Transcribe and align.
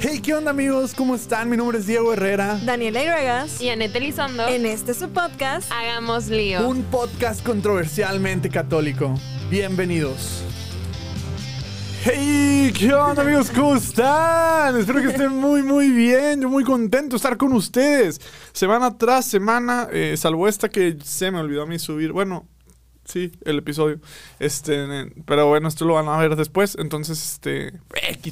Hey, 0.00 0.20
¿qué 0.22 0.34
onda 0.34 0.50
amigos? 0.50 0.94
¿Cómo 0.94 1.14
están? 1.14 1.48
Mi 1.48 1.56
nombre 1.56 1.78
es 1.78 1.86
Diego 1.86 2.12
Herrera. 2.12 2.60
Daniela 2.64 3.02
Iregas. 3.02 3.60
Y 3.60 3.70
Anette 3.70 3.96
Elizondo. 3.96 4.46
En 4.46 4.66
este 4.66 4.92
su 4.94 5.08
podcast. 5.08 5.70
Hagamos 5.72 6.28
lío. 6.28 6.68
Un 6.68 6.82
podcast 6.84 7.44
controversialmente 7.44 8.50
católico. 8.50 9.14
Bienvenidos. 9.50 10.42
Hey, 12.04 12.72
¿qué 12.78 12.92
onda 12.92 13.22
amigos? 13.22 13.50
¿Cómo 13.50 13.76
están? 13.76 14.76
Espero 14.76 15.00
que 15.00 15.08
estén 15.08 15.34
muy, 15.34 15.62
muy 15.62 15.90
bien. 15.90 16.42
Yo 16.42 16.48
muy 16.48 16.62
contento 16.64 17.10
de 17.10 17.16
estar 17.16 17.36
con 17.36 17.52
ustedes. 17.54 18.20
Semana 18.52 18.96
tras 18.98 19.24
semana, 19.24 19.88
eh, 19.90 20.14
salvo 20.16 20.46
esta 20.46 20.68
que 20.68 20.98
se 21.02 21.30
me 21.30 21.38
olvidó 21.38 21.62
a 21.62 21.66
mí 21.66 21.78
subir. 21.78 22.12
Bueno, 22.12 22.46
sí, 23.08 23.32
el 23.44 23.58
episodio. 23.58 24.00
Este, 24.38 25.10
pero 25.24 25.48
bueno, 25.48 25.68
esto 25.68 25.84
lo 25.84 25.94
van 25.94 26.08
a 26.08 26.16
ver 26.18 26.36
después. 26.36 26.76
Entonces, 26.78 27.32
este, 27.32 27.72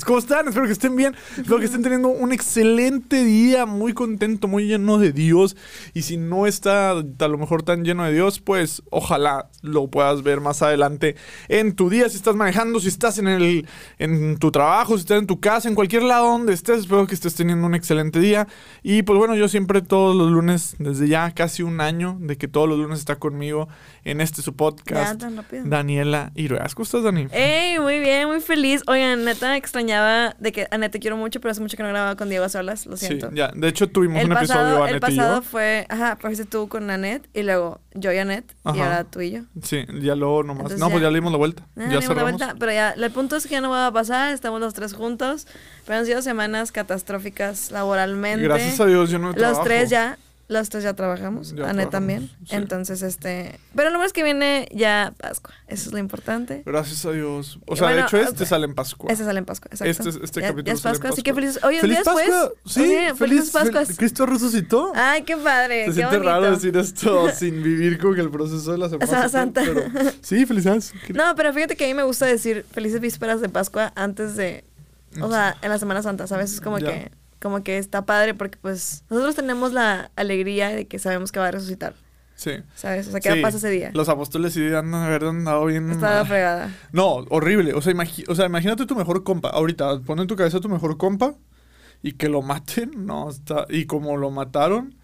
¿cómo 0.04 0.18
están? 0.18 0.48
Espero 0.48 0.66
que 0.66 0.72
estén 0.72 0.95
bien. 0.95 1.16
Espero 1.36 1.59
que 1.59 1.64
estén 1.64 1.82
teniendo 1.82 2.09
un 2.09 2.33
excelente 2.33 3.24
día, 3.24 3.66
muy 3.66 3.95
contento, 3.95 4.48
muy 4.48 4.66
lleno 4.66 4.98
de 4.98 5.12
Dios. 5.12 5.56
Y 5.95 6.02
si 6.02 6.16
no 6.16 6.47
está 6.47 6.91
a 6.91 7.28
lo 7.28 7.38
mejor 7.38 7.62
tan 7.62 7.84
lleno 7.84 8.05
de 8.05 8.12
Dios, 8.12 8.38
pues 8.41 8.83
ojalá 8.91 9.48
lo 9.62 9.88
puedas 9.88 10.23
ver 10.23 10.41
más 10.41 10.62
adelante 10.62 11.16
en 11.48 11.74
tu 11.74 11.88
día. 11.88 12.08
Si 12.08 12.16
estás 12.16 12.36
manejando, 12.36 12.78
si 12.78 12.88
estás 12.88 13.19
en 13.19 13.28
el 13.28 13.66
en 13.98 14.36
tu 14.38 14.50
trabajo, 14.50 14.95
si 14.95 15.00
estás 15.00 15.19
en 15.19 15.27
tu 15.27 15.41
casa, 15.41 15.69
en 15.69 15.74
cualquier 15.74 16.02
lado 16.02 16.28
donde 16.28 16.52
estés, 16.52 16.80
espero 16.80 17.06
que 17.06 17.14
estés 17.14 17.34
teniendo 17.34 17.66
un 17.66 17.74
excelente 17.74 18.20
día. 18.20 18.47
Y 18.83 19.02
pues 19.02 19.19
bueno, 19.19 19.34
yo 19.34 19.48
siempre 19.48 19.80
todos 19.80 20.14
los 20.14 20.30
lunes, 20.30 20.77
desde 20.78 21.08
ya 21.08 21.30
casi 21.33 21.62
un 21.62 21.80
año 21.80 22.19
de 22.20 22.36
que 22.36 22.47
todos 22.47 22.69
los 22.69 22.78
lunes 22.78 22.98
está 22.98 23.16
conmigo 23.16 23.69
en 24.06 24.20
este 24.20 24.41
su 24.41 24.55
podcast. 24.55 25.20
Daniela 25.65 26.30
Irueas. 26.37 26.77
¿Cómo 26.77 26.84
estás, 26.84 27.02
Dani? 27.02 27.27
Hey, 27.33 27.78
muy 27.80 27.98
bien, 27.98 28.28
muy 28.28 28.41
feliz. 28.41 28.83
Oigan, 28.87 29.24
neta, 29.24 29.56
extrañaba 29.56 30.37
de 30.38 30.52
que 30.52 30.69
Anette 30.70 30.92
te 30.92 30.98
quiero 31.01 31.16
mucho, 31.16 31.41
pero 31.41 31.51
hace 31.51 31.60
mucho 31.60 31.77
que 31.77 31.83
no 31.83 31.88
grababa 31.88 32.14
con 32.14 32.28
Diego 32.28 32.45
a 32.45 32.48
solas, 32.48 32.87
lo 32.87 32.97
siento. 32.97 33.30
Sí, 33.30 33.37
ya. 33.37 33.50
De 33.52 33.66
hecho, 33.66 33.88
tuvimos 33.88 34.22
un 34.25 34.30
episodio, 34.30 34.84
Anette 34.84 34.95
El 34.95 35.00
pasado 35.00 35.42
fue, 35.42 35.86
ajá, 35.89 36.17
fuiste 36.20 36.45
tú 36.45 36.69
con 36.69 36.89
Annette 36.89 37.28
y 37.34 37.42
luego 37.42 37.80
yo 37.95 38.12
y 38.12 38.19
Annette 38.19 38.55
y 38.64 38.78
ahora 38.78 39.03
tú 39.03 39.20
y 39.20 39.33
yo. 39.33 39.41
Sí, 39.61 39.84
ya 40.00 40.14
luego 40.14 40.45
nomás. 40.45 40.78
no, 40.78 40.89
pues 40.89 41.02
ya 41.02 41.11
le 41.11 41.17
dimos 41.17 41.33
la 41.33 41.39
vuelta. 41.39 41.67
Ah, 41.77 41.89
ya 41.91 42.00
cerramos. 42.00 42.17
La 42.17 42.23
vuelta, 42.23 42.55
pero 42.61 42.73
ya, 42.73 42.91
el 42.91 43.11
punto 43.11 43.34
es 43.34 43.42
que 43.45 43.50
ya 43.50 43.61
no 43.61 43.70
va 43.70 43.89
a 43.89 43.92
pasar, 43.92 44.33
estamos 44.33 44.61
los 44.61 44.73
tres 44.73 44.95
juntos, 44.95 45.48
pero 45.84 45.98
han 45.98 46.06
sido 46.06 46.23
semanas 46.23 46.70
catastróficas 46.70 47.73
laboralmente. 47.73 48.45
Gracias 48.45 48.78
a 48.78 48.86
Dios, 48.86 49.11
yo 49.11 49.19
no 49.19 49.33
Los 49.33 49.62
tres 49.64 49.91
ya 49.91 50.17
los 50.48 50.69
tres 50.69 50.84
ya 50.84 50.94
trabajamos, 50.94 51.55
Anet 51.64 51.91
también. 51.91 52.30
Entonces, 52.50 53.02
este. 53.02 53.58
Pero 53.75 53.91
lo 53.91 53.98
más 53.98 54.08
es 54.08 54.12
que 54.12 54.22
viene 54.22 54.69
ya 54.72 55.12
Pascua. 55.19 55.52
Eso 55.66 55.89
es 55.89 55.92
lo 55.92 55.98
importante. 55.98 56.62
Gracias 56.64 57.05
a 57.05 57.11
Dios. 57.11 57.58
O 57.66 57.75
sea, 57.75 57.89
de 57.89 58.02
hecho, 58.02 58.16
este 58.16 58.47
sale 58.47 58.67
en 58.67 58.74
Pascua. 58.74 59.11
Este 59.11 59.24
sale 59.24 59.41
en 59.41 59.44
Pascua, 59.44 59.69
exacto. 59.72 60.08
Este, 60.08 60.24
este 60.24 60.41
capítulo 60.41 60.64
ya 60.64 60.72
es 60.74 60.80
Pascua, 60.80 61.11
así 61.11 61.22
que 61.22 61.34
feliz. 61.34 61.58
Oye, 61.64 61.80
un 61.83 61.89
día 61.89 61.98
después. 61.98 62.30
Sí, 62.64 62.97
feliz, 63.17 63.50
Pascua. 63.50 63.83
Cristo 63.97 64.27
resucitó. 64.27 64.92
Ay, 64.94 65.22
qué 65.22 65.36
padre. 65.36 65.86
Se 65.86 65.94
siente 65.94 66.19
raro 66.20 66.50
decir 66.52 66.77
esto 66.77 67.28
sin 67.34 67.62
vivir 67.62 67.98
con 67.98 68.19
el 68.19 68.30
proceso 68.30 68.70
de 68.70 68.78
la 68.78 68.89
Semana 68.89 69.28
Santa. 69.28 69.62
Pero, 69.64 69.83
sí, 70.20 70.47
felicidades. 70.47 70.94
No, 71.12 71.34
pero 71.34 71.52
fíjate 71.52 71.74
que 71.74 71.86
a 71.86 71.89
mí 71.89 71.94
me 71.94 72.05
gusta 72.05 72.24
decir 72.27 72.64
felices 72.70 73.00
vísperas 73.00 73.41
de 73.41 73.48
Pascua 73.48 73.92
antes 73.97 74.36
de. 74.36 74.64
O 75.20 75.28
sea, 75.28 75.56
en 75.62 75.70
la 75.70 75.78
Semana 75.78 76.02
Santa, 76.02 76.28
¿sabes? 76.28 76.52
Es 76.52 76.61
como 76.61 76.77
que 76.77 77.11
como 77.41 77.62
que 77.62 77.79
está 77.79 78.06
padre 78.06 78.34
porque 78.34 78.59
pues 78.61 79.05
nosotros 79.11 79.34
tenemos 79.34 79.73
la 79.73 80.11
alegría 80.17 80.69
de 80.69 80.87
que 80.87 80.98
sabemos 80.98 81.33
que 81.33 81.41
va 81.41 81.48
a 81.48 81.51
resucitar. 81.51 81.95
Sí. 82.37 82.53
¿Sabes? 82.75 83.09
O 83.09 83.11
sea, 83.12 83.20
¿qué 83.20 83.41
pasa 83.41 83.56
ese 83.56 83.70
día? 83.70 83.91
Los 83.95 84.11
apóstoles 84.11 84.53
sí 84.53 84.67
han 84.75 84.95
haber 84.95 85.25
andado 85.25 85.64
bien. 85.67 85.91
Estaba 85.91 86.25
fregada. 86.27 86.70
No, 86.92 87.25
horrible. 87.31 87.73
O 87.73 87.81
sea, 87.81 87.95
o 88.29 88.34
sea, 88.34 88.47
imagínate 88.47 88.84
tu 88.84 88.95
mejor 88.95 89.25
compa. 89.25 89.48
Ahorita, 89.48 90.01
pon 90.01 90.20
en 90.20 90.27
tu 90.27 90.37
cabeza 90.37 90.61
tu 90.61 90.69
mejor 90.69 90.98
compa 90.98 91.34
y 92.03 92.12
que 92.12 92.29
lo 92.29 92.42
maten. 92.42 93.07
No, 93.07 93.31
está. 93.31 93.64
Y 93.70 93.87
como 93.87 94.17
lo 94.19 94.31
mataron. 94.31 94.95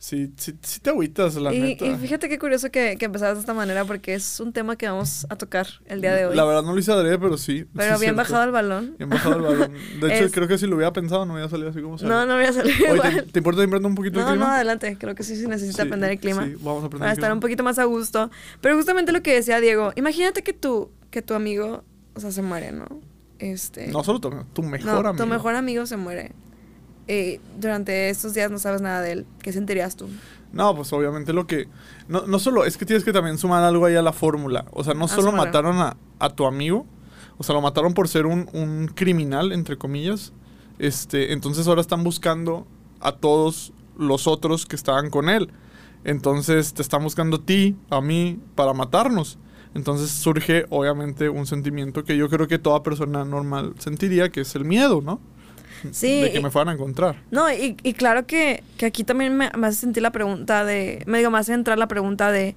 Sí, 0.00 0.32
sí, 0.38 0.54
sí 0.62 0.80
te 0.80 0.88
agüitas, 0.88 1.34
la 1.34 1.52
y, 1.52 1.60
neta. 1.60 1.84
Y 1.84 1.94
fíjate 1.94 2.30
qué 2.30 2.38
curioso 2.38 2.70
que, 2.70 2.96
que 2.98 3.04
empezaras 3.04 3.34
de 3.34 3.40
esta 3.40 3.52
manera 3.52 3.84
porque 3.84 4.14
es 4.14 4.40
un 4.40 4.50
tema 4.50 4.76
que 4.76 4.88
vamos 4.88 5.26
a 5.28 5.36
tocar 5.36 5.66
el 5.84 6.00
día 6.00 6.14
de 6.14 6.24
hoy. 6.24 6.34
La 6.34 6.46
verdad 6.46 6.62
no 6.62 6.72
lo 6.72 6.78
hice 6.78 6.90
adrede, 6.90 7.18
pero 7.18 7.36
sí. 7.36 7.66
Pero 7.76 7.98
bien 7.98 8.16
bajado 8.16 8.44
el 8.44 8.50
balón. 8.50 8.94
Bien 8.96 9.10
bajado 9.10 9.36
el 9.36 9.42
balón. 9.42 9.72
De 10.00 10.16
hecho, 10.16 10.30
creo 10.30 10.48
que 10.48 10.56
si 10.56 10.66
lo 10.66 10.76
hubiera 10.76 10.90
pensado 10.90 11.26
no 11.26 11.34
hubiera 11.34 11.50
salido 11.50 11.68
así 11.68 11.82
como 11.82 11.98
salió. 11.98 12.14
No, 12.14 12.24
no 12.24 12.36
hubiera 12.36 12.50
salido 12.54 12.94
igual. 12.94 13.26
¿te, 13.30 13.40
importa 13.40 13.62
aprender 13.62 13.90
un 13.90 13.94
poquito 13.94 14.20
el 14.20 14.24
clima? 14.24 14.46
No, 14.46 14.50
adelante. 14.50 14.96
Creo 14.98 15.14
que 15.14 15.22
sí 15.22 15.36
se 15.36 15.46
necesita 15.46 15.82
aprender 15.82 16.12
el 16.12 16.18
clima. 16.18 16.46
Sí, 16.46 16.54
vamos 16.60 16.82
a 16.82 16.86
aprender 16.86 17.00
Para 17.00 17.12
estar 17.12 17.30
un 17.30 17.40
poquito 17.40 17.62
más 17.62 17.78
a 17.78 17.84
gusto. 17.84 18.30
Pero 18.62 18.76
justamente 18.76 19.12
lo 19.12 19.22
que 19.22 19.34
decía 19.34 19.60
Diego, 19.60 19.92
imagínate 19.96 20.42
que 20.42 20.54
tu, 20.54 20.90
que 21.10 21.20
tu 21.20 21.34
amigo, 21.34 21.84
o 22.14 22.20
sea, 22.20 22.32
se 22.32 22.40
muere, 22.40 22.72
¿no? 22.72 22.86
Este... 23.38 23.88
No 23.88 24.02
solo 24.02 24.18
tu, 24.18 24.30
tu 24.54 24.62
mejor 24.62 25.08
amigo. 25.08 25.22
tu 25.22 25.28
mejor 25.28 25.56
amigo 25.56 25.84
se 25.84 25.98
muere. 25.98 26.32
Eh, 27.08 27.40
durante 27.58 28.10
estos 28.10 28.34
días 28.34 28.50
no 28.50 28.58
sabes 28.58 28.80
nada 28.80 29.00
de 29.02 29.12
él. 29.12 29.26
¿Qué 29.42 29.52
sentirías 29.52 29.96
tú? 29.96 30.08
No, 30.52 30.74
pues 30.74 30.92
obviamente 30.92 31.32
lo 31.32 31.46
que... 31.46 31.68
No, 32.08 32.26
no 32.26 32.38
solo, 32.38 32.64
es 32.64 32.76
que 32.76 32.84
tienes 32.84 33.04
que 33.04 33.12
también 33.12 33.38
sumar 33.38 33.62
algo 33.62 33.86
ahí 33.86 33.96
a 33.96 34.02
la 34.02 34.12
fórmula. 34.12 34.64
O 34.72 34.84
sea, 34.84 34.94
no 34.94 35.04
ah, 35.04 35.08
solo 35.08 35.32
mataron 35.32 35.78
a, 35.78 35.96
a, 36.18 36.30
tu 36.30 36.46
amigo, 36.46 36.86
o 37.38 37.44
sea, 37.44 37.54
lo 37.54 37.60
mataron 37.60 37.94
por 37.94 38.08
ser 38.08 38.26
un, 38.26 38.48
un, 38.52 38.88
criminal, 38.88 39.52
entre 39.52 39.76
comillas. 39.76 40.32
Este, 40.78 41.32
entonces 41.32 41.68
ahora 41.68 41.80
están 41.80 42.02
buscando 42.02 42.66
a 43.00 43.12
todos 43.12 43.72
los 43.96 44.26
otros 44.26 44.66
que 44.66 44.76
estaban 44.76 45.10
con 45.10 45.28
él. 45.28 45.50
Entonces 46.04 46.74
te 46.74 46.82
están 46.82 47.02
buscando 47.02 47.36
a 47.36 47.42
ti, 47.42 47.76
a 47.90 48.00
mí, 48.00 48.40
para 48.54 48.72
matarnos. 48.72 49.38
Entonces 49.74 50.10
surge 50.10 50.66
obviamente 50.70 51.28
un 51.28 51.46
sentimiento 51.46 52.02
que 52.04 52.16
yo 52.16 52.28
creo 52.28 52.48
que 52.48 52.58
toda 52.58 52.82
persona 52.82 53.24
normal 53.24 53.74
sentiría, 53.78 54.30
que 54.30 54.40
es 54.40 54.54
el 54.56 54.64
miedo, 54.64 55.00
¿no? 55.00 55.20
Sí. 55.92 56.22
De 56.22 56.32
que 56.32 56.40
me 56.40 56.50
fueran 56.50 56.70
a 56.70 56.72
encontrar. 56.74 57.16
No, 57.30 57.50
y, 57.50 57.76
y 57.82 57.92
claro 57.94 58.26
que, 58.26 58.62
que, 58.76 58.86
aquí 58.86 59.04
también 59.04 59.36
me, 59.36 59.46
hace 59.46 59.80
sentir 59.80 60.02
la 60.02 60.10
pregunta 60.10 60.64
de, 60.64 61.02
me 61.06 61.18
digo, 61.18 61.30
me 61.30 61.38
hace 61.38 61.52
entrar 61.52 61.78
la 61.78 61.88
pregunta 61.88 62.30
de, 62.30 62.54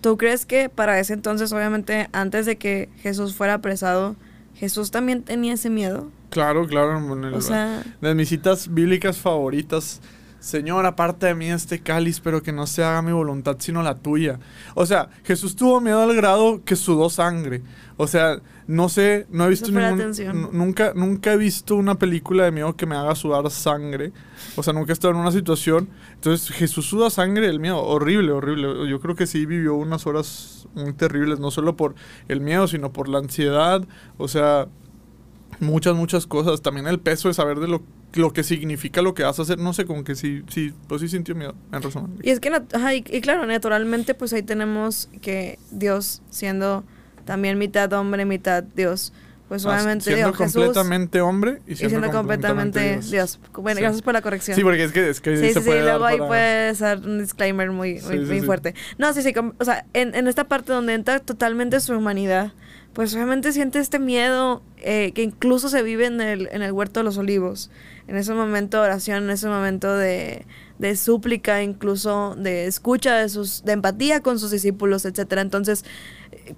¿tú 0.00 0.16
crees 0.16 0.46
que 0.46 0.68
para 0.68 0.98
ese 1.00 1.12
entonces, 1.12 1.52
obviamente, 1.52 2.08
antes 2.12 2.46
de 2.46 2.56
que 2.56 2.88
Jesús 3.00 3.34
fuera 3.34 3.54
apresado, 3.54 4.16
Jesús 4.54 4.90
también 4.90 5.22
tenía 5.22 5.54
ese 5.54 5.70
miedo? 5.70 6.10
Claro, 6.30 6.66
claro. 6.66 7.00
o 7.34 7.40
sea, 7.40 7.82
de 8.00 8.14
mis 8.14 8.28
citas 8.28 8.72
bíblicas 8.72 9.16
favoritas 9.16 10.00
Señor, 10.40 10.86
aparte 10.86 11.26
de 11.26 11.34
mí 11.34 11.50
este 11.50 11.80
cáliz, 11.80 12.20
pero 12.20 12.42
que 12.42 12.52
no 12.52 12.66
se 12.66 12.84
haga 12.84 13.02
mi 13.02 13.12
voluntad 13.12 13.56
sino 13.58 13.82
la 13.82 13.96
tuya. 13.96 14.38
O 14.74 14.86
sea, 14.86 15.08
Jesús 15.24 15.56
tuvo 15.56 15.80
miedo 15.80 16.02
al 16.02 16.14
grado 16.14 16.62
que 16.64 16.76
sudó 16.76 17.10
sangre. 17.10 17.62
O 17.96 18.06
sea, 18.06 18.40
no 18.66 18.88
sé, 18.88 19.26
no 19.30 19.46
he 19.46 19.48
visto 19.48 19.70
ningún, 19.70 20.50
nunca, 20.52 20.92
nunca 20.94 21.32
he 21.32 21.36
visto 21.36 21.76
una 21.76 21.94
película 21.94 22.44
de 22.44 22.50
miedo 22.50 22.76
que 22.76 22.84
me 22.84 22.94
haga 22.94 23.14
sudar 23.14 23.50
sangre. 23.50 24.12
O 24.54 24.62
sea, 24.62 24.72
nunca 24.72 24.92
he 24.92 24.94
estado 24.94 25.14
en 25.14 25.20
una 25.20 25.32
situación. 25.32 25.88
Entonces, 26.14 26.50
Jesús 26.50 26.86
suda 26.86 27.08
sangre 27.08 27.48
el 27.48 27.58
miedo. 27.58 27.78
Horrible, 27.78 28.32
horrible. 28.32 28.88
Yo 28.88 29.00
creo 29.00 29.14
que 29.14 29.26
sí 29.26 29.46
vivió 29.46 29.74
unas 29.74 30.06
horas 30.06 30.68
muy 30.74 30.92
terribles, 30.92 31.40
no 31.40 31.50
solo 31.50 31.76
por 31.76 31.94
el 32.28 32.40
miedo, 32.40 32.68
sino 32.68 32.92
por 32.92 33.08
la 33.08 33.18
ansiedad. 33.18 33.86
O 34.18 34.28
sea, 34.28 34.68
muchas, 35.60 35.94
muchas 35.94 36.26
cosas. 36.26 36.62
También 36.62 36.86
el 36.86 36.98
peso 36.98 37.28
de 37.28 37.34
saber 37.34 37.58
de 37.58 37.68
lo, 37.68 37.82
lo 38.14 38.32
que 38.32 38.42
significa 38.42 39.02
lo 39.02 39.14
que 39.14 39.22
vas 39.22 39.38
a 39.38 39.42
hacer. 39.42 39.58
No 39.58 39.72
sé, 39.72 39.84
como 39.84 40.04
que 40.04 40.14
sí, 40.14 40.42
sí, 40.48 40.72
pues 40.88 41.00
sí 41.00 41.08
sintió 41.08 41.34
miedo, 41.34 41.54
en 41.72 41.82
resumen. 41.82 42.18
Y 42.22 42.30
es 42.30 42.40
que, 42.40 42.50
y, 43.10 43.20
claro, 43.20 43.46
naturalmente, 43.46 44.14
pues 44.14 44.32
ahí 44.32 44.42
tenemos 44.42 45.08
que 45.20 45.58
Dios 45.70 46.22
siendo 46.30 46.84
también 47.24 47.58
mitad 47.58 47.92
hombre, 47.92 48.24
mitad 48.24 48.62
Dios. 48.62 49.12
Pues 49.48 49.64
obviamente 49.64 50.12
siendo 50.12 50.32
completamente 50.32 51.20
hombre 51.20 51.60
y 51.68 51.76
siendo, 51.76 52.10
completamente, 52.10 52.98
Dios. 52.98 53.38
Bueno, 53.54 53.80
gracias 53.80 54.02
por 54.02 54.12
la 54.12 54.20
corrección. 54.20 54.56
Sí, 54.56 54.64
porque 54.64 54.82
es 54.82 54.90
que, 54.90 55.08
es 55.08 55.20
que 55.20 55.36
sí, 55.36 55.54
sí, 55.54 55.60
sí, 55.60 55.70
luego 55.70 56.04
ahí 56.04 56.18
puede 56.18 56.74
ser 56.74 56.98
un 56.98 57.20
disclaimer 57.20 57.70
muy, 57.70 58.00
muy, 58.00 58.40
fuerte. 58.40 58.74
No, 58.98 59.12
sí, 59.12 59.22
sí, 59.22 59.32
o 59.58 59.64
sea, 59.64 59.86
en, 59.92 60.16
en 60.16 60.26
esta 60.26 60.48
parte 60.48 60.72
donde 60.72 60.94
entra 60.94 61.20
totalmente 61.20 61.78
su 61.78 61.94
humanidad, 61.94 62.54
pues 62.96 63.14
obviamente 63.14 63.52
siente 63.52 63.78
este 63.78 63.98
miedo 63.98 64.62
eh, 64.78 65.12
que 65.14 65.22
incluso 65.22 65.68
se 65.68 65.82
vive 65.82 66.06
en 66.06 66.18
el, 66.22 66.48
en 66.50 66.62
el 66.62 66.72
huerto 66.72 67.00
de 67.00 67.04
los 67.04 67.18
olivos, 67.18 67.70
en 68.08 68.16
ese 68.16 68.32
momento 68.32 68.78
de 68.78 68.84
oración, 68.84 69.24
en 69.24 69.30
ese 69.30 69.48
momento 69.48 69.94
de, 69.94 70.46
de 70.78 70.96
súplica, 70.96 71.62
incluso 71.62 72.34
de 72.38 72.64
escucha, 72.64 73.16
de, 73.16 73.28
sus, 73.28 73.62
de 73.66 73.72
empatía 73.72 74.20
con 74.20 74.38
sus 74.38 74.50
discípulos, 74.50 75.04
etcétera. 75.04 75.42
Entonces, 75.42 75.84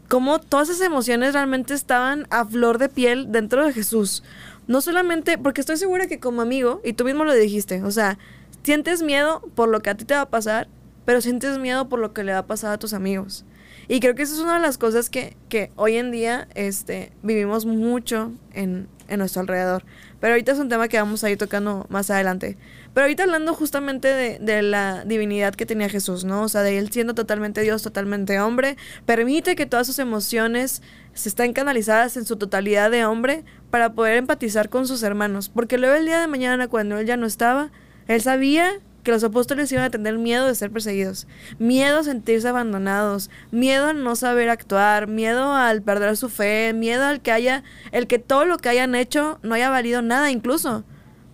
como 0.07 0.39
todas 0.39 0.69
esas 0.69 0.87
emociones 0.87 1.33
realmente 1.33 1.75
estaban 1.75 2.29
a 2.31 2.45
flor 2.45 2.79
de 2.79 2.89
piel 2.89 3.33
dentro 3.33 3.67
de 3.67 3.73
Jesús. 3.73 4.23
No 4.69 4.81
solamente, 4.81 5.39
porque 5.39 5.61
estoy 5.61 5.77
segura 5.77 6.07
que 6.07 6.21
como 6.21 6.41
amigo, 6.41 6.81
y 6.85 6.93
tú 6.93 7.05
mismo 7.05 7.25
lo 7.25 7.35
dijiste, 7.35 7.83
o 7.83 7.91
sea, 7.91 8.17
sientes 8.63 9.03
miedo 9.03 9.43
por 9.57 9.69
lo 9.69 9.81
que 9.81 9.91
a 9.91 9.97
ti 9.97 10.05
te 10.05 10.15
va 10.15 10.21
a 10.21 10.31
pasar, 10.31 10.69
pero 11.05 11.21
sientes 11.21 11.59
miedo 11.59 11.89
por 11.89 11.99
lo 11.99 12.13
que 12.13 12.23
le 12.23 12.31
va 12.31 12.39
a 12.39 12.47
pasar 12.47 12.75
a 12.75 12.79
tus 12.79 12.93
amigos. 12.93 13.45
Y 13.89 14.01
creo 14.01 14.15
que 14.15 14.23
esa 14.23 14.35
es 14.35 14.41
una 14.41 14.55
de 14.55 14.61
las 14.61 14.77
cosas 14.77 15.09
que, 15.09 15.37
que 15.49 15.71
hoy 15.77 15.97
en 15.97 16.11
día 16.11 16.47
este, 16.55 17.11
vivimos 17.23 17.65
mucho 17.65 18.33
en, 18.53 18.87
en 19.09 19.19
nuestro 19.19 19.41
alrededor. 19.41 19.83
Pero 20.21 20.35
ahorita 20.35 20.53
es 20.53 20.59
un 20.59 20.69
tema 20.69 20.89
que 20.89 20.99
vamos 20.99 21.25
a 21.25 21.31
ir 21.31 21.39
tocando 21.39 21.87
más 21.89 22.11
adelante. 22.11 22.59
Pero 22.93 23.05
ahorita 23.05 23.23
hablando 23.23 23.55
justamente 23.55 24.09
de, 24.09 24.39
de, 24.41 24.63
la 24.63 25.05
divinidad 25.05 25.55
que 25.55 25.65
tenía 25.65 25.89
Jesús, 25.89 26.25
¿no? 26.25 26.43
O 26.43 26.49
sea, 26.49 26.63
de 26.63 26.79
él 26.79 26.91
siendo 26.91 27.15
totalmente 27.15 27.63
Dios, 27.63 27.83
totalmente 27.83 28.39
hombre, 28.41 28.77
permite 29.07 29.57
que 29.57 29.65
todas 29.65 29.87
sus 29.87 29.99
emociones 29.99 30.83
se 31.15 31.31
estén 31.31 31.53
canalizadas 31.53 32.17
en 32.17 32.27
su 32.27 32.37
totalidad 32.37 32.91
de 32.91 33.07
hombre 33.07 33.45
para 33.71 33.95
poder 33.95 34.19
empatizar 34.19 34.69
con 34.69 34.87
sus 34.87 35.03
hermanos. 35.03 35.49
Porque 35.49 35.79
luego 35.79 35.95
el 35.95 36.05
día 36.05 36.21
de 36.21 36.27
mañana, 36.27 36.69
cuando 36.69 36.99
él 36.99 37.07
ya 37.07 37.17
no 37.17 37.27
estaba, 37.27 37.71
él 38.07 38.21
sabía 38.21 38.73
que 39.09 39.13
los 39.13 39.25
apóstoles 39.25 39.73
iban 39.73 39.85
a 39.85 39.91
tener 39.91 40.19
miedo 40.19 40.47
de 40.47 40.55
ser 40.55 40.71
perseguidos, 40.71 41.27
miedo 41.59 42.01
a 42.01 42.05
sentirse 42.05 42.47
abandonados, 42.47 43.31
miedo 43.51 43.87
a 43.87 43.93
no 43.95 44.17
saber 44.17 44.51
actuar, 44.51 45.07
miedo 45.07 45.55
al 45.55 45.81
perder 45.81 46.15
su 46.19 46.29
fe, 46.29 46.75
miedo 46.75 47.07
al 47.07 47.23
que 47.23 47.33
haya, 47.33 47.65
el 47.91 48.07
que 48.07 48.19
todo 48.19 48.45
lo 48.45 48.59
que 48.59 48.69
hayan 48.69 48.95
hecho 48.95 49.39
no 49.43 49.55
haya 49.55 49.71
valido 49.71 50.03
nada 50.03 50.31
incluso. 50.31 50.85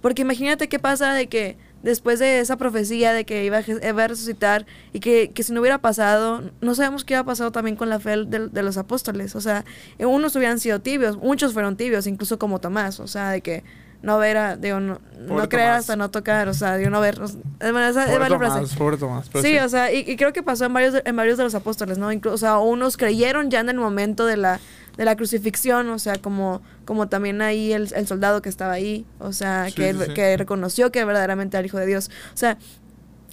Porque 0.03 0.23
imagínate 0.23 0.69
qué 0.69 0.79
pasa 0.79 1.15
de 1.15 1.27
que 1.27 1.57
después 1.83 2.21
de 2.21 2.39
esa 2.39 2.57
profecía 2.59 3.13
de 3.13 3.25
que 3.25 3.45
iba 3.45 3.59
a, 3.59 4.07
resucitar 4.07 4.67
y 4.93 5.01
que, 5.01 5.33
si 5.43 5.53
no 5.53 5.61
hubiera 5.61 5.79
pasado, 5.79 6.53
no 6.61 6.77
sabemos 6.77 7.03
qué 7.03 7.15
hubiera 7.15 7.25
pasado 7.25 7.51
también 7.51 7.75
con 7.75 7.89
la 7.89 7.99
fe 7.99 8.25
de, 8.25 8.51
de, 8.51 8.63
los 8.63 8.77
apóstoles. 8.77 9.35
O 9.35 9.41
sea, 9.41 9.65
unos 9.99 10.37
hubieran 10.37 10.61
sido 10.61 10.79
tibios, 10.81 11.17
muchos 11.17 11.53
fueron 11.53 11.77
tibios, 11.77 12.07
incluso 12.07 12.39
como 12.39 12.61
Tomás. 12.61 13.01
O 13.01 13.09
sea, 13.09 13.31
de 13.31 13.41
que 13.41 13.65
no 14.05 14.19
ver, 14.19 14.37
a, 14.37 14.57
digo, 14.57 14.81
no, 14.81 15.01
no 15.19 15.49
creer 15.49 15.71
hasta 15.71 15.97
no 15.97 16.11
tocar, 16.11 16.47
o 16.49 16.55
sea, 16.55 16.77
digo, 16.77 16.91
no 16.91 17.01
ver. 17.01 17.19
es, 17.23 18.75
pobre 18.75 18.99
Tomás, 18.99 19.31
sí, 19.33 19.41
sí, 19.41 19.59
o 19.59 19.69
sea, 19.71 19.91
y, 19.93 20.15
creo 20.17 20.35
que 20.35 20.43
pasó 20.43 20.67
en 20.67 20.75
varios, 20.75 21.01
en 21.03 21.17
varios 21.17 21.39
de 21.39 21.45
los 21.45 21.55
apóstoles, 21.55 21.97
¿no? 21.97 22.13
Incluso, 22.13 22.35
o 22.35 22.39
sea, 22.39 22.59
unos 22.59 22.99
creyeron 22.99 23.51
ya 23.51 23.61
en 23.61 23.71
el 23.71 23.77
momento 23.77 24.27
de 24.27 24.37
la, 24.37 24.61
de 24.99 25.07
la 25.07 25.17
crucifixión, 25.17 25.89
o 25.89 25.99
sea, 25.99 26.17
como, 26.17 26.61
como 26.85 27.09
también 27.09 27.41
ahí 27.41 27.73
el, 27.73 27.89
el 27.95 28.07
soldado 28.07 28.43
que 28.43 28.51
estaba 28.51 28.75
ahí, 28.75 29.07
o 29.19 29.33
sea, 29.33 29.69
que, 29.75 29.97
que 30.15 30.37
reconoció 30.37 30.93
que 30.93 31.03
verdaderamente 31.03 31.57
era 31.57 31.61
el 31.61 31.67
Hijo 31.67 31.79
de 31.79 31.87
Dios. 31.87 32.11
O 32.35 32.37
sea, 32.37 32.59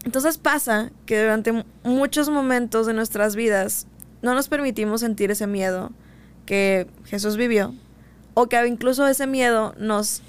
entonces 0.06 0.38
pasa 0.38 0.92
que 1.06 1.22
durante 1.22 1.66
muchos 1.84 2.30
momentos 2.30 2.88
de 2.88 2.94
nuestras 2.94 3.36
vidas 3.36 3.88
no 4.22 4.34
nos 4.36 4.48
permitimos 4.48 5.02
sentir 5.02 5.32
ese 5.32 5.48
miedo 5.48 5.92
que 6.46 6.88
Jesús 7.06 7.36
vivió, 7.36 7.74
o 8.36 8.48
que 8.48 8.66
incluso 8.66 9.06
ese 9.06 9.28
miedo 9.28 9.76
nos 9.78 10.22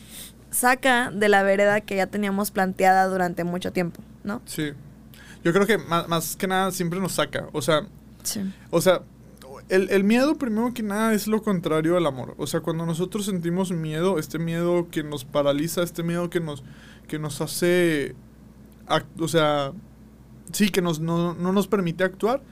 saca 0.52 1.10
de 1.10 1.28
la 1.28 1.42
vereda 1.42 1.80
que 1.80 1.96
ya 1.96 2.06
teníamos 2.06 2.52
planteada 2.52 3.06
durante 3.06 3.42
mucho 3.42 3.72
tiempo, 3.72 4.00
¿no? 4.22 4.40
Sí. 4.44 4.72
Yo 5.42 5.52
creo 5.52 5.66
que 5.66 5.78
más, 5.78 6.36
que 6.36 6.46
nada 6.46 6.70
siempre 6.70 7.00
nos 7.00 7.12
saca. 7.12 7.48
O 7.52 7.60
sea, 7.60 7.82
o 8.70 8.80
sea 8.80 9.02
el, 9.68 9.90
el, 9.90 10.04
miedo 10.04 10.36
primero 10.36 10.72
que 10.72 10.82
nada 10.82 11.14
es 11.14 11.26
lo 11.26 11.42
contrario 11.42 11.96
al 11.96 12.06
amor. 12.06 12.34
O 12.38 12.46
sea, 12.46 12.60
cuando 12.60 12.86
nosotros 12.86 13.26
sentimos 13.26 13.72
miedo, 13.72 14.18
este 14.18 14.38
miedo 14.38 14.88
que 14.90 15.02
nos 15.02 15.24
paraliza, 15.24 15.82
este 15.82 16.02
miedo 16.02 16.30
que 16.30 16.40
nos, 16.40 16.62
que 17.08 17.18
nos 17.18 17.40
hace, 17.40 18.14
o 19.18 19.28
sea, 19.28 19.72
sí, 20.52 20.68
que 20.68 20.82
nos, 20.82 21.00
no, 21.00 21.34
no 21.34 21.52
nos 21.52 21.66
permite 21.66 22.04
actuar, 22.04 22.42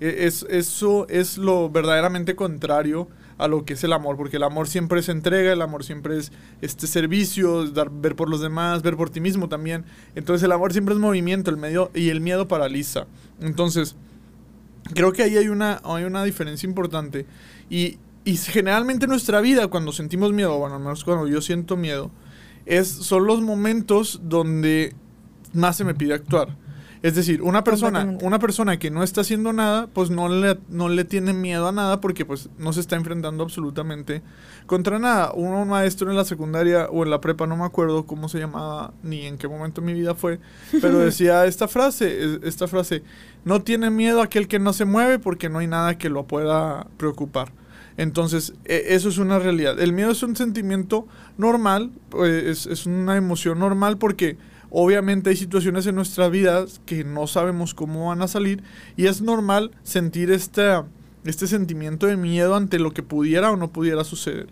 e, 0.00 0.26
es, 0.26 0.44
eso 0.48 1.06
es 1.08 1.38
lo 1.38 1.70
verdaderamente 1.70 2.34
contrario 2.34 3.08
a 3.40 3.48
lo 3.48 3.64
que 3.64 3.72
es 3.74 3.84
el 3.84 3.92
amor, 3.92 4.16
porque 4.16 4.36
el 4.36 4.42
amor 4.42 4.68
siempre 4.68 5.00
es 5.00 5.08
entrega, 5.08 5.52
el 5.52 5.62
amor 5.62 5.82
siempre 5.82 6.18
es 6.18 6.30
este 6.60 6.86
servicio, 6.86 7.70
dar, 7.70 7.90
ver 7.90 8.14
por 8.14 8.28
los 8.28 8.40
demás, 8.40 8.82
ver 8.82 8.96
por 8.96 9.10
ti 9.10 9.20
mismo 9.20 9.48
también. 9.48 9.84
Entonces 10.14 10.44
el 10.44 10.52
amor 10.52 10.72
siempre 10.72 10.94
es 10.94 11.00
movimiento, 11.00 11.50
el 11.50 11.56
medio 11.56 11.90
y 11.94 12.10
el 12.10 12.20
miedo 12.20 12.46
paraliza. 12.48 13.06
Entonces, 13.40 13.96
creo 14.94 15.12
que 15.12 15.22
ahí 15.22 15.36
hay 15.36 15.48
una, 15.48 15.80
hay 15.84 16.04
una 16.04 16.22
diferencia 16.24 16.68
importante. 16.68 17.26
Y, 17.70 17.98
y 18.24 18.36
generalmente 18.36 19.06
en 19.06 19.10
nuestra 19.10 19.40
vida, 19.40 19.68
cuando 19.68 19.92
sentimos 19.92 20.32
miedo, 20.32 20.58
bueno, 20.58 20.76
al 20.76 20.82
menos 20.82 21.04
cuando 21.04 21.26
yo 21.26 21.40
siento 21.40 21.76
miedo, 21.76 22.10
es, 22.66 22.88
son 22.88 23.26
los 23.26 23.40
momentos 23.40 24.20
donde 24.22 24.94
más 25.52 25.76
se 25.76 25.84
me 25.84 25.94
pide 25.94 26.14
actuar. 26.14 26.56
Es 27.02 27.14
decir, 27.14 27.40
una 27.40 27.64
persona, 27.64 28.18
una 28.20 28.38
persona 28.38 28.78
que 28.78 28.90
no 28.90 29.02
está 29.02 29.22
haciendo 29.22 29.54
nada, 29.54 29.86
pues 29.86 30.10
no 30.10 30.28
le, 30.28 30.58
no 30.68 30.90
le 30.90 31.04
tiene 31.04 31.32
miedo 31.32 31.66
a 31.66 31.72
nada 31.72 31.98
porque 31.98 32.26
pues 32.26 32.50
no 32.58 32.74
se 32.74 32.80
está 32.80 32.96
enfrentando 32.96 33.42
absolutamente 33.42 34.22
contra 34.66 34.98
nada. 34.98 35.32
Un 35.32 35.66
maestro 35.66 36.10
en 36.10 36.16
la 36.16 36.26
secundaria 36.26 36.88
o 36.90 37.02
en 37.02 37.10
la 37.10 37.22
prepa, 37.22 37.46
no 37.46 37.56
me 37.56 37.64
acuerdo 37.64 38.04
cómo 38.04 38.28
se 38.28 38.38
llamaba 38.38 38.92
ni 39.02 39.24
en 39.24 39.38
qué 39.38 39.48
momento 39.48 39.80
de 39.80 39.86
mi 39.86 39.94
vida 39.94 40.14
fue, 40.14 40.40
pero 40.82 40.98
decía 41.00 41.46
esta 41.46 41.68
frase, 41.68 42.38
esta 42.42 42.68
frase, 42.68 43.02
no 43.46 43.62
tiene 43.62 43.88
miedo 43.88 44.20
aquel 44.20 44.46
que 44.46 44.58
no 44.58 44.74
se 44.74 44.84
mueve 44.84 45.18
porque 45.18 45.48
no 45.48 45.60
hay 45.60 45.68
nada 45.68 45.96
que 45.96 46.10
lo 46.10 46.26
pueda 46.26 46.86
preocupar. 46.98 47.50
Entonces, 47.96 48.52
e, 48.66 48.88
eso 48.88 49.08
es 49.08 49.16
una 49.16 49.38
realidad. 49.38 49.80
El 49.80 49.94
miedo 49.94 50.10
es 50.10 50.22
un 50.22 50.36
sentimiento 50.36 51.08
normal, 51.38 51.92
pues, 52.10 52.44
es, 52.44 52.66
es 52.66 52.84
una 52.84 53.16
emoción 53.16 53.58
normal 53.58 53.96
porque 53.96 54.36
Obviamente 54.70 55.30
hay 55.30 55.36
situaciones 55.36 55.86
en 55.86 55.96
nuestra 55.96 56.28
vida 56.28 56.64
que 56.86 57.04
no 57.04 57.26
sabemos 57.26 57.74
cómo 57.74 58.08
van 58.08 58.22
a 58.22 58.28
salir 58.28 58.62
y 58.96 59.06
es 59.06 59.20
normal 59.20 59.72
sentir 59.82 60.30
este, 60.30 60.82
este 61.24 61.48
sentimiento 61.48 62.06
de 62.06 62.16
miedo 62.16 62.54
ante 62.54 62.78
lo 62.78 62.92
que 62.92 63.02
pudiera 63.02 63.50
o 63.50 63.56
no 63.56 63.72
pudiera 63.72 64.04
suceder. 64.04 64.46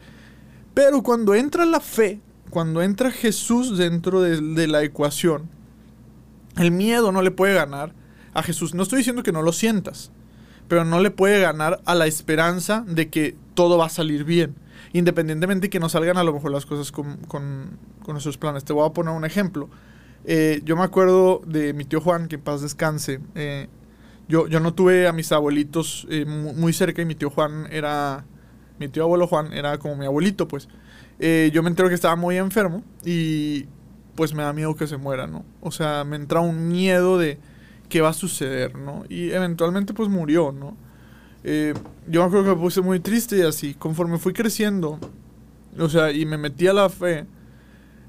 Pero 0.75 1.03
cuando 1.03 1.35
entra 1.35 1.65
la 1.65 1.81
fe, 1.81 2.21
cuando 2.51 2.83
entra 2.83 3.13
Jesús 3.13 3.79
dentro 3.79 4.21
de, 4.21 4.41
de 4.41 4.67
la 4.67 4.83
ecuación, 4.83 5.49
el 6.57 6.73
miedo 6.73 7.13
no 7.13 7.23
le 7.23 7.31
puede 7.31 7.55
ganar 7.55 7.95
a 8.35 8.43
Jesús. 8.43 8.75
No 8.75 8.83
estoy 8.83 8.99
diciendo 8.99 9.23
que 9.23 9.33
no 9.33 9.43
lo 9.43 9.53
sientas, 9.53 10.11
pero 10.67 10.85
no 10.85 11.01
le 11.01 11.13
puede 11.13 11.41
ganar 11.41 11.81
a 11.85 11.95
la 11.95 12.07
esperanza 12.07 12.85
de 12.87 13.09
que 13.09 13.37
todo 13.55 13.79
va 13.79 13.87
a 13.87 13.91
salir 13.91 14.25
bien. 14.25 14.57
Independientemente 14.93 15.67
de 15.67 15.71
que 15.71 15.81
no 15.81 15.89
salgan 15.89 16.17
a 16.17 16.25
lo 16.25 16.33
mejor 16.33 16.51
las 16.51 16.67
cosas 16.67 16.91
con, 16.91 17.19
con, 17.29 17.79
con 18.03 18.15
nuestros 18.15 18.39
planes. 18.39 18.65
Te 18.65 18.73
voy 18.73 18.89
a 18.89 18.93
poner 18.93 19.15
un 19.15 19.25
ejemplo. 19.25 19.69
Eh, 20.25 20.61
yo 20.65 20.77
me 20.77 20.83
acuerdo 20.83 21.43
de 21.47 21.73
mi 21.73 21.85
tío 21.85 22.01
Juan, 22.01 22.29
que 22.29 22.37
en 22.37 22.43
paz 22.43 22.61
descanse. 22.61 23.21
Eh, 23.35 23.69
yo, 24.29 24.47
yo 24.47 24.61
no 24.61 24.75
tuve 24.75 25.09
a 25.09 25.13
mis 25.13 25.33
abuelitos 25.33 26.07
eh, 26.11 26.25
muy 26.27 26.73
cerca 26.73 27.03
y 27.03 27.05
mi 27.05 27.15
tío 27.15 27.31
Juan 27.31 27.67
era... 27.71 28.25
Mi 28.79 28.89
tío 28.89 29.03
abuelo 29.03 29.27
Juan 29.27 29.53
era 29.53 29.79
como 29.79 29.97
mi 29.97 30.07
abuelito, 30.07 30.47
pues. 30.47 30.69
yo 31.19 31.63
me 31.65 31.69
entero 31.69 31.89
que 31.89 31.97
estaba 31.97 32.15
muy 32.15 32.37
enfermo 32.37 32.85
y 33.05 33.67
pues 34.15 34.35
me 34.35 34.45
da 34.45 34.53
miedo 34.53 34.77
que 34.77 34.87
se 34.87 34.97
muera, 34.97 35.27
¿no? 35.27 35.45
O 35.61 35.73
sea, 35.73 36.05
me 36.05 36.15
entra 36.15 36.41
un 36.41 36.69
miedo 36.69 37.19
de 37.19 37.41
qué 37.89 38.01
va 38.03 38.11
a 38.11 38.13
suceder, 38.13 38.77
¿no? 38.77 39.05
Y 39.09 39.31
eventualmente 39.31 39.95
pues 39.95 40.09
murió, 40.09 40.53
¿no? 40.53 40.77
yo 41.45 42.21
me 42.21 42.27
acuerdo 42.27 42.45
que 42.45 42.51
me 42.51 42.57
puse 42.57 42.83
muy 42.83 43.01
triste 43.01 43.39
y 43.39 43.43
así, 43.43 43.73
conforme 43.73 44.19
fui 44.19 44.35
creciendo, 44.35 44.99
o 45.79 45.89
sea, 45.89 46.13
y 46.13 46.27
me 46.27 46.37
metí 46.37 46.67
a 46.67 46.73
la 46.73 46.89
fe, 46.89 47.27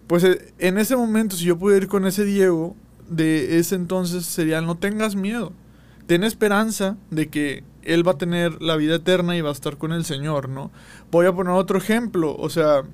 pues 0.10 0.24
eh, 0.24 0.54
en 0.58 0.80
ese 0.80 0.96
momento, 0.96 1.36
si 1.36 1.46
yo 1.46 1.60
pudiera 1.60 1.84
ir 1.84 1.88
con 1.88 2.08
ese 2.08 2.26
Diego 2.26 2.76
de 3.08 3.60
ese 3.60 3.76
entonces, 3.76 4.26
sería 4.26 4.60
no 4.60 4.76
tengas 4.76 5.16
miedo. 5.16 5.54
Ten 6.08 6.24
esperanza 6.24 6.98
de 7.12 7.30
que 7.30 7.64
él 7.84 8.06
va 8.06 8.14
a 8.14 8.18
tener 8.18 8.60
la 8.60 8.76
vida 8.76 8.96
eterna 8.96 9.38
y 9.38 9.42
va 9.42 9.50
a 9.50 9.52
estar 9.52 9.78
con 9.78 9.92
el 9.92 10.06
Señor, 10.06 10.50
¿no? 10.50 10.72
Voy 11.12 11.28
a 11.28 11.34
poner 11.34 11.54
otro 11.54 11.78
ejemplo. 11.78 12.36
O 12.36 12.50
sea, 12.50 12.86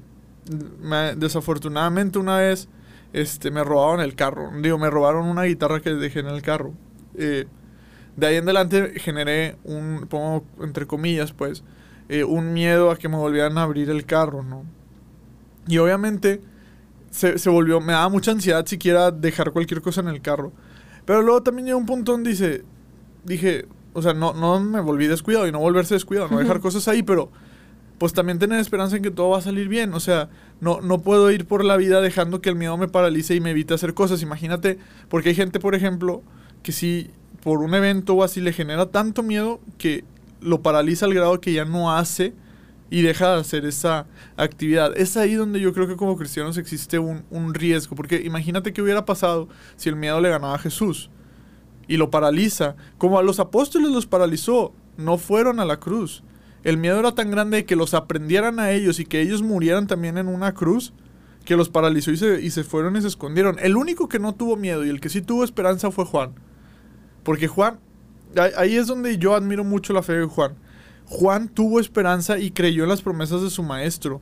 desafortunadamente 1.15 2.19
una 2.19 2.35
vez 2.35 2.67
este, 3.13 3.49
me 3.49 3.63
robaron 3.63 4.01
el 4.01 4.13
carro. 4.15 4.51
Digo, 4.61 4.77
me 4.77 4.89
robaron 4.89 5.25
una 5.27 5.43
guitarra 5.43 5.79
que 5.79 5.91
dejé 5.91 6.19
en 6.19 6.27
el 6.27 6.41
carro. 6.41 6.73
Eh, 7.17 7.45
de 8.17 8.27
ahí 8.27 8.35
en 8.35 8.43
adelante 8.43 8.99
generé 8.99 9.55
un, 9.63 10.05
pongo 10.09 10.43
entre 10.59 10.85
comillas, 10.85 11.31
pues, 11.31 11.63
eh, 12.09 12.25
un 12.25 12.51
miedo 12.51 12.91
a 12.91 12.97
que 12.97 13.07
me 13.07 13.15
volvieran 13.15 13.57
a 13.57 13.61
abrir 13.61 13.89
el 13.89 14.05
carro, 14.05 14.43
¿no? 14.43 14.65
Y 15.65 15.77
obviamente 15.77 16.41
se, 17.15 17.37
se, 17.37 17.49
volvió, 17.49 17.79
me 17.79 17.93
daba 17.93 18.09
mucha 18.09 18.31
ansiedad 18.31 18.65
siquiera 18.65 19.09
dejar 19.09 19.51
cualquier 19.51 19.81
cosa 19.81 20.01
en 20.01 20.09
el 20.09 20.21
carro. 20.21 20.51
Pero 21.05 21.21
luego 21.21 21.43
también 21.43 21.67
llegó 21.67 21.77
un 21.77 21.85
punto 21.85 22.11
donde 22.11 22.31
dice, 22.31 22.63
dije, 23.23 23.67
o 23.93 24.01
sea, 24.01 24.13
no, 24.13 24.33
no 24.33 24.59
me 24.59 24.81
volví 24.81 25.07
descuidado 25.07 25.47
y 25.47 25.51
no 25.53 25.59
volverse 25.59 25.93
descuidado, 25.93 26.27
no 26.27 26.39
dejar 26.39 26.59
cosas 26.59 26.89
ahí, 26.89 27.03
pero 27.03 27.31
pues 27.97 28.11
también 28.11 28.37
tener 28.37 28.59
esperanza 28.59 28.97
en 28.97 29.03
que 29.03 29.11
todo 29.11 29.29
va 29.29 29.37
a 29.37 29.41
salir 29.41 29.69
bien. 29.69 29.93
O 29.93 30.01
sea, 30.01 30.29
no, 30.59 30.81
no 30.81 31.01
puedo 31.01 31.31
ir 31.31 31.45
por 31.45 31.63
la 31.63 31.77
vida 31.77 32.01
dejando 32.01 32.41
que 32.41 32.49
el 32.49 32.57
miedo 32.57 32.75
me 32.75 32.89
paralice 32.89 33.33
y 33.33 33.39
me 33.39 33.51
evite 33.51 33.73
hacer 33.73 33.93
cosas. 33.93 34.21
Imagínate, 34.21 34.77
porque 35.07 35.29
hay 35.29 35.35
gente, 35.35 35.61
por 35.61 35.73
ejemplo, 35.73 36.21
que 36.63 36.73
si 36.73 37.11
por 37.41 37.59
un 37.59 37.73
evento 37.75 38.15
o 38.15 38.23
así 38.23 38.41
le 38.41 38.51
genera 38.51 38.87
tanto 38.87 39.23
miedo 39.23 39.61
que 39.77 40.03
lo 40.41 40.61
paraliza 40.61 41.05
al 41.05 41.13
grado 41.13 41.39
que 41.39 41.53
ya 41.53 41.63
no 41.63 41.95
hace 41.95 42.33
y 42.89 43.01
deja 43.01 43.33
de 43.33 43.41
hacer 43.41 43.65
esa 43.65 44.07
actividad. 44.37 44.95
Es 44.97 45.17
ahí 45.17 45.33
donde 45.33 45.59
yo 45.59 45.73
creo 45.73 45.87
que 45.87 45.95
como 45.95 46.17
cristianos 46.17 46.57
existe 46.57 46.99
un, 46.99 47.23
un, 47.29 47.53
riesgo, 47.53 47.95
porque 47.95 48.21
imagínate 48.21 48.73
qué 48.73 48.81
hubiera 48.81 49.05
pasado 49.05 49.47
si 49.75 49.89
el 49.89 49.95
miedo 49.95 50.21
le 50.21 50.29
ganaba 50.29 50.55
a 50.55 50.59
Jesús 50.59 51.09
y 51.87 51.97
lo 51.97 52.09
paraliza, 52.09 52.75
como 52.97 53.19
a 53.19 53.23
los 53.23 53.39
apóstoles 53.39 53.91
los 53.91 54.05
paralizó, 54.05 54.73
no 54.97 55.17
fueron 55.17 55.59
a 55.59 55.65
la 55.65 55.79
cruz. 55.79 56.23
El 56.63 56.77
miedo 56.77 56.99
era 56.99 57.13
tan 57.13 57.29
grande 57.29 57.65
que 57.65 57.75
los 57.75 57.93
aprendieran 57.93 58.59
a 58.59 58.71
ellos 58.71 58.99
y 58.99 59.05
que 59.05 59.21
ellos 59.21 59.43
murieran 59.43 59.87
también 59.87 60.17
en 60.17 60.27
una 60.27 60.53
cruz, 60.53 60.93
que 61.45 61.55
los 61.55 61.69
paralizó 61.69 62.11
y 62.11 62.17
se, 62.17 62.41
y 62.41 62.49
se 62.49 62.63
fueron 62.63 62.95
y 62.95 63.01
se 63.01 63.07
escondieron. 63.07 63.57
El 63.59 63.77
único 63.77 64.09
que 64.09 64.17
no 64.17 64.33
tuvo 64.33 64.55
miedo 64.55 64.83
y 64.83 64.89
el 64.89 64.99
que 64.99 65.09
sí 65.09 65.21
tuvo 65.21 65.43
esperanza 65.43 65.91
fue 65.91 66.05
Juan. 66.05 66.33
Porque 67.23 67.47
Juan, 67.47 67.79
ahí 68.57 68.75
es 68.75 68.87
donde 68.87 69.17
yo 69.19 69.35
admiro 69.35 69.63
mucho 69.63 69.93
la 69.93 70.01
fe 70.01 70.13
de 70.13 70.25
Juan. 70.25 70.55
Juan 71.07 71.49
tuvo 71.49 71.79
esperanza 71.79 72.37
y 72.37 72.51
creyó 72.51 72.83
en 72.83 72.89
las 72.89 73.01
promesas 73.01 73.41
de 73.41 73.49
su 73.49 73.63
maestro. 73.63 74.21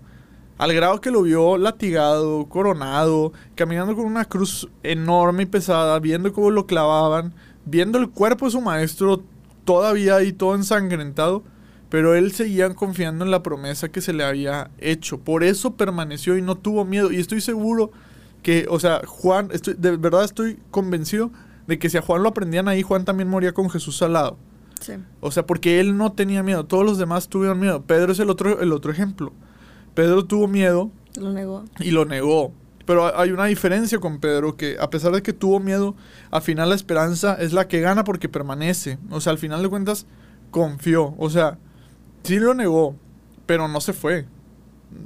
Al 0.58 0.74
grado 0.74 1.02
que 1.02 1.12
lo 1.12 1.24
vio 1.24 1.58
latigado, 1.58 2.46
coronado, 2.48 3.34
caminando 3.56 3.96
con 3.96 4.06
una 4.06 4.25
cruz 4.25 4.70
enorme 4.84 5.44
y 5.44 5.48
pesada, 5.48 6.00
viendo 6.00 6.32
cómo 6.32 6.52
lo 6.52 6.68
clavaban, 6.68 7.34
viendo 7.66 7.98
el 7.98 8.10
cuerpo 8.10 8.46
de 8.46 8.52
su 8.52 8.62
maestro 8.62 9.24
todavía 9.66 10.18
ahí 10.18 10.34
todo 10.34 10.56
ensangrentado, 10.56 11.44
pero 11.90 12.16
él 12.16 12.32
seguía 12.34 12.74
confiando 12.74 13.25
en 13.25 13.32
la 13.32 13.44
promesa 13.44 13.90
que 13.90 14.02
se 14.02 14.13
le 14.13 14.24
había 14.24 14.70
hecho. 14.80 15.20
Por 15.20 15.44
eso 15.44 15.75
permaneció 15.75 16.38
y 16.38 16.42
no 16.42 16.56
tuvo 16.56 16.86
miedo. 16.86 17.12
Y 17.12 17.18
estoy 17.18 17.42
seguro 17.42 17.92
que, 18.42 18.66
o 18.70 18.80
sea, 18.80 19.02
Juan, 19.06 19.50
estoy, 19.54 19.75
de 19.75 19.96
verdad 19.98 20.24
estoy 20.24 20.60
convencido 20.72 21.32
de 21.68 21.80
que 21.80 21.90
si 21.90 21.98
a 21.98 22.02
Juan 22.02 22.24
lo 22.24 22.30
aprendían 22.30 22.68
ahí, 22.68 22.82
Juan 22.82 23.06
también 23.06 23.30
moría 23.30 23.54
con 23.54 23.70
Jesús 23.70 24.02
al 24.02 24.13
lado. 24.13 24.38
Sí. 24.84 24.94
O 25.22 25.32
sea, 25.32 25.46
porque 25.46 25.80
él 25.80 25.96
no 25.98 26.12
tenía 26.12 26.44
miedo, 26.44 26.66
todos 26.66 26.86
los 26.86 26.98
demás 26.98 27.30
tuvieron 27.30 27.60
miedo. 27.60 27.84
Pedro 27.84 28.12
es 28.12 28.20
el 28.20 28.30
otro, 28.30 28.60
el 28.60 28.74
otro 28.74 28.92
ejemplo. 28.92 29.32
Pedro 29.94 30.25
tuvo 30.25 30.48
miedo. 30.48 30.92
Lo 31.18 31.32
negó. 31.32 31.63
Y 31.80 31.92
lo 31.92 32.06
negó. 32.06 32.52
Pero 32.86 33.18
hay 33.18 33.32
una 33.32 33.46
diferencia 33.46 34.00
con 34.00 34.20
Pedro, 34.20 34.58
que 34.58 34.75
a 34.80 34.90
pesar 34.90 35.13
de 35.13 35.22
que 35.22 35.32
tuvo 35.32 35.62
miedo, 35.62 35.96
al 36.32 36.42
final 36.42 36.68
la 36.68 36.75
esperanza 36.75 37.36
es 37.36 37.54
la 37.54 37.68
que 37.68 37.80
gana 37.80 38.04
porque 38.04 38.28
permanece. 38.28 38.98
O 39.10 39.22
sea, 39.22 39.32
al 39.32 39.38
final 39.38 39.63
de 39.63 39.70
cuentas, 39.70 40.06
confió. 40.52 41.16
O 41.18 41.30
sea, 41.30 41.58
sí 42.24 42.40
lo 42.40 42.54
negó, 42.54 42.98
pero 43.46 43.70
no 43.70 43.80
se 43.80 43.94
fue. 43.94 44.25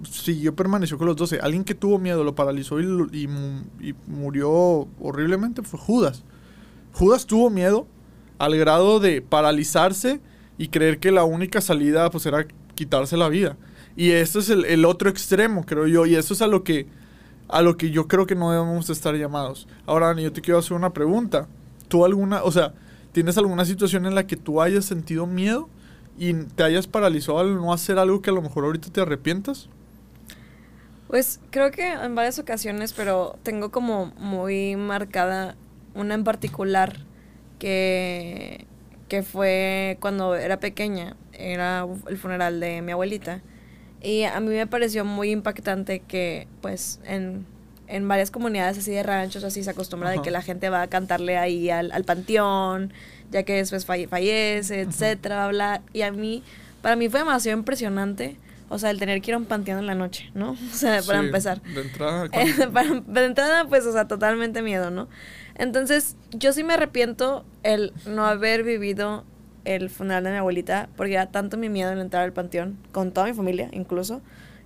Siguió, 0.09 0.55
permaneció 0.55 0.97
con 0.97 1.05
los 1.05 1.15
doce. 1.15 1.39
Alguien 1.39 1.63
que 1.63 1.75
tuvo 1.75 1.99
miedo, 1.99 2.23
lo 2.23 2.33
paralizó 2.33 2.79
y, 2.79 2.85
y 3.13 3.95
murió 4.07 4.87
horriblemente 4.99 5.61
fue 5.61 5.79
Judas. 5.79 6.23
Judas 6.93 7.27
tuvo 7.27 7.51
miedo 7.51 7.85
al 8.39 8.57
grado 8.57 8.99
de 8.99 9.21
paralizarse 9.21 10.19
y 10.57 10.69
creer 10.69 10.99
que 10.99 11.11
la 11.11 11.23
única 11.23 11.61
salida 11.61 12.09
pues 12.09 12.25
era 12.25 12.45
quitarse 12.75 13.17
la 13.17 13.29
vida. 13.29 13.57
Y 13.95 14.11
esto 14.11 14.39
es 14.39 14.49
el, 14.49 14.85
otro 14.85 15.09
extremo, 15.09 15.65
creo 15.65 15.87
yo, 15.87 16.05
y 16.05 16.15
eso 16.15 16.33
es 16.33 16.41
a 16.41 16.47
lo 16.47 16.63
que 16.63 16.87
a 17.49 17.61
lo 17.61 17.77
que 17.77 17.91
yo 17.91 18.07
creo 18.07 18.25
que 18.27 18.35
no 18.35 18.51
debemos 18.51 18.89
estar 18.89 19.15
llamados. 19.15 19.67
Ahora, 19.85 20.07
Dani, 20.07 20.23
yo 20.23 20.33
te 20.33 20.41
quiero 20.41 20.59
hacer 20.59 20.73
una 20.73 20.91
pregunta. 20.91 21.47
¿Tú 21.87 22.03
alguna, 22.03 22.43
o 22.43 22.51
sea, 22.51 22.73
tienes 23.13 23.37
alguna 23.37 23.63
situación 23.63 24.05
en 24.05 24.15
la 24.15 24.27
que 24.27 24.35
tú 24.35 24.61
hayas 24.61 24.83
sentido 24.83 25.25
miedo 25.25 25.69
y 26.17 26.33
te 26.33 26.63
hayas 26.63 26.87
paralizado 26.87 27.39
al 27.39 27.55
no 27.55 27.71
hacer 27.71 27.99
algo 27.99 28.21
que 28.21 28.31
a 28.31 28.33
lo 28.33 28.41
mejor 28.41 28.65
ahorita 28.65 28.89
te 28.91 28.99
arrepientas? 28.99 29.69
Pues 31.07 31.39
creo 31.51 31.71
que 31.71 31.93
en 31.93 32.15
varias 32.15 32.37
ocasiones, 32.37 32.91
pero 32.91 33.39
tengo 33.43 33.71
como 33.71 34.07
muy 34.17 34.75
marcada 34.75 35.55
una 35.95 36.13
en 36.13 36.25
particular 36.25 36.97
que, 37.59 38.65
que 39.07 39.23
fue 39.23 39.97
cuando 39.99 40.35
era 40.35 40.59
pequeña, 40.59 41.15
era 41.33 41.85
el 42.07 42.17
funeral 42.17 42.59
de 42.59 42.81
mi 42.81 42.91
abuelita. 42.91 43.41
Y 44.01 44.23
a 44.23 44.39
mí 44.39 44.49
me 44.49 44.67
pareció 44.67 45.05
muy 45.05 45.31
impactante 45.31 45.99
que, 45.99 46.47
pues, 46.61 46.99
en, 47.05 47.45
en 47.87 48.07
varias 48.07 48.31
comunidades 48.31 48.77
así 48.77 48.91
de 48.91 49.03
ranchos, 49.03 49.43
así 49.43 49.63
se 49.63 49.69
acostumbra 49.71 50.11
de 50.11 50.21
que 50.21 50.29
la 50.29 50.41
gente 50.41 50.69
va 50.69 50.83
a 50.83 50.87
cantarle 50.87 51.37
ahí 51.37 51.69
al, 51.69 51.91
al 51.91 52.03
panteón, 52.03 52.93
ya 53.31 53.43
que 53.43 53.55
después 53.55 53.85
fallece, 53.85 54.81
etcétera, 54.81 55.45
habla. 55.45 55.81
Y 55.93 56.03
a 56.03 56.11
mí, 56.11 56.43
para 56.81 56.95
mí 56.95 57.09
fue 57.09 57.21
demasiado 57.21 57.57
impresionante. 57.57 58.37
O 58.69 58.79
sea, 58.79 58.89
el 58.89 58.99
tener 58.99 59.21
que 59.21 59.31
ir 59.31 59.35
a 59.35 59.37
un 59.37 59.45
panteón 59.45 59.79
en 59.79 59.85
la 59.85 59.95
noche, 59.95 60.29
¿no? 60.33 60.51
O 60.73 60.75
sea, 60.75 61.01
para 61.03 61.19
empezar. 61.19 61.61
De 61.61 61.81
entrada. 61.81 62.27
de 63.07 63.25
entrada, 63.25 63.65
pues, 63.67 63.85
o 63.85 63.91
sea, 63.91 64.07
totalmente 64.07 64.61
miedo, 64.61 64.91
¿no? 64.91 65.07
Entonces, 65.55 66.15
yo 66.31 66.53
sí 66.53 66.63
me 66.63 66.73
arrepiento 66.73 67.45
el 67.63 67.93
no 68.05 68.25
haber 68.25 68.63
vivido 68.63 69.23
el 69.65 69.89
funeral 69.89 70.23
de 70.23 70.31
mi 70.31 70.37
abuelita, 70.37 70.89
porque 70.95 71.13
era 71.13 71.27
tanto 71.27 71.57
mi 71.57 71.69
miedo 71.69 71.91
en 71.91 71.99
entrar 71.99 72.23
al 72.23 72.33
panteón, 72.33 72.77
con 72.91 73.11
toda 73.11 73.27
mi 73.27 73.33
familia 73.33 73.69
incluso, 73.73 74.21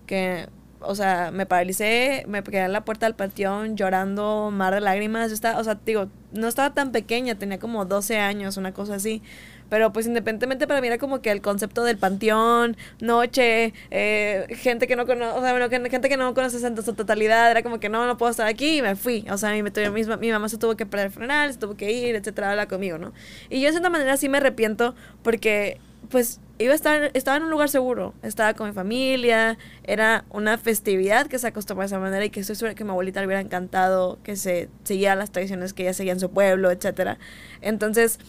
que, 0.05 0.47
o 0.79 0.93
sea, 0.93 1.31
me 1.31 1.45
paralicé, 1.45 2.23
me 2.27 2.43
quedé 2.43 2.65
en 2.65 2.73
la 2.73 2.85
puerta 2.85 3.07
del 3.07 3.15
panteón 3.15 3.75
llorando, 3.75 4.51
mar 4.51 4.73
de 4.73 4.81
lágrimas, 4.81 5.29
yo 5.29 5.33
estaba, 5.33 5.59
o 5.59 5.63
sea, 5.63 5.79
digo, 5.83 6.07
no 6.33 6.47
estaba 6.47 6.73
tan 6.73 6.91
pequeña, 6.91 7.35
tenía 7.35 7.57
como 7.57 7.85
12 7.85 8.19
años, 8.19 8.57
una 8.57 8.73
cosa 8.73 8.95
así, 8.95 9.23
pero 9.71 9.93
pues 9.93 10.05
independientemente 10.05 10.67
para 10.67 10.81
mí 10.81 10.87
era 10.87 10.97
como 10.97 11.21
que 11.21 11.31
el 11.31 11.41
concepto 11.41 11.85
del 11.85 11.97
panteón, 11.97 12.75
noche, 12.99 13.73
eh, 13.89 14.45
gente 14.49 14.85
que 14.85 14.97
no 14.97 15.05
conoce, 15.05 15.31
o 15.31 15.41
sea, 15.41 15.51
bueno, 15.51 15.69
gente 15.69 16.09
que 16.09 16.17
no 16.17 16.33
conoce 16.33 16.67
en 16.67 16.83
su 16.83 16.93
totalidad, 16.93 17.49
era 17.49 17.63
como 17.63 17.79
que 17.79 17.87
no, 17.87 18.05
no 18.05 18.17
puedo 18.17 18.31
estar 18.31 18.47
aquí 18.47 18.79
y 18.79 18.81
me 18.81 18.97
fui. 18.97 19.25
O 19.31 19.37
sea, 19.37 19.51
mi, 19.53 19.63
misma, 19.63 20.17
mi 20.17 20.29
mamá 20.29 20.49
se 20.49 20.57
tuvo 20.57 20.75
que 20.75 20.85
funeral, 20.85 21.53
se 21.53 21.57
tuvo 21.57 21.77
que 21.77 21.89
ir, 21.89 22.15
etcétera, 22.15 22.51
habla 22.51 22.67
conmigo, 22.67 22.97
¿no? 22.97 23.13
Y 23.49 23.61
yo 23.61 23.67
de 23.67 23.71
cierta 23.71 23.89
manera 23.89 24.17
sí 24.17 24.27
me 24.27 24.39
arrepiento 24.39 24.93
porque 25.23 25.79
pues 26.09 26.41
iba 26.59 26.73
a 26.73 26.75
estar, 26.75 27.09
estaba 27.13 27.37
en 27.37 27.43
un 27.43 27.49
lugar 27.49 27.69
seguro, 27.69 28.13
estaba 28.23 28.53
con 28.55 28.67
mi 28.67 28.73
familia, 28.73 29.57
era 29.85 30.25
una 30.31 30.57
festividad 30.57 31.27
que 31.27 31.39
se 31.39 31.47
acostumbraba 31.47 31.85
de 31.85 31.95
esa 31.95 31.99
manera 31.99 32.25
y 32.25 32.29
que 32.29 32.41
estoy 32.41 32.57
segura 32.57 32.75
que 32.75 32.83
mi 32.83 32.89
abuelita 32.89 33.21
le 33.21 33.27
hubiera 33.27 33.39
encantado 33.39 34.19
que 34.21 34.35
se 34.35 34.67
siguiera 34.83 35.15
las 35.15 35.31
tradiciones 35.31 35.71
que 35.71 35.83
ella 35.83 35.93
seguía 35.93 36.11
en 36.11 36.19
su 36.19 36.29
pueblo, 36.29 36.71
etcétera. 36.71 37.19
Entonces, 37.61 38.19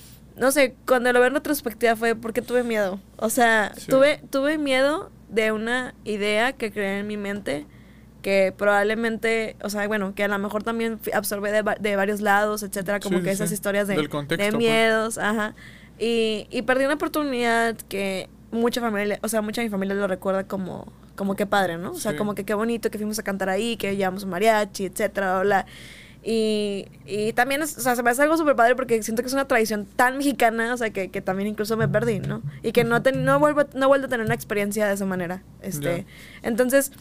no 0.42 0.50
sé, 0.50 0.74
cuando 0.88 1.12
lo 1.12 1.20
veo 1.20 1.28
en 1.28 1.34
retrospectiva 1.34 1.94
fue 1.94 2.16
porque 2.16 2.42
tuve 2.42 2.64
miedo. 2.64 2.98
O 3.16 3.30
sea, 3.30 3.72
tuve, 3.88 4.20
tuve 4.28 4.58
miedo 4.58 5.08
de 5.28 5.52
una 5.52 5.94
idea 6.02 6.52
que 6.52 6.72
creé 6.72 6.98
en 6.98 7.06
mi 7.06 7.16
mente 7.16 7.64
que 8.22 8.52
probablemente, 8.56 9.54
o 9.62 9.70
sea, 9.70 9.86
bueno, 9.86 10.16
que 10.16 10.24
a 10.24 10.28
lo 10.28 10.36
mejor 10.40 10.64
también 10.64 10.98
absorbé 11.14 11.52
de, 11.52 11.62
de 11.78 11.94
varios 11.94 12.20
lados, 12.20 12.64
etcétera, 12.64 12.98
como 12.98 13.22
que 13.22 13.30
esas 13.30 13.52
historias 13.52 13.86
de, 13.86 13.94
de 13.96 14.08
pues. 14.08 14.54
miedos, 14.56 15.16
ajá. 15.16 15.54
Y, 15.96 16.48
y 16.50 16.62
perdí 16.62 16.86
una 16.86 16.94
oportunidad 16.94 17.76
que 17.88 18.28
mucha 18.50 18.80
familia, 18.80 19.20
o 19.22 19.28
sea, 19.28 19.42
mucha 19.42 19.60
de 19.60 19.68
mi 19.68 19.70
familia 19.70 19.94
lo 19.94 20.08
recuerda 20.08 20.42
como, 20.48 20.92
como 21.14 21.36
que 21.36 21.46
padre, 21.46 21.78
¿no? 21.78 21.92
O 21.92 22.00
sea, 22.00 22.16
como 22.16 22.34
que 22.34 22.44
qué 22.44 22.54
bonito 22.54 22.90
que 22.90 22.98
fuimos 22.98 23.16
a 23.20 23.22
cantar 23.22 23.48
ahí, 23.48 23.76
que 23.76 23.94
llevamos 23.94 24.24
un 24.24 24.30
mariachi, 24.30 24.86
etcétera, 24.86 25.40
bla. 25.42 25.66
Y, 26.24 26.86
y 27.04 27.32
también, 27.32 27.62
o 27.62 27.66
sea, 27.66 27.96
se 27.96 28.02
me 28.02 28.10
hace 28.10 28.22
algo 28.22 28.36
súper 28.36 28.54
padre 28.54 28.76
porque 28.76 29.02
siento 29.02 29.22
que 29.22 29.26
es 29.26 29.32
una 29.32 29.48
tradición 29.48 29.86
tan 29.86 30.18
mexicana, 30.18 30.72
o 30.72 30.76
sea, 30.76 30.90
que, 30.90 31.10
que 31.10 31.20
también 31.20 31.48
incluso 31.48 31.76
me 31.76 31.88
perdí, 31.88 32.20
¿no? 32.20 32.42
Y 32.62 32.70
que 32.72 32.84
no, 32.84 33.00
no, 33.00 33.38
vuelvo, 33.40 33.62
no 33.74 33.88
vuelvo 33.88 34.06
a 34.06 34.08
tener 34.08 34.24
una 34.24 34.34
experiencia 34.34 34.86
de 34.86 34.94
esa 34.94 35.04
manera. 35.04 35.42
Este, 35.62 36.06
Entonces, 36.42 36.92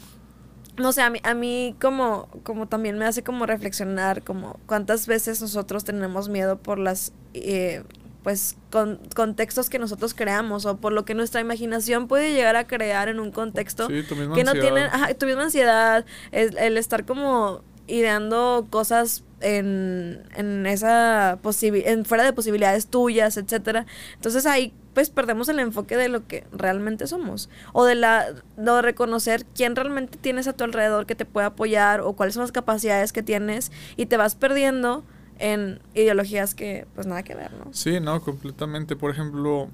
no 0.77 0.91
sé, 0.91 1.03
a 1.03 1.09
mí, 1.11 1.19
a 1.23 1.35
mí 1.35 1.75
como, 1.79 2.29
como 2.43 2.67
también 2.67 2.97
me 2.97 3.05
hace 3.05 3.21
como 3.21 3.45
reflexionar, 3.45 4.23
como 4.23 4.59
cuántas 4.65 5.05
veces 5.05 5.39
nosotros 5.39 5.83
tenemos 5.83 6.29
miedo 6.29 6.57
por 6.57 6.79
las... 6.79 7.13
Eh, 7.33 7.83
pues 8.23 8.55
con, 8.69 8.99
contextos 9.15 9.67
que 9.67 9.79
nosotros 9.79 10.13
creamos 10.13 10.67
o 10.67 10.77
por 10.77 10.93
lo 10.93 11.05
que 11.05 11.15
nuestra 11.15 11.41
imaginación 11.41 12.07
puede 12.07 12.33
llegar 12.33 12.55
a 12.55 12.67
crear 12.67 13.09
en 13.09 13.19
un 13.19 13.31
contexto 13.31 13.87
que 13.87 14.43
no 14.43 14.53
tiene 14.53 14.81
ajá, 14.81 15.11
tu 15.15 15.25
misma 15.25 15.45
ansiedad, 15.45 16.05
el, 16.31 16.55
el 16.59 16.77
estar 16.77 17.03
como 17.03 17.63
ideando 17.87 18.67
cosas 18.69 19.23
en, 19.41 20.23
en 20.35 20.65
esa 20.65 21.39
en 21.61 22.05
fuera 22.05 22.23
de 22.23 22.33
posibilidades 22.33 22.87
tuyas, 22.87 23.37
etcétera. 23.37 23.85
Entonces 24.15 24.45
ahí 24.45 24.73
pues 24.93 25.09
perdemos 25.09 25.47
el 25.49 25.59
enfoque 25.59 25.95
de 25.95 26.09
lo 26.09 26.27
que 26.27 26.45
realmente 26.51 27.07
somos 27.07 27.49
o 27.73 27.85
de 27.85 27.95
la 27.95 28.25
de 28.57 28.81
reconocer 28.81 29.45
quién 29.55 29.75
realmente 29.75 30.17
tienes 30.17 30.47
a 30.47 30.53
tu 30.53 30.63
alrededor 30.63 31.05
que 31.05 31.15
te 31.15 31.25
puede 31.25 31.47
apoyar 31.47 32.01
o 32.01 32.13
cuáles 32.13 32.35
son 32.35 32.41
las 32.41 32.51
capacidades 32.51 33.13
que 33.13 33.23
tienes 33.23 33.71
y 33.95 34.05
te 34.05 34.17
vas 34.17 34.35
perdiendo 34.35 35.03
en 35.39 35.81
ideologías 35.93 36.53
que 36.53 36.85
pues 36.93 37.07
nada 37.07 37.23
que 37.23 37.35
ver, 37.35 37.51
¿no? 37.53 37.73
Sí, 37.73 37.99
no, 37.99 38.21
completamente. 38.21 38.95
Por 38.95 39.11
ejemplo, 39.11 39.69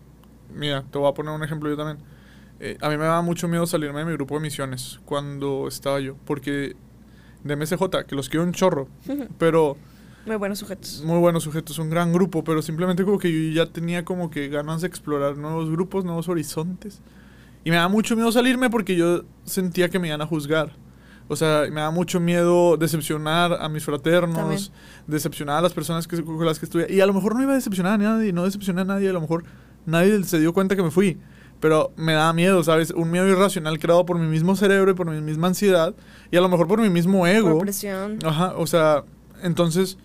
mira, 0.54 0.84
te 0.90 0.98
voy 0.98 1.10
a 1.10 1.14
poner 1.14 1.34
un 1.34 1.44
ejemplo 1.44 1.70
yo 1.70 1.76
también. 1.76 1.98
Eh, 2.60 2.78
a 2.82 2.90
mí 2.90 2.98
me 2.98 3.04
daba 3.04 3.22
mucho 3.22 3.48
miedo 3.48 3.68
salirme 3.68 4.00
de 4.00 4.06
mi 4.06 4.14
grupo 4.14 4.36
de 4.36 4.42
misiones 4.42 5.00
cuando 5.06 5.68
estaba 5.68 6.00
yo, 6.00 6.16
porque 6.26 6.76
de 7.48 7.56
MSJ, 7.56 8.06
que 8.08 8.16
los 8.16 8.30
quiero 8.30 8.46
un 8.46 8.54
chorro, 8.54 8.88
pero... 9.38 9.78
Muy 10.26 10.36
buenos 10.36 10.60
sujetos. 10.60 11.04
Muy 11.06 11.20
buenos 11.20 11.44
sujetos, 11.44 11.80
un 11.80 11.90
gran 11.90 12.12
grupo, 12.12 12.44
pero 12.44 12.62
simplemente 12.62 13.06
como 13.06 13.18
que 13.18 13.32
yo 13.32 13.64
ya 13.64 13.72
tenía 13.72 14.04
como 14.04 14.30
que 14.30 14.50
ganas 14.50 14.82
de 14.82 14.88
explorar 14.88 15.38
nuevos 15.38 15.70
grupos, 15.70 16.04
nuevos 16.04 16.28
horizontes. 16.28 17.00
Y 17.64 17.70
me 17.70 17.78
da 17.78 17.88
mucho 17.88 18.16
miedo 18.16 18.30
salirme 18.32 18.70
porque 18.70 18.98
yo 18.98 19.24
sentía 19.46 19.90
que 19.90 20.00
me 20.00 20.10
iban 20.10 20.22
a 20.22 20.26
juzgar. 20.26 20.74
O 21.30 21.36
sea, 21.36 21.64
me 21.72 21.82
da 21.82 21.92
mucho 21.92 22.20
miedo 22.20 22.78
decepcionar 22.78 23.54
a 23.54 23.70
mis 23.70 23.84
fraternos, 23.84 24.72
decepcionar 25.08 25.60
a 25.60 25.62
las 25.62 25.74
personas 25.74 26.08
que, 26.08 26.22
con 26.24 26.46
las 26.46 26.60
que 26.60 26.66
estuve. 26.66 26.88
Y 26.90 27.00
a 27.00 27.06
lo 27.06 27.14
mejor 27.14 27.36
no 27.36 27.42
iba 27.42 27.54
a 27.54 27.56
decepcionar 27.56 27.94
a 27.94 27.98
nadie, 27.98 28.32
no 28.34 28.44
decepcioné 28.44 28.82
a 28.82 28.86
nadie, 28.86 29.10
a 29.10 29.14
lo 29.14 29.22
mejor 29.22 29.44
nadie 29.86 30.24
se 30.24 30.40
dio 30.40 30.54
cuenta 30.54 30.76
que 30.76 30.84
me 30.84 30.92
fui 30.92 31.18
pero 31.60 31.92
me 31.96 32.14
da 32.14 32.32
miedo, 32.34 32.64
¿sabes? 32.64 32.92
Un 32.92 33.12
miedo 33.12 33.28
irracional 33.28 33.80
creado 33.80 34.06
por 34.06 34.20
mi 34.20 34.28
mismo 34.28 34.56
cerebro 34.56 34.92
y 34.92 34.94
por 34.94 35.10
mi 35.10 35.22
misma 35.22 35.48
ansiedad 35.48 35.96
y 36.32 36.38
a 36.38 36.42
lo 36.42 36.50
mejor 36.50 36.68
por 36.68 36.82
mi 36.82 36.90
mismo 36.90 37.26
ego. 37.26 37.54
Por 37.54 37.62
presión. 37.62 38.20
Ajá, 38.24 38.54
o 38.58 38.68
sea, 38.68 39.04
entonces 39.42 39.98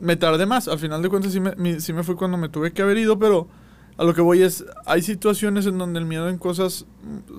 me 0.00 0.16
tardé 0.16 0.46
más. 0.46 0.68
Al 0.68 0.78
final 0.78 1.02
de 1.02 1.08
cuentas 1.08 1.32
sí 1.32 1.40
me, 1.40 1.80
sí 1.80 1.92
me 1.92 2.02
fue 2.02 2.16
cuando 2.16 2.36
me 2.36 2.48
tuve 2.48 2.72
que 2.72 2.82
haber 2.82 2.98
ido, 2.98 3.18
pero 3.18 3.48
a 3.96 4.04
lo 4.04 4.14
que 4.14 4.20
voy 4.20 4.42
es, 4.42 4.64
hay 4.86 5.02
situaciones 5.02 5.66
en 5.66 5.76
donde 5.78 5.98
el 5.98 6.06
miedo 6.06 6.28
en 6.28 6.38
cosas 6.38 6.86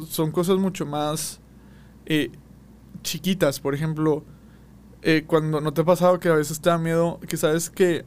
son 0.10 0.32
cosas 0.32 0.58
mucho 0.58 0.86
más 0.86 1.40
eh, 2.06 2.32
chiquitas. 3.02 3.60
Por 3.60 3.74
ejemplo, 3.74 4.24
eh, 5.02 5.24
cuando 5.26 5.62
no 5.62 5.74
te 5.74 5.82
ha 5.82 5.86
pasado 5.86 6.20
que 6.20 6.30
a 6.30 6.36
veces 6.36 6.60
te 6.60 6.70
da 6.70 6.78
miedo, 6.78 7.20
que 7.28 7.38
sabes 7.38 7.70
que 7.70 8.06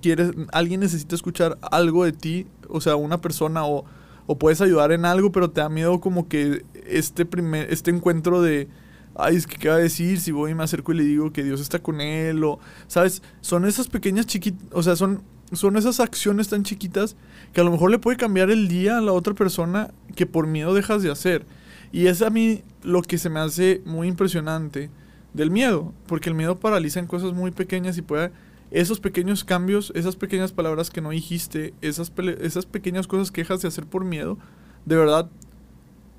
quieres, 0.00 0.30
alguien 0.52 0.80
necesita 0.80 1.14
escuchar 1.14 1.58
algo 1.62 2.04
de 2.04 2.12
ti, 2.12 2.46
o 2.68 2.80
sea, 2.80 2.96
una 2.96 3.20
persona 3.20 3.64
o 3.64 3.84
o 4.30 4.38
puedes 4.38 4.60
ayudar 4.60 4.92
en 4.92 5.06
algo, 5.06 5.32
pero 5.32 5.50
te 5.50 5.60
da 5.60 5.68
miedo 5.68 6.00
como 6.00 6.28
que 6.28 6.64
este 6.86 7.26
primer, 7.26 7.68
este 7.72 7.90
encuentro 7.90 8.40
de, 8.40 8.68
ay, 9.16 9.34
es 9.34 9.44
que 9.44 9.56
qué 9.56 9.68
va 9.68 9.74
a 9.74 9.78
decir 9.78 10.20
si 10.20 10.30
voy 10.30 10.52
y 10.52 10.54
me 10.54 10.62
acerco 10.62 10.92
y 10.92 10.98
le 10.98 11.02
digo 11.02 11.32
que 11.32 11.42
Dios 11.42 11.60
está 11.60 11.80
con 11.80 12.00
él, 12.00 12.44
o, 12.44 12.60
¿sabes? 12.86 13.24
Son 13.40 13.64
esas 13.64 13.88
pequeñas 13.88 14.26
chiquitas, 14.26 14.64
o 14.70 14.84
sea, 14.84 14.94
son, 14.94 15.24
son 15.50 15.76
esas 15.76 15.98
acciones 15.98 16.46
tan 16.46 16.62
chiquitas 16.62 17.16
que 17.52 17.60
a 17.60 17.64
lo 17.64 17.72
mejor 17.72 17.90
le 17.90 17.98
puede 17.98 18.16
cambiar 18.16 18.52
el 18.52 18.68
día 18.68 18.98
a 18.98 19.00
la 19.00 19.10
otra 19.10 19.34
persona 19.34 19.90
que 20.14 20.26
por 20.26 20.46
miedo 20.46 20.74
dejas 20.74 21.02
de 21.02 21.10
hacer. 21.10 21.44
Y 21.90 22.06
es 22.06 22.22
a 22.22 22.30
mí 22.30 22.62
lo 22.84 23.02
que 23.02 23.18
se 23.18 23.30
me 23.30 23.40
hace 23.40 23.82
muy 23.84 24.06
impresionante 24.06 24.90
del 25.34 25.50
miedo, 25.50 25.92
porque 26.06 26.28
el 26.28 26.36
miedo 26.36 26.60
paraliza 26.60 27.00
en 27.00 27.08
cosas 27.08 27.32
muy 27.32 27.50
pequeñas 27.50 27.98
y 27.98 28.02
puede 28.02 28.30
esos 28.70 29.00
pequeños 29.00 29.44
cambios, 29.44 29.92
esas 29.94 30.16
pequeñas 30.16 30.52
palabras 30.52 30.90
que 30.90 31.00
no 31.00 31.10
dijiste, 31.10 31.74
esas, 31.80 32.12
esas 32.40 32.66
pequeñas 32.66 33.06
cosas 33.06 33.30
que 33.30 33.40
dejas 33.40 33.62
de 33.62 33.68
hacer 33.68 33.86
por 33.86 34.04
miedo, 34.04 34.38
de 34.84 34.96
verdad 34.96 35.30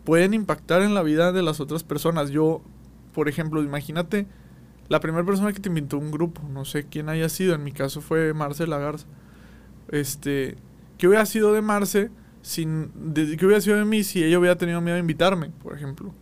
pueden 0.03 0.33
impactar 0.33 0.81
en 0.81 0.93
la 0.93 1.03
vida 1.03 1.31
de 1.31 1.43
las 1.43 1.59
otras 1.59 1.83
personas. 1.83 2.31
Yo, 2.31 2.61
por 3.13 3.29
ejemplo, 3.29 3.63
imagínate 3.63 4.27
la 4.89 4.99
primera 4.99 5.25
persona 5.25 5.53
que 5.53 5.61
te 5.61 5.69
invitó 5.69 5.95
a 5.95 5.99
un 5.99 6.11
grupo, 6.11 6.41
no 6.49 6.65
sé 6.65 6.85
quién 6.85 7.07
haya 7.07 7.29
sido, 7.29 7.55
en 7.55 7.63
mi 7.63 7.71
caso 7.71 8.01
fue 8.01 8.33
Marce 8.33 8.67
Lagarza. 8.67 9.05
Este, 9.87 10.57
¿qué 10.97 11.07
hubiera 11.07 11.25
sido 11.25 11.53
de 11.53 11.61
Marce 11.61 12.09
sin 12.41 12.91
de, 13.13 13.37
qué 13.37 13.45
hubiera 13.45 13.61
sido 13.61 13.77
de 13.77 13.85
mí 13.85 14.03
si 14.03 14.21
ella 14.23 14.37
hubiera 14.37 14.57
tenido 14.57 14.81
miedo 14.81 14.95
de 14.95 15.01
invitarme, 15.01 15.51
por 15.63 15.73
ejemplo? 15.73 16.13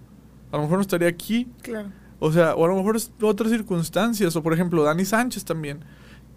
A 0.52 0.58
lo 0.58 0.64
mejor 0.64 0.78
no 0.78 0.82
estaría 0.82 1.08
aquí. 1.08 1.48
Claro. 1.64 1.90
O 2.20 2.32
sea, 2.32 2.54
o 2.54 2.66
a 2.66 2.68
lo 2.68 2.76
mejor 2.76 2.96
es 2.96 3.12
otras 3.22 3.50
circunstancias, 3.50 4.36
o 4.36 4.44
por 4.44 4.54
ejemplo, 4.54 4.84
Dani 4.84 5.06
Sánchez 5.06 5.46
también. 5.46 5.80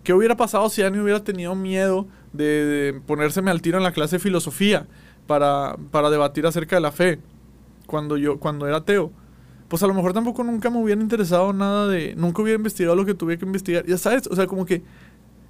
¿Qué 0.02 0.12
hubiera 0.12 0.37
pasado 0.37 0.68
si 0.68 0.82
Dani 0.82 0.99
hubiera 0.99 1.23
tenido 1.23 1.54
miedo 1.54 2.09
de, 2.32 2.64
de 2.64 3.00
ponérseme 3.00 3.50
al 3.50 3.62
tiro 3.62 3.78
en 3.78 3.85
la 3.85 3.92
clase 3.92 4.16
de 4.16 4.21
filosofía 4.21 4.87
para, 5.26 5.76
para 5.90 6.11
debatir 6.11 6.47
acerca 6.47 6.76
de 6.76 6.82
la 6.82 6.92
fe 6.92 7.21
cuando 7.87 8.16
yo 8.16 8.38
cuando 8.40 8.66
era 8.66 8.78
ateo? 8.78 9.12
Pues 9.68 9.82
a 9.82 9.87
lo 9.87 9.94
mejor 9.94 10.12
tampoco 10.12 10.44
nunca 10.44 10.68
me 10.68 10.78
hubiera 10.82 11.00
interesado 11.00 11.52
nada 11.52 11.87
de... 11.87 12.14
Nunca 12.14 12.42
hubiera 12.42 12.59
investigado 12.59 12.94
lo 12.94 13.06
que 13.06 13.14
tuve 13.14 13.38
que 13.38 13.47
investigar. 13.47 13.87
Ya 13.87 13.97
sabes, 13.97 14.26
o 14.26 14.37
sea, 14.37 14.47
como 14.47 14.66
que 14.66 14.82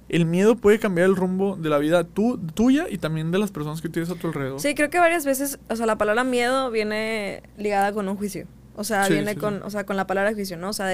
el 0.07 0.25
miedo 0.25 0.55
puede 0.55 0.79
cambiar 0.79 1.09
el 1.09 1.15
rumbo 1.15 1.57
de 1.57 1.69
la 1.69 1.77
vida 1.77 2.03
tú, 2.03 2.39
tuya 2.53 2.85
y 2.89 2.99
también 2.99 3.31
de 3.31 3.39
las 3.39 3.51
personas 3.51 3.81
que 3.81 3.89
tienes 3.89 4.09
a 4.11 4.15
tu 4.15 4.27
alrededor. 4.27 4.59
Sí, 4.59 4.75
creo 4.75 4.89
que 4.89 4.99
varias 4.99 5.25
veces, 5.25 5.59
o 5.69 5.75
sea, 5.75 5.85
la 5.85 5.97
palabra 5.97 6.23
miedo 6.23 6.71
viene 6.71 7.43
ligada 7.57 7.91
con 7.91 8.07
un 8.07 8.15
juicio. 8.15 8.47
O 8.75 8.83
sea, 8.83 9.07
viene 9.07 9.35
con, 9.35 9.61
o 9.61 9.69
sea, 9.69 9.85
con 9.85 9.97
la 9.97 10.07
palabra 10.07 10.33
juicio, 10.33 10.57
¿no? 10.57 10.69
O 10.69 10.73
sea, 10.73 10.89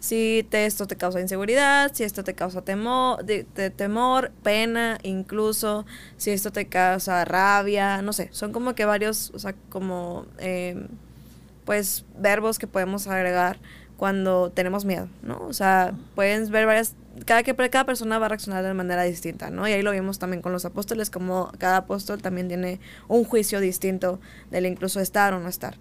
si 0.00 0.46
te, 0.48 0.64
esto 0.64 0.86
te 0.86 0.96
causa 0.96 1.20
inseguridad, 1.20 1.92
si 1.92 2.04
esto 2.04 2.24
te 2.24 2.34
causa 2.34 2.62
temor, 2.62 3.22
de, 3.24 3.44
temor, 3.70 4.32
pena, 4.42 4.98
incluso, 5.02 5.84
si 6.16 6.30
esto 6.30 6.52
te 6.52 6.68
causa 6.68 7.24
rabia, 7.26 8.00
no 8.00 8.14
sé, 8.14 8.30
son 8.32 8.52
como 8.52 8.74
que 8.74 8.86
varios, 8.86 9.30
o 9.34 9.38
sea, 9.38 9.54
como, 9.68 10.24
eh, 10.38 10.86
pues, 11.66 12.06
verbos 12.16 12.58
que 12.58 12.66
podemos 12.66 13.06
agregar 13.08 13.58
cuando 13.98 14.50
tenemos 14.50 14.86
miedo, 14.86 15.08
¿no? 15.22 15.38
O 15.40 15.52
sea, 15.52 15.92
pueden 16.14 16.50
ver 16.50 16.64
varias, 16.64 16.94
cada, 17.26 17.42
que, 17.42 17.54
cada 17.54 17.84
persona 17.84 18.18
va 18.18 18.26
a 18.26 18.28
reaccionar 18.30 18.64
de 18.64 18.72
manera 18.72 19.02
distinta, 19.02 19.50
¿no? 19.50 19.68
Y 19.68 19.72
ahí 19.72 19.82
lo 19.82 19.90
vimos 19.90 20.18
también 20.18 20.40
con 20.40 20.52
los 20.52 20.64
apóstoles, 20.64 21.10
como 21.10 21.52
cada 21.58 21.78
apóstol 21.78 22.22
también 22.22 22.48
tiene 22.48 22.80
un 23.06 23.24
juicio 23.24 23.60
distinto 23.60 24.18
del 24.50 24.64
incluso 24.64 25.00
estar 25.00 25.34
o 25.34 25.40
no 25.40 25.48
estar. 25.48 25.76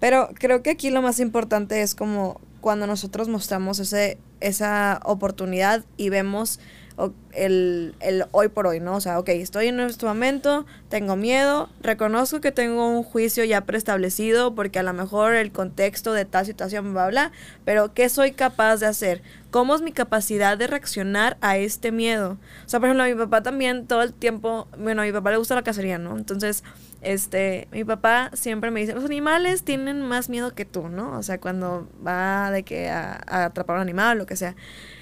Pero 0.00 0.30
creo 0.34 0.62
que 0.62 0.70
aquí 0.70 0.90
lo 0.90 1.02
más 1.02 1.20
importante 1.20 1.82
es 1.82 1.94
como 1.94 2.40
cuando 2.60 2.86
nosotros 2.86 3.28
mostramos 3.28 3.78
ese, 3.78 4.18
esa 4.40 5.00
oportunidad 5.04 5.84
y 5.96 6.10
vemos 6.10 6.60
el, 7.32 7.94
el, 8.00 8.24
hoy 8.32 8.48
por 8.48 8.66
hoy, 8.66 8.80
¿no? 8.80 8.96
O 8.96 9.00
sea, 9.00 9.18
ok, 9.20 9.28
estoy 9.28 9.68
en 9.68 9.78
este 9.80 10.04
momento, 10.04 10.66
tengo 10.88 11.14
miedo, 11.14 11.68
reconozco 11.80 12.40
que 12.40 12.50
tengo 12.50 12.88
un 12.88 13.04
juicio 13.04 13.44
ya 13.44 13.60
preestablecido 13.60 14.54
porque 14.54 14.80
a 14.80 14.82
lo 14.82 14.92
mejor 14.92 15.34
el 15.34 15.52
contexto 15.52 16.12
de 16.12 16.24
tal 16.24 16.44
situación 16.44 16.96
va 16.96 17.02
a 17.02 17.06
hablar, 17.06 17.32
pero 17.64 17.94
¿qué 17.94 18.08
soy 18.08 18.32
capaz 18.32 18.78
de 18.78 18.86
hacer? 18.86 19.22
¿Cómo 19.50 19.76
es 19.76 19.82
mi 19.82 19.92
capacidad 19.92 20.58
de 20.58 20.66
reaccionar 20.66 21.36
a 21.40 21.56
este 21.56 21.92
miedo? 21.92 22.36
O 22.66 22.68
sea, 22.68 22.80
por 22.80 22.88
ejemplo, 22.88 23.04
a 23.04 23.06
mi 23.06 23.14
papá 23.14 23.42
también 23.42 23.86
todo 23.86 24.02
el 24.02 24.12
tiempo, 24.12 24.66
bueno, 24.76 25.02
a 25.02 25.04
mi 25.04 25.12
papá 25.12 25.30
le 25.30 25.36
gusta 25.36 25.54
la 25.54 25.62
cacería, 25.62 25.98
¿no? 25.98 26.18
Entonces, 26.18 26.64
este, 27.00 27.68
mi 27.70 27.84
papá 27.84 28.30
siempre 28.34 28.70
me 28.70 28.80
dice, 28.80 28.94
los 28.94 29.04
animales 29.04 29.62
tienen 29.62 30.02
más 30.02 30.28
miedo 30.28 30.54
que 30.54 30.64
tú, 30.64 30.88
¿no? 30.88 31.16
O 31.16 31.22
sea, 31.22 31.38
cuando 31.38 31.88
va 32.04 32.50
de 32.50 32.64
que 32.64 32.88
a, 32.88 33.20
a 33.26 33.44
atrapar 33.46 33.76
un 33.76 33.82
animal 33.82 34.18
lo 34.18 34.26
que 34.26 34.36
sea. 34.36 34.56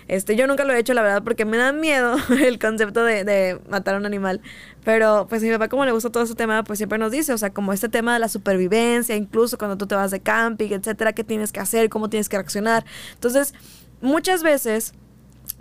Este, 0.09 0.37
yo 0.37 0.47
nunca 0.47 0.65
lo 0.65 0.73
he 0.73 0.79
hecho, 0.79 0.95
la 0.95 1.03
verdad, 1.03 1.23
porque 1.25 1.45
me 1.45 1.57
da 1.57 1.73
miedo 1.73 2.17
el 2.41 2.59
concepto 2.59 3.03
de, 3.03 3.25
de, 3.25 3.61
matar 3.69 3.95
a 3.95 3.99
un 3.99 4.07
animal. 4.07 4.41
Pero, 4.85 5.27
pues, 5.29 5.43
mi 5.43 5.51
papá, 5.51 5.69
como 5.69 5.85
le 5.85 5.93
gusta 5.93 6.11
todo 6.11 6.23
ese 6.23 6.35
tema, 6.35 6.63
pues 6.65 6.79
siempre 6.79 6.99
nos 6.99 7.11
dice, 7.11 7.33
o 7.33 7.39
sea, 7.39 7.51
como 7.51 7.73
este 7.73 7.89
tema 7.89 8.13
de 8.15 8.21
la 8.21 8.29
supervivencia, 8.29 9.17
incluso 9.17 9.59
cuando 9.59 9.77
tú 9.77 9.87
te 9.87 9.95
vas 9.95 10.11
de 10.11 10.21
camping, 10.21 10.71
etcétera, 10.71 11.13
qué 11.13 11.25
tienes 11.25 11.51
que 11.51 11.61
hacer, 11.61 11.89
cómo 11.89 12.09
tienes 12.09 12.29
que 12.29 12.37
reaccionar. 12.37 12.85
Entonces, 13.15 13.55
muchas 14.01 14.43
veces 14.43 14.93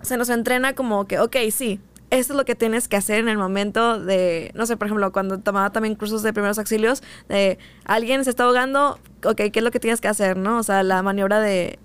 se 0.02 0.18
nos 0.18 0.30
entrena 0.30 0.74
como 0.74 1.08
que, 1.08 1.18
ok, 1.20 1.38
sí, 1.52 1.80
esto 2.10 2.34
es 2.34 2.38
lo 2.38 2.46
que 2.46 2.56
tienes 2.56 2.88
que 2.88 2.96
hacer 2.96 3.20
en 3.20 3.30
el 3.30 3.38
momento 3.38 4.00
de, 4.00 4.52
no 4.54 4.66
sé, 4.66 4.78
por 4.78 4.88
ejemplo, 4.88 5.12
cuando 5.12 5.40
tomaba 5.40 5.72
también 5.72 5.96
cursos 5.96 6.24
de 6.24 6.34
primeros 6.34 6.58
auxilios, 6.58 7.04
de 7.28 7.58
alguien 7.84 8.24
se 8.24 8.30
está 8.30 8.44
ahogando, 8.44 9.00
ok, 9.24 9.36
¿qué 9.36 9.52
es 9.54 9.64
lo 9.64 9.72
que 9.72 9.80
tienes 9.80 10.02
que 10.02 10.08
hacer, 10.08 10.38
no? 10.38 10.60
O 10.60 10.64
sea, 10.64 10.84
la 10.84 11.02
maniobra 11.02 11.40
de 11.40 11.80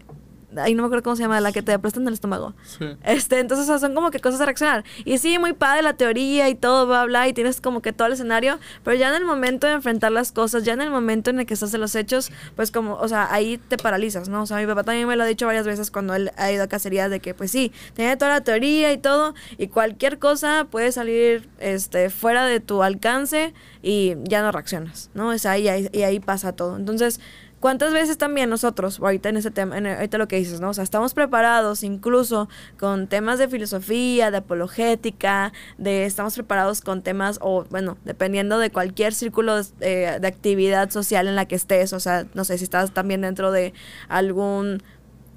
Ay, 0.56 0.74
no 0.74 0.82
me 0.82 0.86
acuerdo 0.86 1.02
cómo 1.02 1.16
se 1.16 1.22
llama, 1.22 1.40
la 1.40 1.52
que 1.52 1.62
te 1.62 1.72
aplastan 1.72 2.06
el 2.08 2.14
estómago. 2.14 2.54
Sí. 2.64 2.86
Este, 3.04 3.38
entonces, 3.38 3.80
son 3.80 3.94
como 3.94 4.10
que 4.10 4.20
cosas 4.20 4.40
a 4.40 4.44
reaccionar. 4.46 4.84
Y 5.04 5.18
sí, 5.18 5.38
muy 5.38 5.52
padre 5.52 5.82
la 5.82 5.94
teoría 5.94 6.48
y 6.48 6.54
todo, 6.54 6.86
bla, 6.86 7.04
bla, 7.04 7.28
y 7.28 7.32
tienes 7.32 7.60
como 7.60 7.82
que 7.82 7.92
todo 7.92 8.06
el 8.06 8.14
escenario, 8.14 8.58
pero 8.84 8.96
ya 8.96 9.08
en 9.08 9.14
el 9.14 9.24
momento 9.24 9.66
de 9.66 9.74
enfrentar 9.74 10.12
las 10.12 10.32
cosas, 10.32 10.64
ya 10.64 10.72
en 10.72 10.80
el 10.80 10.90
momento 10.90 11.30
en 11.30 11.40
el 11.40 11.46
que 11.46 11.54
estás 11.54 11.72
en 11.74 11.80
los 11.80 11.94
hechos, 11.94 12.30
pues 12.56 12.70
como, 12.70 12.94
o 12.94 13.08
sea, 13.08 13.32
ahí 13.32 13.58
te 13.58 13.76
paralizas, 13.76 14.28
¿no? 14.28 14.42
O 14.42 14.46
sea, 14.46 14.58
mi 14.58 14.66
papá 14.66 14.84
también 14.84 15.06
me 15.06 15.16
lo 15.16 15.22
ha 15.22 15.26
dicho 15.26 15.46
varias 15.46 15.66
veces 15.66 15.90
cuando 15.90 16.14
él 16.14 16.30
ha 16.36 16.50
ido 16.50 16.64
a 16.64 16.66
cacerías 16.68 17.10
de 17.10 17.20
que, 17.20 17.34
pues 17.34 17.50
sí, 17.50 17.72
tiene 17.94 18.16
toda 18.16 18.30
la 18.30 18.40
teoría 18.42 18.92
y 18.92 18.98
todo, 18.98 19.34
y 19.58 19.68
cualquier 19.68 20.18
cosa 20.18 20.66
puede 20.70 20.92
salir, 20.92 21.48
este, 21.58 22.10
fuera 22.10 22.44
de 22.46 22.60
tu 22.60 22.82
alcance 22.82 23.54
y 23.82 24.14
ya 24.24 24.42
no 24.42 24.52
reaccionas, 24.52 25.10
¿no? 25.14 25.28
O 25.28 25.38
sea, 25.38 25.58
y 25.58 25.68
ahí, 25.68 25.88
y 25.92 26.02
ahí 26.02 26.20
pasa 26.20 26.52
todo. 26.52 26.76
Entonces, 26.76 27.20
¿Cuántas 27.60 27.92
veces 27.92 28.16
también 28.16 28.48
nosotros, 28.48 28.98
ahorita 29.00 29.28
en 29.28 29.36
ese 29.36 29.50
tema, 29.50 29.76
ahorita 29.76 30.16
lo 30.16 30.28
que 30.28 30.36
dices, 30.36 30.60
¿no? 30.60 30.70
O 30.70 30.74
sea, 30.74 30.82
estamos 30.82 31.12
preparados 31.12 31.84
incluso 31.84 32.48
con 32.78 33.06
temas 33.06 33.38
de 33.38 33.48
filosofía, 33.48 34.30
de 34.30 34.38
apologética, 34.38 35.52
de 35.76 36.06
estamos 36.06 36.34
preparados 36.34 36.80
con 36.80 37.02
temas, 37.02 37.38
o 37.42 37.64
bueno, 37.70 37.98
dependiendo 38.04 38.58
de 38.58 38.70
cualquier 38.70 39.12
círculo 39.12 39.62
de, 39.62 40.18
de 40.18 40.26
actividad 40.26 40.90
social 40.90 41.28
en 41.28 41.36
la 41.36 41.44
que 41.44 41.54
estés, 41.54 41.92
o 41.92 42.00
sea, 42.00 42.26
no 42.32 42.44
sé 42.44 42.56
si 42.56 42.64
estás 42.64 42.92
también 42.92 43.20
dentro 43.20 43.52
de 43.52 43.74
algún 44.08 44.82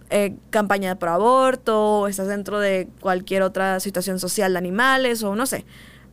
eh, 0.10 0.36
campaña 0.52 1.00
pro 1.00 1.12
aborto, 1.12 2.02
o 2.02 2.08
estás 2.08 2.28
dentro 2.28 2.60
de 2.60 2.88
cualquier 3.00 3.42
otra 3.42 3.80
situación 3.80 4.20
social 4.20 4.54
de 4.54 4.60
animales, 4.60 5.24
o 5.24 5.36
no 5.36 5.48
sé. 5.48 5.66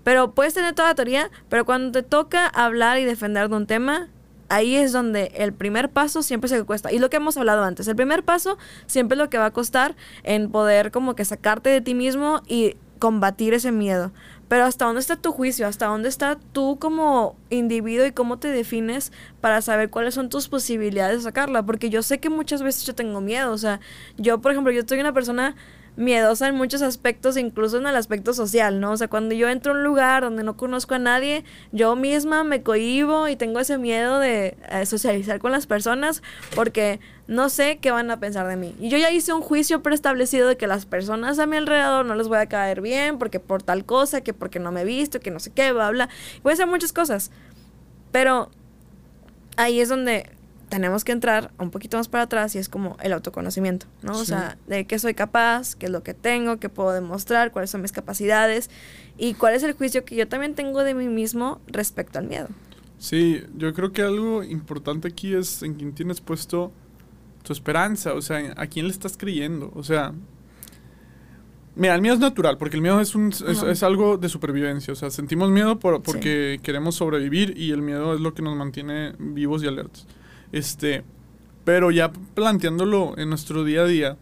Pero 0.05 0.33
puedes 0.33 0.55
tener 0.55 0.75
toda 0.75 0.89
la 0.89 0.95
teoría, 0.95 1.31
pero 1.51 1.67
cuando 1.67 1.93
te 1.93 2.03
toca 2.03 2.47
hablar 2.47 2.99
y 2.99 3.05
defender 3.05 3.49
de 3.51 3.57
un 3.57 3.67
tema, 3.67 4.09
ahí 4.51 4.77
es 4.77 4.93
donde 4.93 5.33
el 5.37 5.55
primer 5.55 5.89
paso 5.89 6.23
siempre 6.23 6.49
se 6.49 6.63
cuesta. 6.65 6.93
Y 6.93 6.99
lo 6.99 7.09
que 7.09 7.17
hemos 7.17 7.37
hablado 7.39 7.63
antes, 7.63 7.89
el 7.89 7.97
primer 7.97 8.25
paso 8.25 8.59
siempre 8.87 9.15
es 9.15 9.19
lo 9.19 9.31
que 9.31 9.39
va 9.39 9.47
a 9.47 9.53
costar 9.53 9.97
en 10.25 10.51
poder 10.51 10.91
como 10.91 11.15
que 11.15 11.25
sacarte 11.25 11.71
de 11.71 11.81
ti 11.81 11.95
mismo 11.95 12.43
y 12.47 12.77
combatir 12.99 13.55
ese 13.55 13.73
miedo. 13.73 14.13
Pero 14.49 14.65
hasta 14.65 14.85
dónde 14.85 15.01
está 15.01 15.17
tu 15.17 15.31
juicio, 15.31 15.67
hasta 15.69 15.87
dónde 15.87 16.09
está 16.09 16.37
tú 16.53 16.79
como 16.81 17.37
individuo 17.49 18.05
y 18.05 18.13
cómo 18.13 18.41
te 18.41 18.49
defines 18.49 19.13
para 19.41 19.63
saber 19.63 19.91
cuáles 19.91 20.15
son 20.15 20.29
tus 20.29 20.49
posibilidades 20.49 21.19
de 21.19 21.23
sacarla. 21.23 21.65
Porque 21.65 21.89
yo 21.89 22.03
sé 22.03 22.19
que 22.19 22.29
muchas 22.29 22.63
veces 22.63 22.85
yo 22.85 22.95
tengo 22.95 23.21
miedo. 23.21 23.53
O 23.53 23.59
sea, 23.59 23.81
yo, 24.19 24.41
por 24.41 24.51
ejemplo, 24.51 24.73
yo 24.73 24.83
soy 24.85 24.99
una 24.99 25.13
persona 25.13 25.55
miedosa 25.97 26.49
en 26.49 26.55
muchos 26.55 26.83
aspectos, 26.83 27.37
incluso 27.37 27.79
en 27.79 27.87
el 27.87 27.97
aspecto 27.97 28.33
social, 28.33 28.81
¿no? 28.81 28.93
O 28.93 28.97
sea, 28.97 29.09
cuando 29.09 29.35
yo 29.35 29.49
entro 29.49 29.73
a 29.73 29.77
un 29.77 29.85
lugar 29.85 30.23
donde 30.23 30.43
no 30.43 30.57
conozco 30.57 30.95
a 30.95 30.99
nadie, 30.99 31.45
yo 31.73 31.97
misma 31.97 32.45
me 32.45 32.63
cohibo 32.63 33.29
y 33.29 33.37
tengo 33.37 33.61
ese 33.61 33.79
miedo 33.79 34.19
de 34.19 34.57
eh, 34.71 34.87
socializar 34.87 35.39
con 35.39 35.53
las 35.53 35.67
personas 35.67 36.23
porque 36.55 37.01
no 37.27 37.49
sé 37.49 37.79
qué 37.81 37.91
van 37.91 38.11
a 38.11 38.19
pensar 38.19 38.49
de 38.49 38.57
mí. 38.57 38.75
Y 38.81 38.89
yo 38.89 38.99
ya 38.99 39.11
hice 39.11 39.33
un 39.33 39.41
juicio 39.43 39.83
preestablecido 39.83 40.49
de 40.49 40.57
que 40.57 40.67
las 40.67 40.87
personas 40.87 41.39
a 41.39 41.47
mi 41.47 41.57
alrededor 41.57 42.07
no 42.07 42.15
les 42.15 42.29
voy 42.29 42.39
a 42.39 42.47
caer 42.47 42.81
bien 42.81 43.19
porque 43.19 43.39
por 43.39 43.63
tal 43.63 43.85
cosa, 43.85 44.21
que 44.21 44.33
porque 44.33 44.59
no 44.59 44.73
me 44.73 44.83
he 44.83 44.85
visto, 44.85 45.21
que 45.21 45.31
no 45.31 45.39
sé 45.39 45.53
qué, 45.53 45.73
bla, 45.73 45.91
bla. 45.91 46.09
Puede 46.43 46.57
ser 46.57 46.67
muchas 46.67 46.93
cosas. 46.93 47.31
Pero 48.11 48.51
ahí 49.57 49.81
es 49.81 49.89
donde 49.89 50.31
tenemos 50.71 51.05
que 51.05 51.13
entrar 51.13 51.51
un 51.59 51.71
poquito 51.71 51.99
más 51.99 52.09
para 52.09 52.25
atrás 52.25 52.55
y 52.55 52.59
es 52.59 52.71
como 52.71 52.97
el 53.03 53.13
autoconocimiento, 53.13 53.87
¿no? 54.03 54.13
O 54.13 54.25
sea, 54.25 54.57
de 54.69 54.87
qué 54.87 54.99
soy 54.99 55.15
capaz, 55.15 55.75
qué 55.75 55.87
es 55.87 55.93
lo 55.93 56.03
que 56.03 56.15
tengo, 56.15 56.59
qué 56.59 56.71
puedo 56.71 56.93
demostrar, 56.93 57.51
cuáles 57.51 57.71
son 57.71 57.83
mis 57.83 57.93
capacidades 57.93 58.71
y 59.19 59.35
cuál 59.35 59.55
es 59.55 59.63
el 59.65 59.75
juicio 59.75 60.05
que 60.05 60.17
yo 60.17 60.29
también 60.29 60.55
tengo 60.55 60.83
de 60.83 60.95
mí 60.95 61.09
mismo 61.09 61.61
respecto 61.67 62.19
al 62.19 62.27
miedo. 62.27 62.49
Sí, 62.99 63.43
yo 63.57 63.75
creo 63.75 63.93
que 63.93 64.03
algo 64.03 64.43
importante 64.45 65.09
aquí 65.09 65.35
es 65.35 65.63
en 65.63 65.75
quién 65.75 65.93
tienes 65.93 66.21
puesto 66.21 66.73
tu 67.43 67.53
esperanza, 67.53 68.15
o 68.15 68.23
sea, 68.23 68.55
a 68.57 68.67
quién 68.69 68.87
le 68.87 68.93
estás 68.93 69.17
creyendo, 69.19 69.73
o 69.75 69.83
sea, 69.83 70.15
Mira, 71.77 71.95
el 71.95 72.03
miedo 72.03 72.15
es 72.15 72.21
natural, 72.21 72.59
porque 72.59 72.77
el 72.77 72.83
miedo 72.83 73.01
es, 73.01 73.15
un, 73.15 73.29
es, 73.31 73.83
algo 73.85 74.19
de 74.19 74.29
supervivencia. 74.29 74.93
O 74.93 74.97
sea, 74.97 75.09
sentimos 75.09 75.51
miedo 75.51 75.79
por, 75.79 76.03
porque 76.03 76.59
queremos 76.63 76.97
sobrevivir 76.97 77.55
y 77.57 77.71
el 77.71 77.81
miedo 77.81 78.13
es 78.13 78.21
lo 78.21 78.35
que 78.35 78.43
nos 78.43 78.57
mantiene 78.57 79.15
vivos 79.19 79.63
y 79.63 79.69
alertas. 79.69 80.07
Este, 80.53 81.05
pero 81.65 81.91
ya 81.91 82.13
planteándolo 82.13 83.17
en 83.19 83.29
nuestro 83.29 83.65
día 83.65 83.83
a 83.83 83.87
día, 83.87 84.17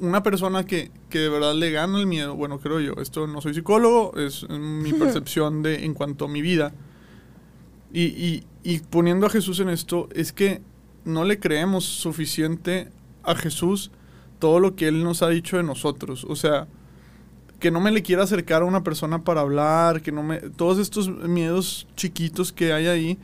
una 0.00 0.22
persona 0.22 0.64
que, 0.64 0.90
que 1.10 1.20
de 1.20 1.28
verdad 1.28 1.54
le 1.54 1.70
gana 1.70 1.98
el 1.98 2.06
miedo, 2.06 2.34
bueno, 2.34 2.58
creo 2.58 2.80
yo, 2.80 2.94
esto 3.00 3.26
no 3.26 3.40
soy 3.40 3.54
psicólogo, 3.54 4.18
es 4.18 4.48
mi 4.48 4.92
percepción 4.92 5.62
de 5.62 5.84
en 5.84 5.94
cuanto 5.94 6.24
a 6.24 6.28
mi 6.28 6.42
vida. 6.42 6.72
Y, 7.92 8.02
y, 8.02 8.44
y 8.64 8.80
poniendo 8.80 9.26
a 9.26 9.30
Jesús 9.30 9.60
en 9.60 9.68
esto, 9.68 10.08
es 10.14 10.32
que 10.32 10.60
no 11.04 11.24
le 11.24 11.38
creemos 11.38 11.84
suficiente 11.84 12.88
a 13.22 13.34
Jesús 13.34 13.90
todo 14.38 14.58
lo 14.58 14.74
que 14.74 14.88
Él 14.88 15.04
nos 15.04 15.22
ha 15.22 15.28
dicho 15.28 15.56
de 15.56 15.62
nosotros. 15.62 16.24
O 16.28 16.34
sea, 16.34 16.66
que 17.60 17.70
no 17.70 17.80
me 17.80 17.92
le 17.92 18.02
quiera 18.02 18.24
acercar 18.24 18.62
a 18.62 18.64
una 18.64 18.82
persona 18.82 19.22
para 19.22 19.42
hablar, 19.42 20.02
que 20.02 20.10
no 20.10 20.24
me... 20.24 20.38
Todos 20.40 20.78
estos 20.78 21.08
miedos 21.28 21.86
chiquitos 21.94 22.52
que 22.52 22.72
hay 22.72 22.88
ahí, 22.88 23.18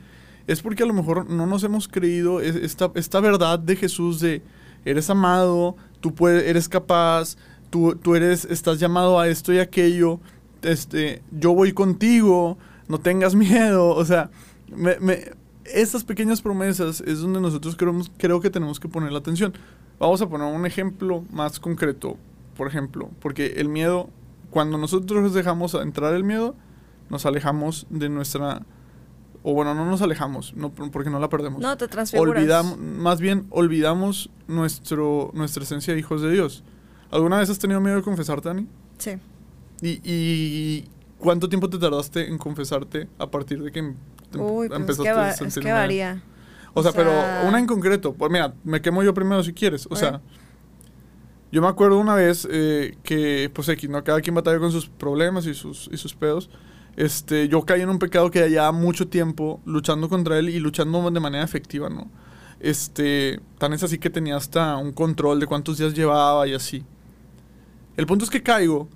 es 0.49 0.63
porque 0.63 0.81
a 0.81 0.87
lo 0.87 0.93
mejor 0.93 1.29
no 1.29 1.45
nos 1.45 1.63
hemos 1.63 1.87
creído 1.87 2.41
esta, 2.41 2.91
esta 2.95 3.19
verdad 3.19 3.59
de 3.59 3.75
Jesús 3.75 4.19
de 4.19 4.41
eres 4.83 5.07
amado, 5.11 5.75
tú 6.01 6.15
puedes, 6.15 6.43
eres 6.43 6.67
capaz, 6.67 7.37
tú, 7.69 7.95
tú 7.95 8.15
eres, 8.15 8.45
estás 8.45 8.79
llamado 8.79 9.19
a 9.19 9.27
esto 9.27 9.53
y 9.53 9.59
aquello, 9.59 10.19
este, 10.63 11.21
yo 11.29 11.53
voy 11.53 11.71
contigo, 11.71 12.57
no 12.87 12.99
tengas 12.99 13.35
miedo, 13.35 13.89
o 13.89 14.03
sea, 14.05 14.31
me, 14.75 14.97
estas 15.65 16.03
pequeñas 16.03 16.41
promesas 16.41 17.01
es 17.01 17.19
donde 17.19 17.39
nosotros 17.41 17.75
creemos, 17.75 18.11
creo 18.17 18.41
que 18.41 18.49
tenemos 18.49 18.79
que 18.79 18.87
poner 18.87 19.11
la 19.11 19.19
atención. 19.19 19.53
Vamos 19.99 20.19
a 20.23 20.29
poner 20.29 20.51
un 20.51 20.65
ejemplo 20.65 21.25
más 21.31 21.59
concreto, 21.59 22.17
por 22.57 22.67
ejemplo, 22.67 23.11
porque 23.21 23.53
el 23.57 23.69
miedo, 23.69 24.09
cuando 24.49 24.79
nosotros 24.79 25.31
dejamos 25.31 25.75
entrar 25.75 26.15
el 26.15 26.23
miedo, 26.23 26.55
nos 27.11 27.27
alejamos 27.27 27.85
de 27.91 28.09
nuestra 28.09 28.63
o 29.43 29.53
bueno, 29.53 29.73
no 29.73 29.85
nos 29.85 30.01
alejamos, 30.01 30.53
no, 30.55 30.71
porque 30.71 31.09
no 31.09 31.19
la 31.19 31.29
perdemos. 31.29 31.61
No, 31.61 31.77
te 31.77 31.87
transfiguras. 31.87 32.35
Olvidamos, 32.35 32.77
más 32.77 33.21
bien 33.21 33.47
olvidamos 33.49 34.29
nuestro, 34.47 35.31
nuestra 35.33 35.63
esencia 35.63 35.93
de 35.93 35.99
hijos 35.99 36.21
de 36.21 36.31
Dios. 36.31 36.63
¿Alguna 37.11 37.39
vez 37.39 37.49
has 37.49 37.59
tenido 37.59 37.79
miedo 37.79 37.95
de 37.95 38.03
confesarte, 38.03 38.49
Dani? 38.49 38.67
Sí. 38.97 39.11
¿Y, 39.81 40.01
¿Y, 40.03 40.85
cuánto 41.17 41.47
tiempo 41.49 41.69
te 41.69 41.77
tardaste 41.77 42.27
en 42.27 42.37
confesarte 42.37 43.07
a 43.17 43.27
partir 43.31 43.63
de 43.63 43.71
que 43.71 43.79
em, 43.79 43.95
Uy, 44.37 44.67
pues 44.67 44.79
empezaste 44.79 45.09
a 45.09 45.33
sentir 45.33 45.59
es 45.59 45.65
que 45.65 45.71
varía. 45.71 46.21
O, 46.73 46.83
sea, 46.83 46.91
pero 46.91 47.11
una 47.47 47.59
en 47.59 47.65
concreto, 47.65 48.13
pues 48.13 48.31
mira, 48.31 48.53
me 48.63 48.81
quemo 48.81 49.03
yo 49.03 49.13
primero 49.13 49.43
si 49.43 49.53
quieres. 49.53 49.87
O 49.89 49.95
sea, 49.95 50.21
yo 51.51 51.61
me 51.61 51.67
acuerdo 51.67 51.97
una 51.97 52.13
vez 52.13 52.47
eh, 52.51 52.95
que, 53.03 53.49
pues 53.53 53.69
aquí, 53.69 53.87
¿no? 53.87 54.03
Cada 54.03 54.21
quien 54.21 54.35
batalla 54.35 54.59
con 54.59 54.71
sus 54.71 54.87
problemas 54.87 55.45
y 55.47 55.53
sus, 55.53 55.89
y 55.91 55.97
sus 55.97 56.13
pedos. 56.13 56.49
Este, 56.95 57.47
yo 57.47 57.61
caí 57.63 57.81
en 57.81 57.89
un 57.89 57.99
pecado 57.99 58.29
que 58.29 58.49
ya 58.51 58.71
mucho 58.71 59.07
tiempo 59.07 59.61
luchando 59.65 60.09
contra 60.09 60.37
él 60.37 60.49
y 60.49 60.59
luchando 60.59 61.09
de 61.09 61.19
manera 61.19 61.43
efectiva, 61.43 61.89
¿no? 61.89 62.09
Este, 62.59 63.39
tan 63.57 63.73
es 63.73 63.83
así 63.83 63.99
que 63.99 64.09
tenía 64.09 64.35
hasta 64.35 64.75
un 64.77 64.91
control 64.91 65.39
de 65.39 65.47
cuántos 65.47 65.77
días 65.77 65.93
llevaba 65.93 66.47
y 66.47 66.53
así. 66.53 66.83
El 67.95 68.05
punto 68.05 68.25
es 68.25 68.29
que 68.29 68.43
caigo 68.43 68.89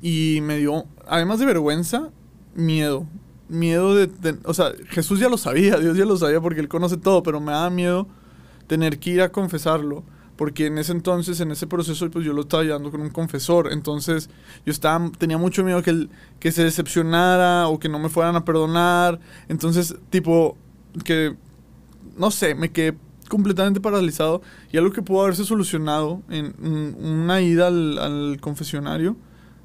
y 0.00 0.40
me 0.42 0.56
dio, 0.58 0.84
además 1.06 1.38
de 1.38 1.46
vergüenza, 1.46 2.10
miedo. 2.54 3.06
Miedo 3.48 3.94
de, 3.94 4.38
o 4.44 4.54
sea, 4.54 4.72
Jesús 4.88 5.20
ya 5.20 5.28
lo 5.28 5.38
sabía, 5.38 5.76
Dios 5.80 5.96
ya 5.96 6.04
lo 6.04 6.16
sabía 6.16 6.40
porque 6.40 6.60
Él 6.60 6.68
conoce 6.68 6.96
todo, 6.96 7.22
pero 7.22 7.40
me 7.40 7.52
daba 7.52 7.70
miedo 7.70 8.08
tener 8.66 8.98
que 8.98 9.10
ir 9.10 9.22
a 9.22 9.30
confesarlo 9.30 10.02
porque 10.36 10.66
en 10.66 10.78
ese 10.78 10.92
entonces, 10.92 11.40
en 11.40 11.50
ese 11.50 11.66
proceso, 11.66 12.10
pues 12.10 12.24
yo 12.24 12.32
lo 12.32 12.42
estaba 12.42 12.62
llevando 12.62 12.90
con 12.90 13.00
un 13.00 13.10
confesor, 13.10 13.72
entonces 13.72 14.28
yo 14.64 14.72
estaba, 14.72 15.10
tenía 15.18 15.38
mucho 15.38 15.64
miedo 15.64 15.82
que, 15.82 15.90
él, 15.90 16.10
que 16.38 16.52
se 16.52 16.64
decepcionara 16.64 17.68
o 17.68 17.78
que 17.78 17.88
no 17.88 17.98
me 17.98 18.08
fueran 18.08 18.36
a 18.36 18.44
perdonar, 18.44 19.18
entonces 19.48 19.96
tipo, 20.10 20.56
que, 21.04 21.36
no 22.16 22.30
sé, 22.30 22.54
me 22.54 22.70
quedé 22.70 22.96
completamente 23.28 23.80
paralizado 23.80 24.42
y 24.70 24.76
algo 24.76 24.92
que 24.92 25.02
pudo 25.02 25.22
haberse 25.22 25.44
solucionado 25.44 26.22
en 26.30 26.54
una 27.02 27.40
ida 27.40 27.66
al, 27.68 27.98
al 27.98 28.38
confesionario, 28.40 29.16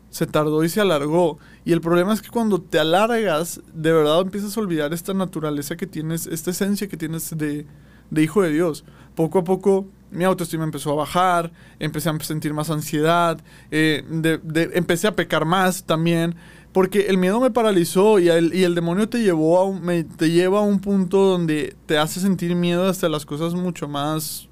se 0.09 0.27
tardó 0.27 0.63
y 0.63 0.69
se 0.69 0.81
alargó. 0.81 1.39
Y 1.63 1.71
el 1.71 1.81
problema 1.81 2.13
es 2.13 2.21
que 2.21 2.29
cuando 2.29 2.61
te 2.61 2.79
alargas, 2.79 3.61
de 3.73 3.91
verdad 3.91 4.21
empiezas 4.21 4.55
a 4.55 4.59
olvidar 4.59 4.93
esta 4.93 5.13
naturaleza 5.13 5.77
que 5.77 5.87
tienes, 5.87 6.27
esta 6.27 6.51
esencia 6.51 6.87
que 6.87 6.97
tienes 6.97 7.35
de, 7.35 7.65
de 8.09 8.23
hijo 8.23 8.43
de 8.43 8.51
Dios. 8.51 8.83
Poco 9.15 9.39
a 9.39 9.43
poco 9.43 9.87
mi 10.11 10.25
autoestima 10.25 10.63
empezó 10.63 10.91
a 10.91 10.95
bajar, 10.95 11.51
empecé 11.79 12.09
a 12.09 12.19
sentir 12.19 12.53
más 12.53 12.69
ansiedad, 12.69 13.41
eh, 13.71 14.03
empecé 14.73 15.07
a 15.07 15.15
pecar 15.15 15.45
más 15.45 15.83
también, 15.85 16.35
porque 16.73 17.07
el 17.07 17.17
miedo 17.17 17.39
me 17.39 17.51
paralizó 17.51 18.19
y 18.19 18.29
el, 18.29 18.53
y 18.53 18.63
el 18.63 18.75
demonio 18.75 19.09
te, 19.09 19.23
llevó 19.23 19.57
a 19.57 19.65
un, 19.65 20.07
te 20.17 20.29
lleva 20.29 20.59
a 20.59 20.63
un 20.63 20.79
punto 20.79 21.25
donde 21.25 21.75
te 21.85 21.97
hace 21.97 22.19
sentir 22.19 22.55
miedo 22.55 22.87
hasta 22.87 23.09
las 23.09 23.25
cosas 23.25 23.53
mucho 23.53 23.87
más, 23.87 24.47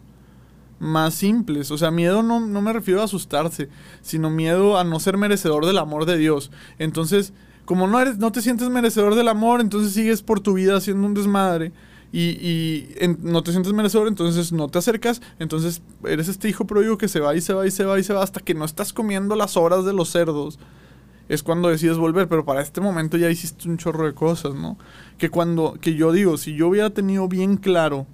más 0.79 1.13
simples. 1.13 1.71
O 1.71 1.77
sea, 1.77 1.91
miedo 1.91 2.23
no, 2.23 2.39
no 2.39 2.61
me 2.61 2.73
refiero 2.73 3.01
a 3.01 3.05
asustarse, 3.05 3.69
sino 4.01 4.29
miedo 4.29 4.77
a 4.77 4.83
no 4.83 4.99
ser 4.99 5.17
merecedor 5.17 5.65
del 5.65 5.77
amor 5.77 6.05
de 6.05 6.17
Dios. 6.17 6.51
Entonces, 6.77 7.33
como 7.65 7.87
no, 7.87 7.99
eres, 7.99 8.17
no 8.17 8.31
te 8.31 8.41
sientes 8.41 8.69
merecedor 8.69 9.15
del 9.15 9.27
amor, 9.27 9.61
entonces 9.61 9.93
sigues 9.93 10.21
por 10.21 10.39
tu 10.39 10.53
vida 10.53 10.75
haciendo 10.75 11.05
un 11.05 11.13
desmadre 11.13 11.71
y, 12.11 12.87
no 13.21 13.43
te 13.43 13.51
sientes 13.51 13.73
merecedor, 13.73 14.07
entonces 14.07 14.51
no 14.51 14.67
te 14.67 14.79
acercas, 14.79 15.21
entonces 15.37 15.81
eres 16.03 16.27
este 16.27 16.49
hijo 16.49 16.65
pródigo 16.65 16.97
que 16.97 17.07
se 17.07 17.19
va 17.19 17.35
y 17.35 17.41
se 17.41 17.53
va 17.53 17.67
y 17.67 17.71
se 17.71 17.85
va 17.85 17.99
y 17.99 18.03
se 18.03 18.13
va 18.13 18.23
hasta 18.23 18.39
que 18.39 18.53
no 18.53 18.65
estás 18.65 18.93
comiendo 18.93 19.35
las 19.35 19.57
horas 19.57 19.85
de 19.85 19.93
los 19.93 20.09
cerdos. 20.09 20.59
Es 21.27 21.43
cuando 21.43 21.69
decides 21.69 21.97
volver, 21.97 22.27
pero 22.27 22.43
para 22.43 22.61
este 22.61 22.81
momento 22.81 23.15
ya 23.15 23.29
hiciste 23.29 23.69
un 23.69 23.77
chorro 23.77 24.07
de 24.07 24.13
cosas, 24.13 24.55
¿no? 24.55 24.79
Que 25.19 25.29
cuando, 25.29 25.77
que 25.79 25.93
yo 25.93 26.11
digo, 26.11 26.37
si 26.37 26.55
yo 26.55 26.69
hubiera 26.69 26.89
tenido 26.89 27.27
bien 27.27 27.57
claro 27.57 28.07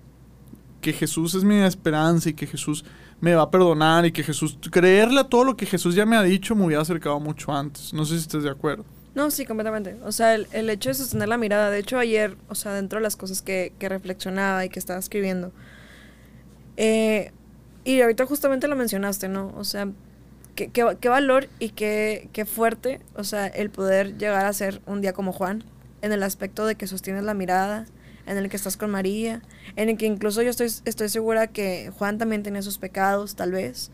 que 0.82 0.92
Jesús 0.92 1.34
es 1.34 1.46
mi 1.46 1.56
esperanza 1.56 2.30
y 2.30 2.34
que 2.34 2.46
Jesús 2.46 2.84
me 3.22 3.34
va 3.34 3.44
a 3.44 3.52
perdonar 3.52 4.06
y 4.06 4.12
que 4.12 4.22
Jesús, 4.22 4.58
creerle 4.70 5.22
a 5.22 5.24
todo 5.24 5.46
lo 5.46 5.56
que 5.56 5.66
Jesús 5.66 5.96
ya 5.96 6.06
me 6.06 6.18
ha 6.18 6.24
dicho, 6.24 6.56
me 6.56 6.66
hubiera 6.66 6.82
acercado 6.82 7.20
mucho 7.22 7.54
antes. 7.54 7.94
No 7.94 8.04
sé 8.04 8.16
si 8.16 8.22
estás 8.22 8.44
de 8.44 8.50
acuerdo. 8.50 8.84
No, 9.16 9.32
sí, 9.32 9.46
completamente. 9.46 9.98
O 10.04 10.12
sea, 10.12 10.36
el, 10.36 10.48
el, 10.52 10.70
hecho 10.70 10.90
de 10.90 10.96
sostener 10.96 11.30
la 11.30 11.38
mirada. 11.38 11.70
De 11.70 11.80
hecho, 11.80 11.98
ayer, 11.98 12.38
o 12.50 12.56
sea, 12.56 12.74
dentro 12.74 13.00
de 13.00 13.04
las 13.04 13.16
cosas 13.16 13.42
que, 13.42 13.72
que 13.80 13.88
reflexionaba 13.88 14.66
y 14.66 14.70
que 14.70 14.78
estaba 14.78 15.00
escribiendo. 15.00 15.54
Eh, 16.78 17.32
y 17.86 18.02
ahorita 18.02 18.26
justamente 18.26 18.68
lo 18.68 18.76
mencionaste, 18.76 19.30
¿no? 19.30 19.54
O 19.56 19.64
sea, 19.64 19.88
qué, 20.56 20.70
qué, 20.70 20.98
qué 21.00 21.10
valor 21.10 21.48
y 21.60 21.70
qué, 21.70 22.30
qué, 22.34 22.46
fuerte, 22.46 23.00
o 23.16 23.24
sea, 23.24 23.48
el 23.48 23.70
poder 23.70 24.18
llegar 24.18 24.46
a 24.46 24.54
ser 24.54 24.82
un 24.86 25.02
día 25.02 25.14
como 25.14 25.32
Juan, 25.32 25.64
en 26.02 26.12
el 26.12 26.24
aspecto 26.24 26.66
de 26.66 26.76
que 26.76 26.88
sostienes 26.88 27.24
la 27.24 27.34
mirada, 27.34 27.86
en 28.26 28.38
el 28.38 28.50
que 28.50 28.58
estás 28.58 28.76
con 28.76 28.90
María, 28.90 29.42
en 29.76 29.90
el 29.90 29.98
que 29.98 30.08
incluso 30.08 30.42
yo 30.42 30.50
estoy, 30.50 30.68
estoy 30.86 31.10
segura 31.10 31.48
que 31.48 31.92
Juan 31.98 32.18
también 32.18 32.44
tenía 32.44 32.62
sus 32.62 32.80
pecados, 32.80 33.36
tal 33.36 33.52
vez, 33.52 33.92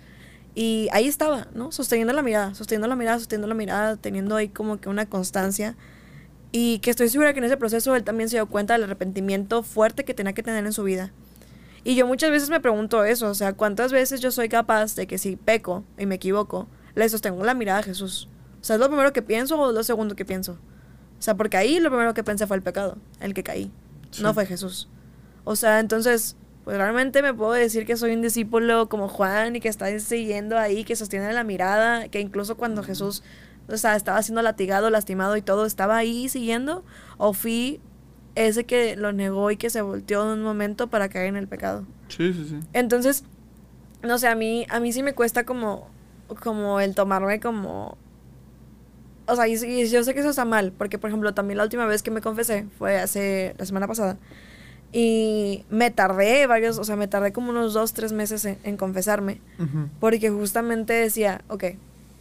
y 0.53 0.89
ahí 0.91 1.07
estaba, 1.07 1.47
¿no? 1.53 1.71
Sosteniendo 1.71 2.13
la 2.13 2.21
mirada, 2.21 2.53
sosteniendo 2.55 2.87
la 2.87 2.95
mirada, 2.95 3.19
sosteniendo 3.19 3.47
la 3.47 3.55
mirada, 3.55 3.95
teniendo 3.95 4.35
ahí 4.35 4.49
como 4.49 4.79
que 4.79 4.89
una 4.89 5.05
constancia. 5.05 5.75
Y 6.51 6.79
que 6.79 6.89
estoy 6.89 7.07
segura 7.07 7.31
que 7.31 7.39
en 7.39 7.45
ese 7.45 7.55
proceso 7.55 7.95
él 7.95 8.03
también 8.03 8.29
se 8.29 8.35
dio 8.35 8.45
cuenta 8.45 8.73
del 8.73 8.83
arrepentimiento 8.83 9.63
fuerte 9.63 10.03
que 10.03 10.13
tenía 10.13 10.33
que 10.33 10.43
tener 10.43 10.65
en 10.65 10.73
su 10.73 10.83
vida. 10.83 11.13
Y 11.83 11.95
yo 11.95 12.05
muchas 12.05 12.29
veces 12.29 12.49
me 12.49 12.59
pregunto 12.59 13.05
eso, 13.05 13.29
o 13.29 13.33
sea, 13.33 13.53
¿cuántas 13.53 13.91
veces 13.91 14.19
yo 14.19 14.31
soy 14.31 14.49
capaz 14.49 14.95
de 14.95 15.07
que 15.07 15.17
si 15.17 15.37
peco 15.37 15.83
y 15.97 16.05
me 16.05 16.15
equivoco, 16.15 16.67
le 16.93 17.07
sostengo 17.07 17.43
la 17.45 17.53
mirada 17.53 17.79
a 17.79 17.83
Jesús? 17.83 18.27
O 18.59 18.63
sea, 18.63 18.75
¿es 18.75 18.79
lo 18.79 18.87
primero 18.87 19.13
que 19.13 19.21
pienso 19.21 19.59
o 19.59 19.71
lo 19.71 19.83
segundo 19.83 20.15
que 20.15 20.25
pienso? 20.25 20.59
O 21.17 21.21
sea, 21.21 21.35
porque 21.35 21.57
ahí 21.57 21.79
lo 21.79 21.89
primero 21.89 22.13
que 22.13 22.23
pensé 22.23 22.45
fue 22.45 22.57
el 22.57 22.63
pecado, 22.63 22.97
el 23.19 23.33
que 23.33 23.43
caí, 23.43 23.71
no 24.21 24.33
fue 24.33 24.45
Jesús. 24.45 24.89
O 25.43 25.55
sea, 25.55 25.79
entonces, 25.79 26.35
pues 26.63 26.77
realmente 26.77 27.21
me 27.21 27.33
puedo 27.33 27.53
decir 27.53 27.85
que 27.85 27.97
soy 27.97 28.13
un 28.13 28.21
discípulo 28.21 28.87
como 28.89 29.07
Juan 29.07 29.55
y 29.55 29.59
que 29.59 29.69
está 29.69 29.97
siguiendo 29.99 30.57
ahí, 30.57 30.83
que 30.83 30.95
sostiene 30.95 31.31
la 31.33 31.43
mirada, 31.43 32.07
que 32.07 32.19
incluso 32.19 32.55
cuando 32.57 32.83
Jesús 32.83 33.23
o 33.67 33.77
sea, 33.77 33.95
estaba 33.95 34.21
siendo 34.21 34.41
latigado, 34.41 34.89
lastimado 34.89 35.37
y 35.37 35.41
todo, 35.41 35.65
estaba 35.65 35.97
ahí 35.97 36.29
siguiendo, 36.29 36.83
o 37.17 37.33
fui 37.33 37.79
ese 38.35 38.65
que 38.65 38.95
lo 38.95 39.11
negó 39.11 39.51
y 39.51 39.57
que 39.57 39.69
se 39.69 39.81
volteó 39.81 40.23
en 40.23 40.39
un 40.39 40.43
momento 40.43 40.87
para 40.87 41.09
caer 41.09 41.27
en 41.27 41.35
el 41.35 41.47
pecado. 41.47 41.85
Sí, 42.07 42.33
sí, 42.33 42.45
sí. 42.49 42.59
Entonces, 42.73 43.23
no 44.03 44.17
sé, 44.17 44.27
a 44.27 44.35
mí, 44.35 44.65
a 44.69 44.79
mí 44.79 44.91
sí 44.91 45.03
me 45.03 45.13
cuesta 45.13 45.45
como, 45.45 45.87
como 46.41 46.79
el 46.79 46.95
tomarme 46.95 47.39
como... 47.39 47.97
O 49.27 49.35
sea, 49.35 49.47
y, 49.47 49.53
y 49.53 49.87
yo 49.87 50.03
sé 50.03 50.13
que 50.13 50.19
eso 50.19 50.31
está 50.31 50.43
mal, 50.43 50.73
porque 50.77 50.97
por 50.97 51.09
ejemplo, 51.09 51.33
también 51.33 51.57
la 51.57 51.63
última 51.63 51.85
vez 51.85 52.03
que 52.03 52.11
me 52.11 52.21
confesé 52.21 52.65
fue 52.77 52.97
hace 52.97 53.55
la 53.57 53.65
semana 53.65 53.87
pasada. 53.87 54.17
Y 54.93 55.65
me 55.69 55.89
tardé 55.89 56.45
varios, 56.47 56.77
o 56.77 56.83
sea, 56.83 56.95
me 56.95 57.07
tardé 57.07 57.31
como 57.31 57.51
unos 57.51 57.73
dos, 57.73 57.93
tres 57.93 58.11
meses 58.11 58.45
en, 58.45 58.77
confesarme. 58.77 59.39
Porque 59.99 60.29
justamente 60.29 60.93
decía, 60.93 61.41
ok, 61.47 61.65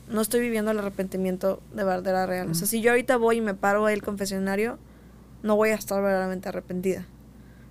no 0.08 0.20
estoy 0.20 0.40
viviendo 0.40 0.70
el 0.70 0.78
arrepentimiento 0.78 1.60
de 1.74 1.84
verdad 1.84 2.26
real. 2.26 2.50
O 2.50 2.54
sea, 2.54 2.66
si 2.66 2.80
yo 2.80 2.90
ahorita 2.90 3.16
voy 3.16 3.38
y 3.38 3.40
me 3.40 3.54
paro 3.54 3.88
el 3.88 4.02
confesionario, 4.02 4.78
no 5.42 5.56
voy 5.56 5.70
a 5.70 5.74
estar 5.74 6.02
verdaderamente 6.02 6.48
arrepentida. 6.48 7.06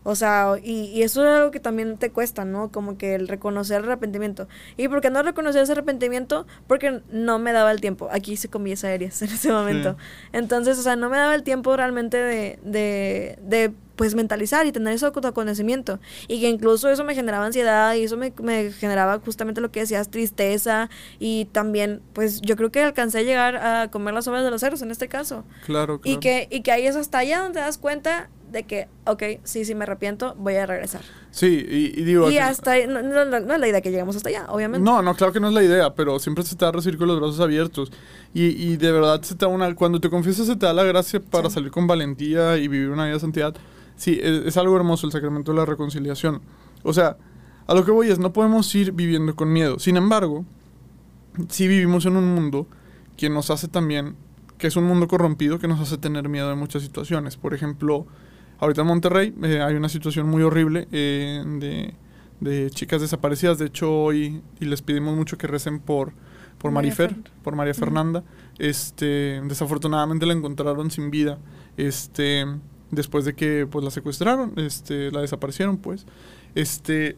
O 0.03 0.15
sea, 0.15 0.55
y, 0.63 0.85
y, 0.85 1.03
eso 1.03 1.23
es 1.23 1.29
algo 1.29 1.51
que 1.51 1.59
también 1.59 1.97
te 1.97 2.09
cuesta, 2.09 2.45
¿no? 2.45 2.71
Como 2.71 2.97
que 2.97 3.15
el 3.15 3.27
reconocer 3.27 3.79
el 3.81 3.89
arrepentimiento. 3.89 4.47
¿Y 4.77 4.87
por 4.87 5.01
qué 5.01 5.09
no 5.09 5.21
reconocer 5.21 5.61
ese 5.61 5.73
arrepentimiento? 5.73 6.47
Porque 6.67 7.01
no 7.11 7.37
me 7.37 7.51
daba 7.51 7.71
el 7.71 7.81
tiempo. 7.81 8.07
Aquí 8.11 8.37
se 8.37 8.47
comía 8.47 8.75
aéreas 8.81 9.21
en 9.21 9.29
ese 9.29 9.51
momento. 9.51 9.97
Entonces, 10.31 10.79
o 10.79 10.81
sea, 10.81 10.95
no 10.95 11.09
me 11.09 11.17
daba 11.17 11.35
el 11.35 11.43
tiempo 11.43 11.75
realmente 11.75 12.17
de, 12.17 12.59
de, 12.63 13.37
de 13.43 13.73
pues 13.99 14.15
mentalizar 14.15 14.65
y 14.65 14.71
tener 14.71 14.93
ese 14.93 15.05
autoconocimiento. 15.05 15.99
Y 16.29 16.39
que 16.39 16.47
incluso 16.47 16.87
eso 16.87 17.03
me 17.03 17.15
generaba 17.15 17.45
ansiedad 17.45 17.95
y 17.95 18.05
eso 18.05 18.15
me, 18.15 18.31
me, 18.41 18.71
generaba 18.71 19.19
justamente 19.19 19.59
lo 19.59 19.71
que 19.71 19.81
decías, 19.81 20.09
tristeza. 20.09 20.89
Y 21.19 21.49
también, 21.51 22.01
pues 22.13 22.39
yo 22.39 22.55
creo 22.55 22.71
que 22.71 22.81
alcancé 22.81 23.17
a 23.17 23.21
llegar 23.23 23.57
a 23.57 23.91
comer 23.91 24.13
las 24.13 24.25
obras 24.29 24.45
de 24.45 24.51
los 24.51 24.61
ceros 24.61 24.81
en 24.83 24.91
este 24.91 25.09
caso. 25.09 25.43
Claro, 25.65 25.99
claro. 25.99 26.17
Y 26.17 26.21
que, 26.21 26.47
y 26.49 26.61
que 26.61 26.71
ahí 26.71 26.87
es 26.87 26.95
hasta 26.95 27.17
allá 27.17 27.39
donde 27.39 27.55
te 27.55 27.59
das 27.59 27.77
cuenta 27.77 28.29
de 28.49 28.63
que, 28.63 28.87
ok, 29.05 29.21
sí, 29.43 29.65
sí 29.65 29.75
me 29.75 29.83
arrepiento, 29.83 30.33
voy 30.37 30.55
a 30.55 30.65
regresar. 30.65 31.01
Sí, 31.31 31.65
y, 31.69 32.01
digo... 32.01 32.31
Y 32.31 32.37
hasta 32.37 32.77
no, 32.87 33.01
no, 33.03 33.37
es 33.37 33.59
la 33.59 33.67
idea 33.67 33.81
que 33.81 33.91
lleguemos 33.91 34.15
hasta 34.15 34.29
allá, 34.29 34.45
obviamente. 34.47 34.85
No, 34.85 35.01
no, 35.01 35.13
claro 35.13 35.33
que 35.33 35.41
no 35.41 35.49
es 35.49 35.53
la 35.53 35.61
idea, 35.61 35.93
pero 35.93 36.19
siempre 36.19 36.45
se 36.45 36.55
te 36.55 36.63
va 36.63 36.69
a 36.69 36.71
recibir 36.71 36.97
con 36.97 37.09
los 37.09 37.19
brazos 37.19 37.41
abiertos. 37.41 37.91
Y, 38.33 38.45
y 38.45 38.77
de 38.77 38.93
verdad, 38.93 39.21
se 39.23 39.35
te 39.35 39.45
da 39.45 39.51
una, 39.51 39.75
cuando 39.75 39.99
te 39.99 40.09
confiesas 40.09 40.47
se 40.47 40.55
te 40.55 40.65
da 40.65 40.73
la 40.73 40.85
gracia 40.85 41.19
para 41.19 41.49
salir 41.49 41.69
con 41.69 41.85
valentía 41.85 42.55
y 42.57 42.69
vivir 42.69 42.91
una 42.91 43.03
vida 43.03 43.15
de 43.15 43.19
santidad. 43.19 43.55
Sí, 43.99 44.17
es, 44.23 44.55
algo 44.55 44.77
hermoso 44.77 45.05
el 45.05 45.11
sacramento 45.11 45.51
de 45.51 45.57
la 45.57 45.65
reconciliación. 45.65 46.41
O 46.83 46.93
sea, 46.93 47.17
a 47.67 47.73
lo 47.73 47.83
que 47.83 47.91
voy 47.91 48.07
es, 48.07 48.17
no 48.17 48.31
podemos 48.31 48.73
ir 48.73 48.93
viviendo 48.93 49.35
con 49.35 49.51
miedo. 49.51 49.77
Sin 49.77 49.97
embargo, 49.97 50.45
sí 51.49 51.67
vivimos 51.67 52.05
en 52.05 52.15
un 52.15 52.33
mundo 52.33 52.65
que 53.17 53.29
nos 53.29 53.51
hace 53.51 53.67
también, 53.67 54.15
que 54.57 54.67
es 54.67 54.77
un 54.77 54.85
mundo 54.85 55.09
corrompido, 55.09 55.59
que 55.59 55.67
nos 55.67 55.81
hace 55.81 55.97
tener 55.97 56.29
miedo 56.29 56.49
en 56.49 56.57
muchas 56.57 56.81
situaciones. 56.81 57.35
Por 57.35 57.53
ejemplo, 57.53 58.07
ahorita 58.59 58.81
en 58.81 58.87
Monterrey 58.87 59.35
eh, 59.43 59.59
hay 59.59 59.75
una 59.75 59.89
situación 59.89 60.29
muy 60.29 60.43
horrible 60.43 60.87
eh, 60.93 61.43
de, 61.59 61.93
de, 62.39 62.69
chicas 62.69 63.01
desaparecidas. 63.01 63.57
De 63.57 63.65
hecho, 63.65 63.93
hoy 63.93 64.41
y 64.61 64.65
les 64.65 64.81
pedimos 64.81 65.17
mucho 65.17 65.37
que 65.37 65.47
recen 65.47 65.81
por, 65.81 66.13
por 66.57 66.71
Marifer, 66.71 67.17
por 67.43 67.57
María 67.57 67.73
Fernanda. 67.73 68.23
Este, 68.59 69.41
desafortunadamente 69.43 70.25
la 70.25 70.31
encontraron 70.31 70.89
sin 70.89 71.11
vida. 71.11 71.37
Este, 71.75 72.45
después 72.91 73.25
de 73.25 73.33
que 73.33 73.67
pues 73.69 73.83
la 73.83 73.91
secuestraron, 73.91 74.53
este, 74.57 75.11
la 75.11 75.21
desaparecieron 75.21 75.77
pues. 75.77 76.05
Este, 76.55 77.15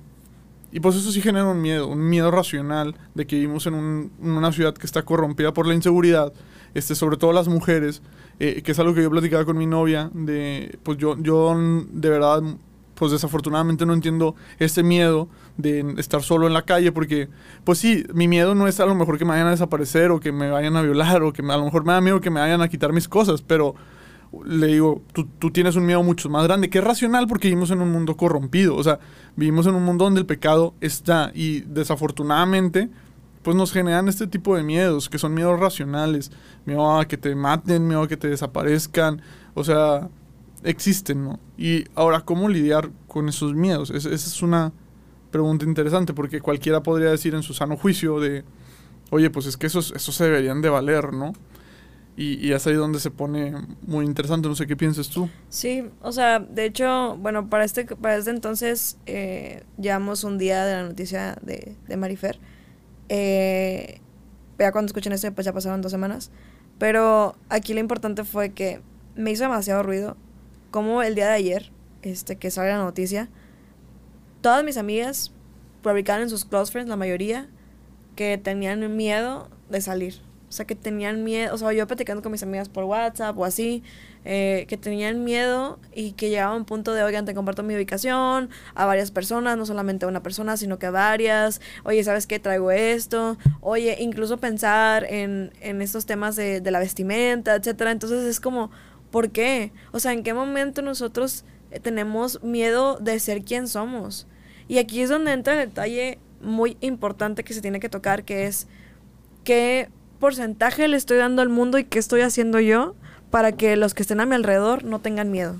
y 0.71 0.79
pues 0.79 0.95
eso 0.95 1.11
sí 1.11 1.21
genera 1.21 1.45
un 1.45 1.61
miedo, 1.61 1.87
un 1.87 2.09
miedo 2.09 2.31
racional 2.31 2.95
de 3.13 3.27
que 3.27 3.35
vivimos 3.35 3.65
en, 3.67 3.73
un, 3.73 4.11
una 4.21 4.51
ciudad 4.51 4.73
que 4.73 4.85
está 4.85 5.03
corrompida 5.03 5.53
por 5.53 5.67
la 5.67 5.73
inseguridad, 5.73 6.33
este, 6.73 6.95
sobre 6.95 7.17
todo 7.17 7.33
las 7.33 7.49
mujeres, 7.49 8.01
eh, 8.39 8.61
que 8.61 8.71
es 8.71 8.79
algo 8.79 8.93
que 8.93 9.03
yo 9.03 9.09
platicaba 9.09 9.43
con 9.43 9.57
mi 9.57 9.67
novia, 9.67 10.09
de, 10.13 10.79
pues 10.83 10.97
yo, 10.97 11.17
yo 11.19 11.53
de 11.91 12.09
verdad, 12.09 12.41
pues 12.95 13.11
desafortunadamente 13.11 13.85
no 13.85 13.93
entiendo 13.93 14.35
ese 14.59 14.81
miedo 14.81 15.27
de 15.57 15.95
estar 15.97 16.23
solo 16.23 16.47
en 16.47 16.53
la 16.53 16.61
calle, 16.61 16.93
porque, 16.93 17.27
pues 17.65 17.79
sí, 17.79 18.05
mi 18.13 18.29
miedo 18.29 18.55
no 18.55 18.67
es 18.67 18.79
a 18.79 18.85
lo 18.85 18.95
mejor 18.95 19.17
que 19.17 19.25
me 19.25 19.31
vayan 19.31 19.47
a 19.47 19.51
desaparecer 19.51 20.11
o 20.11 20.21
que 20.21 20.31
me 20.31 20.49
vayan 20.49 20.77
a 20.77 20.81
violar 20.81 21.21
o 21.23 21.33
que 21.33 21.41
a 21.41 21.57
lo 21.57 21.65
mejor 21.65 21.83
me 21.83 21.91
da 21.91 21.99
miedo 21.99 22.21
que 22.21 22.29
me 22.29 22.39
vayan 22.39 22.61
a 22.61 22.69
quitar 22.69 22.93
mis 22.93 23.09
cosas, 23.09 23.41
pero 23.41 23.75
le 24.45 24.67
digo, 24.67 25.01
tú, 25.13 25.27
tú, 25.39 25.51
tienes 25.51 25.75
un 25.75 25.85
miedo 25.85 26.03
mucho 26.03 26.29
más 26.29 26.43
grande, 26.43 26.69
que 26.69 26.79
es 26.79 26.83
racional 26.83 27.27
porque 27.27 27.47
vivimos 27.49 27.71
en 27.71 27.81
un 27.81 27.91
mundo 27.91 28.15
corrompido, 28.15 28.75
o 28.75 28.83
sea, 28.83 28.99
vivimos 29.35 29.67
en 29.67 29.75
un 29.75 29.83
mundo 29.83 30.05
donde 30.05 30.21
el 30.21 30.25
pecado 30.25 30.73
está 30.79 31.31
y 31.33 31.61
desafortunadamente 31.61 32.89
pues 33.43 33.57
nos 33.57 33.71
generan 33.71 34.07
este 34.07 34.27
tipo 34.27 34.55
de 34.55 34.63
miedos, 34.63 35.09
que 35.09 35.17
son 35.17 35.33
miedos 35.33 35.59
racionales, 35.59 36.31
miedo 36.65 36.99
a 36.99 37.05
que 37.05 37.17
te 37.17 37.35
maten, 37.35 37.87
miedo 37.87 38.03
a 38.03 38.07
que 38.07 38.17
te 38.17 38.29
desaparezcan, 38.29 39.21
o 39.55 39.63
sea, 39.63 40.09
existen, 40.63 41.23
¿no? 41.23 41.39
Y 41.57 41.85
ahora, 41.95 42.21
¿cómo 42.21 42.49
lidiar 42.49 42.91
con 43.07 43.29
esos 43.29 43.53
miedos? 43.55 43.89
esa 43.89 44.13
es 44.13 44.41
una 44.43 44.71
pregunta 45.31 45.65
interesante, 45.65 46.13
porque 46.13 46.41
cualquiera 46.41 46.83
podría 46.83 47.09
decir 47.09 47.33
en 47.33 47.41
su 47.41 47.53
sano 47.53 47.77
juicio 47.77 48.19
de, 48.19 48.43
oye, 49.09 49.29
pues 49.29 49.45
es 49.47 49.57
que 49.57 49.67
esos, 49.67 49.91
esos 49.95 50.13
se 50.13 50.25
deberían 50.25 50.61
de 50.61 50.69
valer, 50.69 51.13
¿no? 51.13 51.33
Y, 52.17 52.45
y, 52.45 52.51
es 52.51 52.67
ahí 52.67 52.73
donde 52.73 52.99
se 52.99 53.09
pone 53.09 53.53
muy 53.83 54.05
interesante. 54.05 54.47
No 54.47 54.55
sé 54.55 54.67
qué 54.67 54.75
piensas 54.75 55.09
tú. 55.09 55.29
Sí, 55.49 55.89
o 56.01 56.11
sea, 56.11 56.39
de 56.39 56.65
hecho, 56.65 57.17
bueno, 57.17 57.49
para 57.49 57.63
este, 57.63 57.85
para 57.85 58.17
este 58.17 58.31
entonces 58.31 58.97
eh, 59.05 59.63
llevamos 59.79 60.23
un 60.23 60.37
día 60.37 60.65
de 60.65 60.73
la 60.73 60.83
noticia 60.83 61.37
de, 61.41 61.75
de 61.87 61.97
Marifer. 61.97 62.37
Eh, 63.07 64.01
ya 64.59 64.71
cuando 64.71 64.87
escuchen 64.87 65.13
esto, 65.13 65.31
pues 65.33 65.45
ya 65.45 65.53
pasaron 65.53 65.81
dos 65.81 65.91
semanas. 65.91 66.31
Pero 66.77 67.35
aquí 67.49 67.73
lo 67.73 67.79
importante 67.79 68.23
fue 68.23 68.51
que 68.51 68.81
me 69.15 69.31
hizo 69.31 69.43
demasiado 69.43 69.81
ruido. 69.83 70.17
Como 70.69 71.03
el 71.03 71.15
día 71.15 71.27
de 71.27 71.33
ayer, 71.33 71.71
este, 72.01 72.37
que 72.37 72.51
sale 72.51 72.69
la 72.69 72.77
noticia, 72.77 73.29
todas 74.41 74.63
mis 74.63 74.77
amigas 74.77 75.31
publicaban 75.81 76.23
en 76.23 76.29
sus 76.29 76.45
close 76.45 76.71
friends, 76.71 76.89
la 76.89 76.95
mayoría, 76.95 77.49
que 78.15 78.37
tenían 78.37 78.95
miedo 78.95 79.49
de 79.69 79.81
salir 79.81 80.21
o 80.51 80.53
sea, 80.53 80.67
que 80.67 80.75
tenían 80.75 81.23
miedo, 81.23 81.55
o 81.55 81.57
sea, 81.57 81.71
yo 81.71 81.87
platicando 81.87 82.21
con 82.21 82.33
mis 82.33 82.43
amigas 82.43 82.67
por 82.67 82.83
WhatsApp 82.83 83.37
o 83.37 83.45
así, 83.45 83.83
eh, 84.25 84.65
que 84.67 84.75
tenían 84.75 85.23
miedo 85.23 85.79
y 85.95 86.11
que 86.11 86.29
llegaba 86.29 86.53
un 86.57 86.65
punto 86.65 86.93
de, 86.93 87.03
oigan, 87.03 87.23
te 87.23 87.33
comparto 87.33 87.63
mi 87.63 87.73
ubicación 87.73 88.49
a 88.75 88.85
varias 88.85 89.11
personas, 89.11 89.57
no 89.57 89.65
solamente 89.65 90.03
a 90.03 90.09
una 90.09 90.21
persona, 90.21 90.57
sino 90.57 90.77
que 90.77 90.87
a 90.87 90.91
varias. 90.91 91.61
Oye, 91.85 92.03
¿sabes 92.03 92.27
qué? 92.27 92.37
Traigo 92.37 92.69
esto. 92.69 93.37
Oye, 93.61 93.95
incluso 94.01 94.39
pensar 94.39 95.05
en, 95.05 95.53
en 95.61 95.81
estos 95.81 96.05
temas 96.05 96.35
de, 96.35 96.59
de 96.59 96.71
la 96.71 96.79
vestimenta, 96.79 97.55
etcétera. 97.55 97.91
Entonces 97.91 98.25
es 98.25 98.41
como, 98.41 98.71
¿por 99.09 99.29
qué? 99.31 99.71
O 99.93 100.01
sea, 100.01 100.11
¿en 100.11 100.21
qué 100.21 100.33
momento 100.33 100.81
nosotros 100.81 101.45
eh, 101.71 101.79
tenemos 101.79 102.43
miedo 102.43 102.97
de 102.99 103.17
ser 103.21 103.45
quien 103.45 103.69
somos? 103.69 104.27
Y 104.67 104.79
aquí 104.79 105.01
es 105.01 105.07
donde 105.07 105.31
entra 105.31 105.53
el 105.53 105.69
detalle 105.69 106.19
muy 106.41 106.75
importante 106.81 107.45
que 107.45 107.53
se 107.53 107.61
tiene 107.61 107.79
que 107.79 107.87
tocar, 107.87 108.25
que 108.25 108.47
es 108.47 108.67
que 109.45 109.87
porcentaje 110.21 110.87
le 110.87 110.95
estoy 110.95 111.17
dando 111.17 111.41
al 111.41 111.49
mundo 111.49 111.77
y 111.77 111.83
qué 111.83 111.99
estoy 111.99 112.21
haciendo 112.21 112.61
yo 112.61 112.95
para 113.31 113.51
que 113.51 113.75
los 113.75 113.93
que 113.93 114.03
estén 114.03 114.21
a 114.21 114.25
mi 114.25 114.35
alrededor 114.35 114.85
no 114.85 114.99
tengan 114.99 115.31
miedo. 115.31 115.57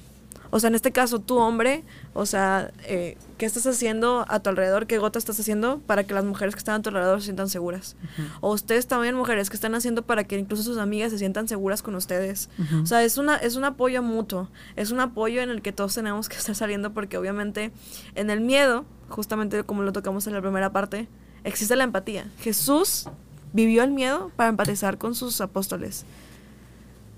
O 0.51 0.59
sea, 0.59 0.67
en 0.67 0.75
este 0.75 0.91
caso, 0.91 1.19
tú 1.19 1.37
hombre, 1.37 1.83
o 2.13 2.25
sea, 2.25 2.71
eh, 2.83 3.17
¿qué 3.37 3.45
estás 3.45 3.65
haciendo 3.65 4.25
a 4.27 4.41
tu 4.41 4.49
alrededor? 4.49 4.85
¿Qué 4.85 4.97
gota 4.97 5.17
estás 5.17 5.39
haciendo 5.39 5.79
para 5.79 6.03
que 6.03 6.13
las 6.13 6.25
mujeres 6.25 6.55
que 6.55 6.59
están 6.59 6.75
a 6.75 6.81
tu 6.81 6.89
alrededor 6.89 7.21
se 7.21 7.25
sientan 7.25 7.47
seguras? 7.47 7.95
O 8.41 8.51
ustedes 8.51 8.85
también, 8.85 9.15
mujeres, 9.15 9.49
¿qué 9.49 9.55
están 9.55 9.75
haciendo 9.75 10.01
para 10.01 10.25
que 10.25 10.37
incluso 10.37 10.63
sus 10.63 10.77
amigas 10.77 11.11
se 11.11 11.17
sientan 11.17 11.47
seguras 11.47 11.81
con 11.81 11.95
ustedes? 11.95 12.49
O 12.83 12.85
sea, 12.85 13.01
es, 13.03 13.17
una, 13.17 13.37
es 13.37 13.55
un 13.55 13.63
apoyo 13.63 14.03
mutuo, 14.03 14.49
es 14.75 14.91
un 14.91 14.99
apoyo 14.99 15.41
en 15.41 15.49
el 15.49 15.61
que 15.61 15.71
todos 15.71 15.95
tenemos 15.95 16.27
que 16.27 16.35
estar 16.37 16.53
saliendo 16.53 16.93
porque 16.93 17.17
obviamente 17.17 17.71
en 18.15 18.29
el 18.29 18.41
miedo, 18.41 18.85
justamente 19.07 19.63
como 19.63 19.83
lo 19.83 19.93
tocamos 19.93 20.27
en 20.27 20.33
la 20.33 20.41
primera 20.41 20.73
parte, 20.73 21.07
existe 21.45 21.77
la 21.77 21.85
empatía. 21.85 22.29
Jesús 22.41 23.07
vivió 23.53 23.83
el 23.83 23.91
miedo 23.91 24.31
para 24.35 24.49
empatizar 24.49 24.97
con 24.97 25.15
sus 25.15 25.41
apóstoles. 25.41 26.05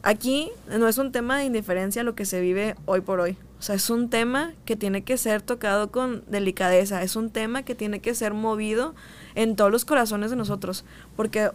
Aquí 0.02 0.52
no 0.70 0.88
es 0.88 0.98
un 0.98 1.12
tema 1.12 1.38
de 1.38 1.46
indiferencia 1.46 2.04
lo 2.04 2.16
que 2.16 2.26
se 2.26 2.42
vive 2.42 2.76
hoy 2.86 3.02
por 3.02 3.20
hoy. 3.20 3.38
O 3.58 3.62
sea, 3.62 3.76
es 3.76 3.90
un 3.90 4.10
tema 4.10 4.52
que 4.66 4.76
tiene 4.76 5.04
que 5.04 5.16
ser 5.18 5.42
tocado 5.42 5.92
con 5.92 6.26
delicadeza, 6.28 7.02
es 7.02 7.16
un 7.16 7.30
tema 7.30 7.64
que 7.64 7.76
tiene 7.76 8.02
que 8.02 8.14
ser 8.14 8.34
movido 8.34 8.94
en 9.36 9.56
todos 9.56 9.72
los 9.72 9.86
corazones 9.86 10.30
de 10.32 10.36
nosotros. 10.36 10.84
Porque 11.16 11.52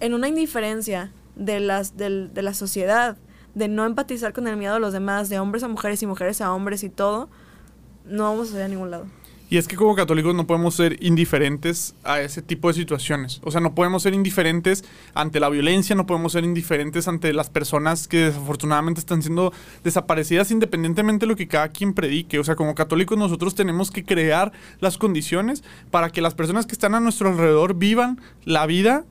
en 0.00 0.14
una 0.14 0.26
indiferencia 0.26 1.12
de, 1.36 1.60
las, 1.60 1.96
de, 1.96 2.26
de 2.26 2.42
la 2.42 2.54
sociedad, 2.54 3.16
de 3.54 3.68
no 3.68 3.86
empatizar 3.86 4.32
con 4.32 4.48
el 4.48 4.56
miedo 4.56 4.74
de 4.74 4.80
los 4.80 4.92
demás, 4.92 5.28
de 5.28 5.38
hombres 5.38 5.62
a 5.62 5.68
mujeres 5.68 6.02
y 6.02 6.06
mujeres 6.06 6.40
a 6.40 6.52
hombres 6.52 6.82
y 6.82 6.88
todo, 6.88 7.28
no 8.04 8.24
vamos 8.24 8.52
a 8.52 8.56
ir 8.56 8.62
a 8.62 8.68
ningún 8.68 8.90
lado. 8.90 9.06
Y 9.52 9.58
es 9.58 9.68
que 9.68 9.76
como 9.76 9.94
católicos 9.94 10.34
no 10.34 10.46
podemos 10.46 10.74
ser 10.74 10.96
indiferentes 11.04 11.94
a 12.04 12.22
ese 12.22 12.40
tipo 12.40 12.68
de 12.68 12.74
situaciones. 12.74 13.38
O 13.44 13.50
sea, 13.50 13.60
no 13.60 13.74
podemos 13.74 14.02
ser 14.02 14.14
indiferentes 14.14 14.82
ante 15.12 15.40
la 15.40 15.50
violencia, 15.50 15.94
no 15.94 16.06
podemos 16.06 16.32
ser 16.32 16.44
indiferentes 16.44 17.06
ante 17.06 17.34
las 17.34 17.50
personas 17.50 18.08
que 18.08 18.20
desafortunadamente 18.20 19.00
están 19.00 19.20
siendo 19.20 19.52
desaparecidas 19.84 20.50
independientemente 20.50 21.26
de 21.26 21.32
lo 21.32 21.36
que 21.36 21.48
cada 21.48 21.68
quien 21.68 21.92
predique. 21.92 22.38
O 22.38 22.44
sea, 22.44 22.56
como 22.56 22.74
católicos 22.74 23.18
nosotros 23.18 23.54
tenemos 23.54 23.90
que 23.90 24.06
crear 24.06 24.52
las 24.80 24.96
condiciones 24.96 25.62
para 25.90 26.08
que 26.08 26.22
las 26.22 26.32
personas 26.32 26.64
que 26.64 26.72
están 26.72 26.94
a 26.94 27.00
nuestro 27.00 27.28
alrededor 27.28 27.74
vivan 27.74 28.22
la 28.46 28.64
vida 28.64 29.04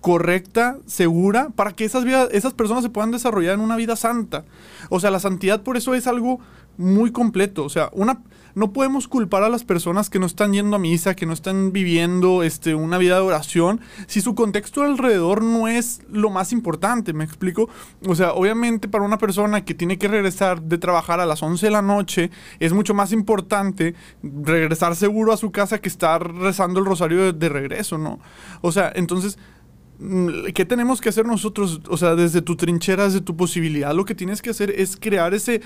correcta, 0.00 0.78
segura, 0.86 1.50
para 1.54 1.72
que 1.72 1.84
esas, 1.84 2.04
vidas, 2.04 2.30
esas 2.32 2.54
personas 2.54 2.82
se 2.82 2.88
puedan 2.90 3.10
desarrollar 3.10 3.54
en 3.54 3.60
una 3.60 3.76
vida 3.76 3.96
santa. 3.96 4.44
O 4.88 5.00
sea, 5.00 5.10
la 5.10 5.20
santidad 5.20 5.62
por 5.62 5.76
eso 5.76 5.94
es 5.94 6.06
algo 6.06 6.40
muy 6.76 7.12
completo. 7.12 7.64
O 7.64 7.68
sea, 7.68 7.90
una 7.92 8.22
no 8.54 8.72
podemos 8.72 9.08
culpar 9.08 9.42
a 9.42 9.48
las 9.48 9.64
personas 9.64 10.10
que 10.10 10.18
no 10.18 10.26
están 10.26 10.52
yendo 10.52 10.76
a 10.76 10.78
misa, 10.78 11.14
que 11.14 11.26
no 11.26 11.32
están 11.32 11.72
viviendo 11.72 12.42
este, 12.42 12.74
una 12.74 12.98
vida 12.98 13.16
de 13.16 13.22
oración, 13.22 13.80
si 14.06 14.20
su 14.20 14.34
contexto 14.34 14.82
alrededor 14.82 15.42
no 15.42 15.68
es 15.68 16.02
lo 16.10 16.30
más 16.30 16.52
importante, 16.52 17.12
¿me 17.12 17.24
explico? 17.24 17.68
O 18.06 18.14
sea, 18.14 18.32
obviamente 18.32 18.88
para 18.88 19.04
una 19.04 19.18
persona 19.18 19.64
que 19.64 19.74
tiene 19.74 19.98
que 19.98 20.08
regresar 20.08 20.62
de 20.62 20.78
trabajar 20.78 21.20
a 21.20 21.26
las 21.26 21.42
11 21.42 21.66
de 21.66 21.72
la 21.72 21.82
noche, 21.82 22.30
es 22.58 22.72
mucho 22.72 22.94
más 22.94 23.12
importante 23.12 23.94
regresar 24.22 24.96
seguro 24.96 25.32
a 25.32 25.36
su 25.36 25.50
casa 25.50 25.78
que 25.78 25.88
estar 25.88 26.32
rezando 26.34 26.80
el 26.80 26.86
rosario 26.86 27.22
de, 27.22 27.32
de 27.32 27.48
regreso, 27.48 27.98
¿no? 27.98 28.18
O 28.60 28.72
sea, 28.72 28.92
entonces... 28.94 29.38
Mm, 30.02 30.52
¿Qué 30.54 30.64
tenemos 30.64 30.98
que 31.02 31.10
hacer 31.10 31.26
nosotros? 31.26 31.82
O 31.88 31.98
sea, 31.98 32.14
desde 32.14 32.40
tu 32.40 32.56
trinchera, 32.56 33.04
desde 33.04 33.20
tu 33.20 33.36
posibilidad, 33.36 33.94
lo 33.94 34.06
que 34.06 34.14
tienes 34.14 34.40
que 34.40 34.48
hacer 34.48 34.70
es 34.70 34.96
crear 34.96 35.34
ese 35.34 35.60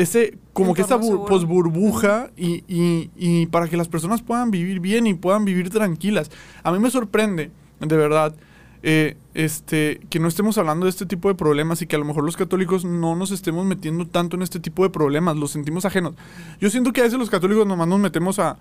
ese 0.00 0.38
como 0.52 0.74
que 0.74 0.82
esta 0.82 0.98
pues, 0.98 1.44
burbuja 1.44 2.30
y, 2.36 2.64
y, 2.66 3.10
y, 3.16 3.46
para 3.46 3.68
que 3.68 3.76
las 3.76 3.88
personas 3.88 4.22
puedan 4.22 4.50
vivir 4.50 4.80
bien 4.80 5.06
y 5.06 5.14
puedan 5.14 5.44
vivir 5.44 5.70
tranquilas. 5.70 6.30
A 6.62 6.72
mí 6.72 6.78
me 6.78 6.90
sorprende, 6.90 7.50
de 7.80 7.96
verdad, 7.96 8.34
eh, 8.82 9.18
este, 9.34 10.00
que 10.08 10.18
no 10.18 10.28
estemos 10.28 10.56
hablando 10.56 10.86
de 10.86 10.90
este 10.90 11.04
tipo 11.04 11.28
de 11.28 11.34
problemas 11.34 11.82
y 11.82 11.86
que 11.86 11.96
a 11.96 11.98
lo 11.98 12.06
mejor 12.06 12.24
los 12.24 12.36
católicos 12.36 12.84
no 12.84 13.14
nos 13.14 13.30
estemos 13.30 13.66
metiendo 13.66 14.06
tanto 14.06 14.36
en 14.36 14.42
este 14.42 14.58
tipo 14.58 14.82
de 14.84 14.90
problemas, 14.90 15.36
los 15.36 15.50
sentimos 15.50 15.84
ajenos. 15.84 16.14
Yo 16.60 16.70
siento 16.70 16.92
que 16.92 17.02
a 17.02 17.04
veces 17.04 17.18
los 17.18 17.28
católicos 17.28 17.66
nomás 17.66 17.86
nos 17.86 18.00
metemos 18.00 18.38
a, 18.38 18.56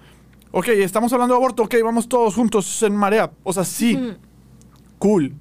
ok, 0.51 0.67
estamos 0.69 1.13
hablando 1.13 1.35
de 1.35 1.39
aborto, 1.39 1.63
ok, 1.63 1.75
vamos 1.83 2.09
todos 2.09 2.35
juntos 2.35 2.83
en 2.83 2.95
marea. 2.97 3.31
O 3.43 3.53
sea, 3.53 3.63
sí, 3.63 3.97
cool. 4.97 5.33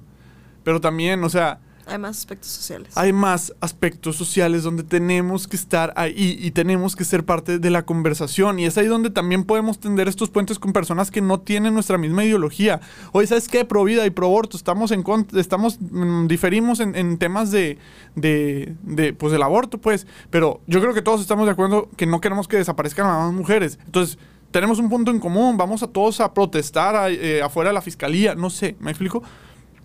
Pero 0.63 0.79
también, 0.79 1.23
o 1.25 1.29
sea, 1.29 1.59
hay 1.89 1.97
más 1.97 2.17
aspectos 2.17 2.49
sociales. 2.51 2.91
Hay 2.95 3.13
más 3.13 3.53
aspectos 3.59 4.15
sociales 4.15 4.63
donde 4.63 4.83
tenemos 4.83 5.47
que 5.47 5.55
estar 5.55 5.93
ahí 5.95 6.37
y 6.39 6.51
tenemos 6.51 6.95
que 6.95 7.03
ser 7.03 7.25
parte 7.25 7.59
de 7.59 7.69
la 7.69 7.85
conversación. 7.85 8.59
Y 8.59 8.65
es 8.65 8.77
ahí 8.77 8.87
donde 8.87 9.09
también 9.09 9.43
podemos 9.43 9.79
tender 9.79 10.07
estos 10.07 10.29
puentes 10.29 10.59
con 10.59 10.73
personas 10.73 11.11
que 11.11 11.21
no 11.21 11.39
tienen 11.39 11.73
nuestra 11.73 11.97
misma 11.97 12.23
ideología. 12.23 12.81
Oye, 13.11 13.27
¿sabes 13.27 13.47
qué? 13.47 13.65
Pro 13.65 13.83
vida 13.83 14.05
y 14.05 14.09
pro 14.09 14.27
aborto. 14.27 14.57
Estamos 14.57 14.91
en 14.91 15.03
estamos, 15.35 15.79
mm, 15.81 16.27
diferimos 16.27 16.79
en, 16.79 17.17
temas 17.17 17.51
de, 17.51 17.77
de, 18.15 18.75
de, 18.83 19.13
pues, 19.13 19.31
del 19.31 19.41
aborto, 19.41 19.77
pues. 19.77 20.07
Pero 20.29 20.61
yo 20.67 20.79
creo 20.81 20.93
que 20.93 21.01
todos 21.01 21.21
estamos 21.21 21.45
de 21.45 21.51
acuerdo 21.51 21.89
que 21.97 22.05
no 22.05 22.21
queremos 22.21 22.47
que 22.47 22.57
desaparezcan 22.57 23.07
a 23.07 23.19
más 23.19 23.33
mujeres. 23.33 23.79
Entonces, 23.85 24.17
tenemos 24.51 24.79
un 24.79 24.89
punto 24.89 25.11
en 25.11 25.19
común. 25.19 25.57
Vamos 25.57 25.83
a 25.83 25.87
todos 25.87 26.19
a 26.21 26.33
protestar 26.33 27.11
eh, 27.11 27.41
afuera 27.41 27.69
de 27.69 27.73
la 27.73 27.81
fiscalía. 27.81 28.35
No 28.35 28.49
sé, 28.49 28.75
¿me 28.79 28.91
explico? 28.91 29.23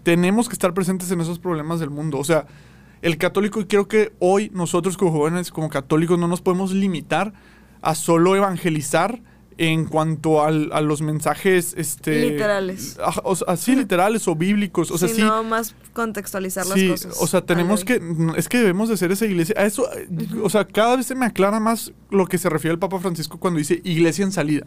Tenemos 0.05 0.49
que 0.49 0.53
estar 0.53 0.73
presentes 0.73 1.11
en 1.11 1.21
esos 1.21 1.41
problemas 1.41 1.81
del 1.81 1.91
mundo. 1.91 2.19
O 2.19 2.25
sea, 2.25 2.47
el 3.03 3.19
católico, 3.19 3.61
y 3.61 3.65
creo 3.65 3.89
que 3.89 4.13
hoy 4.21 4.51
nosotros 4.55 4.97
como 4.97 5.11
jóvenes, 5.11 5.51
como 5.51 5.69
católicos, 5.69 6.19
no 6.19 6.29
nos 6.29 6.41
podemos 6.41 6.73
limitar 6.73 7.33
a 7.83 7.95
solo 7.95 8.37
evangelizar 8.37 9.21
en 9.57 9.85
cuanto 9.85 10.43
a 10.43 10.51
los 10.51 11.01
mensajes 11.01 11.75
este 11.77 12.31
literales. 12.31 12.99
así 13.47 13.77
literales 13.77 14.27
o 14.27 14.35
bíblicos. 14.35 14.91
O 14.91 14.99
sea 14.99 15.09
sí 15.09 15.23
no 15.23 15.45
más 15.45 15.77
contextualizar 15.93 16.67
las 16.67 16.83
cosas. 16.83 17.17
o 17.21 17.27
sea 17.29 17.41
tenemos 17.43 17.85
que 17.85 18.01
es 18.37 18.49
que 18.49 18.59
debemos 18.59 18.89
de 18.89 18.97
ser 18.97 19.13
esa 19.13 19.27
iglesia. 19.27 19.55
A 19.57 19.65
eso 19.65 19.89
o 20.43 20.51
sea 20.51 20.67
cada 20.67 20.97
vez 20.97 21.07
se 21.07 21.15
me 21.15 21.25
aclara 21.25 21.61
más 21.61 21.93
lo 22.11 22.27
que 22.27 22.37
se 22.37 22.51
refiere 22.51 22.73
el 22.73 22.81
Papa 22.81 22.99
Francisco 22.99 23.39
cuando 23.39 23.59
dice 23.59 23.81
iglesia 23.85 24.25
en 24.25 24.33
salida 24.33 24.67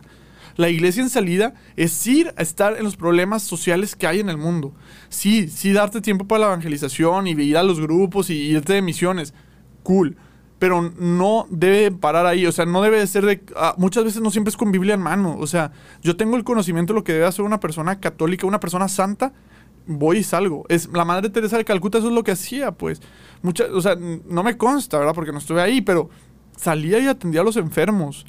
la 0.58 0.70
iglesia 0.70 1.04
en 1.04 1.10
salida 1.10 1.54
es 1.76 2.06
ir 2.08 2.34
a 2.36 2.42
estar 2.42 2.76
en 2.78 2.84
los 2.84 2.98
problemas 2.98 3.44
sociales 3.44 3.96
que 3.96 4.08
hay 4.08 4.20
en 4.20 4.30
el 4.30 4.38
mundo. 4.38 4.74
Sí, 5.10 5.48
sí 5.48 5.72
darte 5.72 6.02
tiempo 6.02 6.28
para 6.28 6.42
la 6.42 6.48
evangelización 6.48 7.28
y 7.28 7.32
ir 7.32 7.58
a 7.58 7.64
los 7.64 7.80
grupos 7.80 8.30
y 8.30 8.34
irte 8.34 8.74
de 8.74 8.82
misiones. 8.82 9.34
Cool. 9.84 10.18
Pero 10.60 10.92
no 10.98 11.46
debe 11.52 11.92
parar 11.92 12.26
ahí, 12.26 12.48
o 12.48 12.52
sea, 12.52 12.66
no 12.66 12.82
debe 12.82 13.00
de 13.00 13.06
ser 13.06 13.24
de... 13.26 13.44
Ah, 13.56 13.76
muchas 13.78 14.04
veces 14.04 14.22
no 14.22 14.32
siempre 14.32 14.50
es 14.50 14.58
con 14.58 14.72
Biblia 14.72 14.96
en 14.96 15.02
mano, 15.02 15.38
o 15.38 15.46
sea, 15.46 15.72
yo 16.02 16.18
tengo 16.18 16.36
el 16.36 16.44
conocimiento 16.44 16.94
de 16.94 17.00
lo 17.00 17.04
que 17.04 17.14
debe 17.14 17.28
hacer 17.28 17.46
una 17.46 17.60
persona 17.60 18.00
católica, 18.00 18.48
una 18.48 18.60
persona 18.60 18.88
santa, 18.88 19.34
voy 19.86 20.18
y 20.18 20.24
salgo. 20.24 20.66
Es, 20.68 20.90
la 20.92 21.06
Madre 21.06 21.30
Teresa 21.30 21.58
de 21.58 21.66
Calcuta 21.66 22.00
eso 22.00 22.08
es 22.08 22.14
lo 22.14 22.24
que 22.24 22.32
hacía, 22.32 22.72
pues. 22.72 23.04
Mucha, 23.44 23.66
o 23.72 23.82
sea, 23.82 23.96
no 23.96 24.42
me 24.42 24.58
consta, 24.58 24.98
¿verdad? 24.98 25.14
Porque 25.14 25.32
no 25.32 25.38
estuve 25.38 25.62
ahí, 25.62 25.82
pero 25.82 26.10
salía 26.56 26.98
y 26.98 27.06
atendía 27.06 27.42
a 27.42 27.44
los 27.44 27.58
enfermos. 27.58 28.26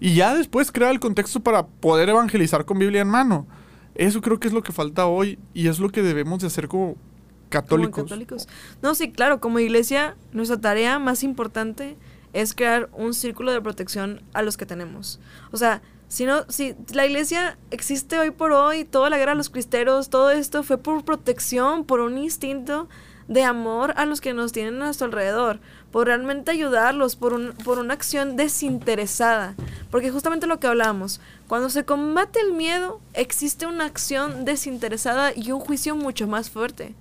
Y 0.00 0.14
ya 0.14 0.34
después 0.34 0.72
crea 0.72 0.90
el 0.90 1.00
contexto 1.00 1.40
para 1.40 1.66
poder 1.66 2.08
evangelizar 2.08 2.64
con 2.64 2.78
Biblia 2.78 3.02
en 3.02 3.08
mano. 3.08 3.46
Eso 3.94 4.20
creo 4.20 4.38
que 4.38 4.48
es 4.48 4.54
lo 4.54 4.62
que 4.62 4.72
falta 4.72 5.06
hoy 5.06 5.38
y 5.54 5.68
es 5.68 5.78
lo 5.78 5.88
que 5.88 6.02
debemos 6.02 6.40
de 6.40 6.48
hacer 6.48 6.68
como 6.68 6.96
católicos. 7.48 8.04
católicos. 8.04 8.48
No, 8.82 8.94
sí, 8.94 9.10
claro, 9.10 9.40
como 9.40 9.58
iglesia, 9.58 10.16
nuestra 10.32 10.60
tarea 10.60 10.98
más 10.98 11.22
importante 11.22 11.96
es 12.32 12.54
crear 12.54 12.90
un 12.92 13.14
círculo 13.14 13.52
de 13.52 13.62
protección 13.62 14.20
a 14.34 14.42
los 14.42 14.58
que 14.58 14.66
tenemos. 14.66 15.18
O 15.50 15.56
sea, 15.56 15.80
si 16.08 16.26
no, 16.26 16.44
si 16.48 16.74
la 16.92 17.06
iglesia 17.06 17.58
existe 17.70 18.18
hoy 18.18 18.30
por 18.30 18.52
hoy, 18.52 18.84
toda 18.84 19.08
la 19.08 19.16
guerra 19.16 19.32
de 19.32 19.38
los 19.38 19.50
cristeros, 19.50 20.10
todo 20.10 20.30
esto 20.30 20.62
fue 20.62 20.78
por 20.78 21.04
protección, 21.04 21.84
por 21.84 22.00
un 22.00 22.18
instinto 22.18 22.88
de 23.28 23.42
amor 23.42 23.92
a 23.96 24.06
los 24.06 24.20
que 24.20 24.34
nos 24.34 24.52
tienen 24.52 24.76
a 24.76 24.84
nuestro 24.86 25.06
alrededor, 25.06 25.60
por 25.96 26.08
realmente 26.08 26.50
ayudarlos, 26.50 27.16
por, 27.16 27.32
un, 27.32 27.54
por 27.64 27.78
una 27.78 27.94
acción 27.94 28.36
desinteresada. 28.36 29.54
Porque 29.90 30.10
justamente 30.10 30.46
lo 30.46 30.60
que 30.60 30.66
hablamos, 30.66 31.22
cuando 31.48 31.70
se 31.70 31.86
combate 31.86 32.38
el 32.38 32.52
miedo, 32.52 33.00
existe 33.14 33.66
una 33.66 33.86
acción 33.86 34.44
desinteresada 34.44 35.32
y 35.34 35.52
un 35.52 35.60
juicio 35.60 35.96
mucho 35.96 36.28
más 36.28 36.50
fuerte. 36.50 36.94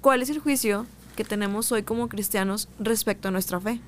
¿Cuál 0.00 0.22
es 0.22 0.30
el 0.30 0.38
juicio 0.38 0.86
que 1.16 1.24
tenemos 1.24 1.72
hoy 1.72 1.82
como 1.82 2.08
cristianos 2.08 2.68
respecto 2.78 3.26
a 3.26 3.32
nuestra 3.32 3.58
fe? 3.58 3.80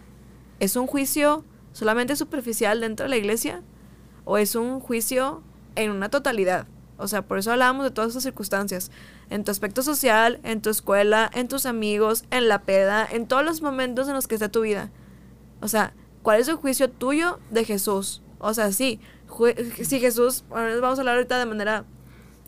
¿Es 0.58 0.74
un 0.74 0.88
juicio 0.88 1.44
solamente 1.72 2.16
superficial 2.16 2.80
dentro 2.80 3.04
de 3.04 3.10
la 3.10 3.16
iglesia? 3.18 3.62
¿O 4.24 4.36
es 4.36 4.56
un 4.56 4.80
juicio 4.80 5.44
en 5.76 5.92
una 5.92 6.08
totalidad? 6.08 6.66
O 6.96 7.06
sea, 7.06 7.22
por 7.22 7.38
eso 7.38 7.52
hablábamos 7.52 7.84
de 7.84 7.92
todas 7.92 8.10
esas 8.10 8.24
circunstancias. 8.24 8.90
En 9.34 9.42
tu 9.42 9.50
aspecto 9.50 9.82
social, 9.82 10.38
en 10.44 10.62
tu 10.62 10.70
escuela, 10.70 11.28
en 11.34 11.48
tus 11.48 11.66
amigos, 11.66 12.22
en 12.30 12.46
la 12.46 12.62
peda, 12.62 13.04
en 13.10 13.26
todos 13.26 13.44
los 13.44 13.62
momentos 13.62 14.06
en 14.06 14.14
los 14.14 14.28
que 14.28 14.36
está 14.36 14.48
tu 14.48 14.60
vida. 14.60 14.90
O 15.60 15.66
sea, 15.66 15.92
¿cuál 16.22 16.38
es 16.38 16.46
el 16.46 16.54
juicio 16.54 16.88
tuyo 16.88 17.40
de 17.50 17.64
Jesús? 17.64 18.22
O 18.38 18.54
sea, 18.54 18.70
sí, 18.70 19.00
si 19.82 19.98
Jesús, 19.98 20.44
bueno, 20.48 20.80
vamos 20.80 20.98
a 20.98 21.02
hablar 21.02 21.16
ahorita 21.16 21.36
de 21.40 21.46
manera 21.46 21.84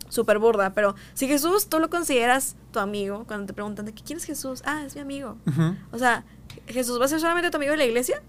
súper 0.08 0.38
burda, 0.38 0.74
pero 0.74 0.94
si 1.14 1.26
Jesús 1.26 1.68
tú 1.68 1.80
lo 1.80 1.90
consideras 1.90 2.54
tu 2.70 2.78
amigo, 2.78 3.24
cuando 3.26 3.46
te 3.46 3.52
preguntan 3.52 3.84
de 3.86 3.92
qué 3.92 4.04
quién 4.04 4.18
es 4.18 4.24
Jesús, 4.24 4.62
ah, 4.64 4.84
es 4.86 4.94
mi 4.94 5.00
amigo. 5.00 5.38
O 5.90 5.98
sea, 5.98 6.24
¿Jesús 6.68 7.00
va 7.00 7.06
a 7.06 7.08
ser 7.08 7.18
solamente 7.18 7.50
tu 7.50 7.56
amigo 7.56 7.72
de 7.72 7.78
la 7.78 7.84
iglesia? 7.84 8.22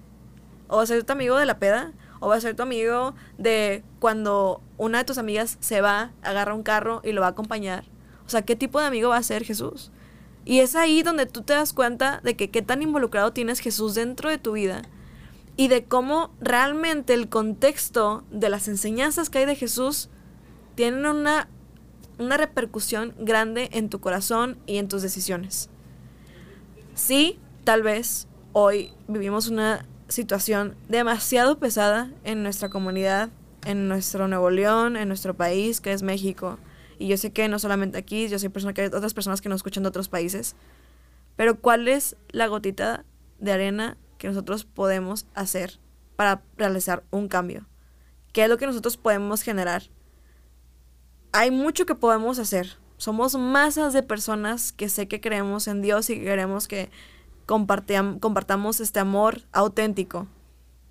¿O 0.68 0.78
va 0.78 0.84
a 0.84 0.88
ser 0.88 1.04
tu 1.04 1.14
amigo 1.14 1.38
de 1.38 1.46
la 1.46 1.60
peda? 1.60 1.94
o 2.20 2.28
va 2.30 2.36
a 2.36 2.42
ser 2.42 2.56
tu 2.56 2.64
amigo 2.64 3.14
de 3.38 3.84
cuando 4.00 4.62
una 4.78 5.00
de 5.00 5.04
tus 5.04 5.18
amigas 5.18 5.58
se 5.60 5.82
va, 5.82 6.12
agarra 6.24 6.54
un 6.54 6.64
carro 6.64 7.02
y 7.04 7.12
lo 7.12 7.22
va 7.22 7.28
a 7.28 7.32
acompañar. 7.32 7.86
O 8.28 8.30
sea, 8.30 8.44
¿qué 8.44 8.56
tipo 8.56 8.80
de 8.80 8.86
amigo 8.86 9.10
va 9.10 9.18
a 9.18 9.24
ser 9.24 9.44
Jesús? 9.46 9.90
Y 10.46 10.60
es 10.60 10.76
ahí 10.76 11.02
donde 11.02 11.26
tú 11.26 11.42
te 11.42 11.54
das 11.54 11.74
cuenta 11.74 12.22
de 12.24 12.36
que 12.36 12.50
qué 12.50 12.62
tan 12.62 12.82
involucrado 12.82 13.34
tienes 13.34 13.60
Jesús 13.60 13.96
dentro 13.96 14.30
de 14.30 14.38
tu 14.38 14.52
vida 14.54 14.84
y 15.56 15.70
de 15.70 15.86
cómo 15.86 16.32
realmente 16.40 17.14
el 17.14 17.30
contexto 17.30 18.24
de 18.32 18.50
las 18.50 18.68
enseñanzas 18.68 19.30
que 19.30 19.40
hay 19.40 19.46
de 19.46 19.56
Jesús 19.56 20.10
tienen 20.76 21.06
una, 21.06 21.50
una 22.20 22.38
repercusión 22.38 23.16
grande 23.18 23.70
en 23.74 23.90
tu 23.90 24.00
corazón 24.00 24.58
y 24.68 24.78
en 24.78 24.88
tus 24.88 25.02
decisiones. 25.02 25.70
Sí, 26.96 27.40
tal 27.64 27.82
vez 27.82 28.28
hoy 28.54 28.92
vivimos 29.08 29.48
una 29.48 29.86
situación 30.08 30.76
demasiado 30.90 31.60
pesada 31.60 32.12
en 32.24 32.44
nuestra 32.44 32.70
comunidad, 32.70 33.30
en 33.66 33.88
nuestro 33.88 34.28
Nuevo 34.28 34.50
León, 34.50 34.96
en 34.96 35.08
nuestro 35.08 35.34
país, 35.34 35.82
que 35.82 35.92
es 35.94 36.04
México. 36.04 36.58
Y 37.00 37.08
yo 37.08 37.18
sé 37.18 37.32
que 37.32 37.48
no 37.48 37.60
solamente 37.60 37.98
aquí, 37.98 38.28
yo 38.28 38.40
sé 38.40 38.50
persona, 38.50 38.74
que 38.74 38.82
hay 38.82 38.88
otras 38.88 39.14
personas 39.14 39.42
que 39.42 39.50
nos 39.50 39.58
escuchan 39.58 39.84
de 39.84 39.90
otros 39.90 40.10
países. 40.10 40.56
Pero 41.36 41.60
¿cuál 41.60 41.88
es 41.88 42.16
la 42.30 42.48
gotita 42.48 43.06
de 43.40 43.52
arena 43.52 43.98
que 44.18 44.28
nosotros 44.28 44.66
podemos 44.66 45.28
hacer 45.36 45.80
para 46.16 46.42
realizar 46.58 47.04
un 47.12 47.28
cambio? 47.28 47.68
¿Qué 48.34 48.44
es 48.44 48.50
lo 48.50 48.58
que 48.58 48.66
nosotros 48.66 48.98
podemos 48.98 49.42
generar? 49.42 49.84
Hay 51.32 51.52
mucho 51.52 51.86
que 51.86 51.96
podemos 51.96 52.40
hacer. 52.40 52.78
Somos 52.98 53.36
masas 53.36 53.94
de 53.94 54.02
personas 54.02 54.72
que 54.72 54.90
sé 54.90 55.08
que 55.08 55.22
creemos 55.22 55.68
en 55.68 55.84
Dios 55.84 56.10
y 56.10 56.16
que 56.16 56.24
queremos 56.24 56.68
que 56.68 56.90
compartamos 57.46 58.80
este 58.80 59.00
amor 59.00 59.44
auténtico. 59.52 60.28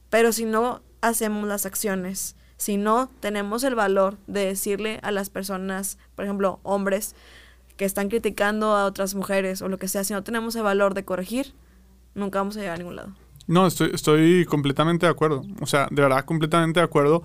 Pero 0.08 0.32
si 0.32 0.44
no 0.44 0.82
hacemos 1.00 1.48
las 1.48 1.66
acciones, 1.66 2.36
si 2.56 2.76
no 2.76 3.10
tenemos 3.20 3.64
el 3.64 3.74
valor 3.74 4.16
de 4.26 4.46
decirle 4.46 5.00
a 5.02 5.10
las 5.10 5.30
personas, 5.30 5.98
por 6.14 6.24
ejemplo, 6.24 6.60
hombres, 6.62 7.14
que 7.76 7.84
están 7.84 8.08
criticando 8.08 8.74
a 8.74 8.86
otras 8.86 9.14
mujeres 9.14 9.62
o 9.62 9.68
lo 9.68 9.78
que 9.78 9.88
sea, 9.88 10.04
si 10.04 10.14
no 10.14 10.22
tenemos 10.22 10.56
el 10.56 10.62
valor 10.62 10.94
de 10.94 11.04
corregir, 11.04 11.52
nunca 12.14 12.38
vamos 12.38 12.56
a 12.56 12.60
llegar 12.60 12.76
a 12.76 12.78
ningún 12.78 12.96
lado. 12.96 13.12
No, 13.46 13.66
estoy, 13.66 13.90
estoy 13.92 14.44
completamente 14.46 15.06
de 15.06 15.12
acuerdo. 15.12 15.44
O 15.60 15.66
sea, 15.66 15.86
de 15.90 16.02
verdad, 16.02 16.24
completamente 16.24 16.80
de 16.80 16.84
acuerdo 16.84 17.22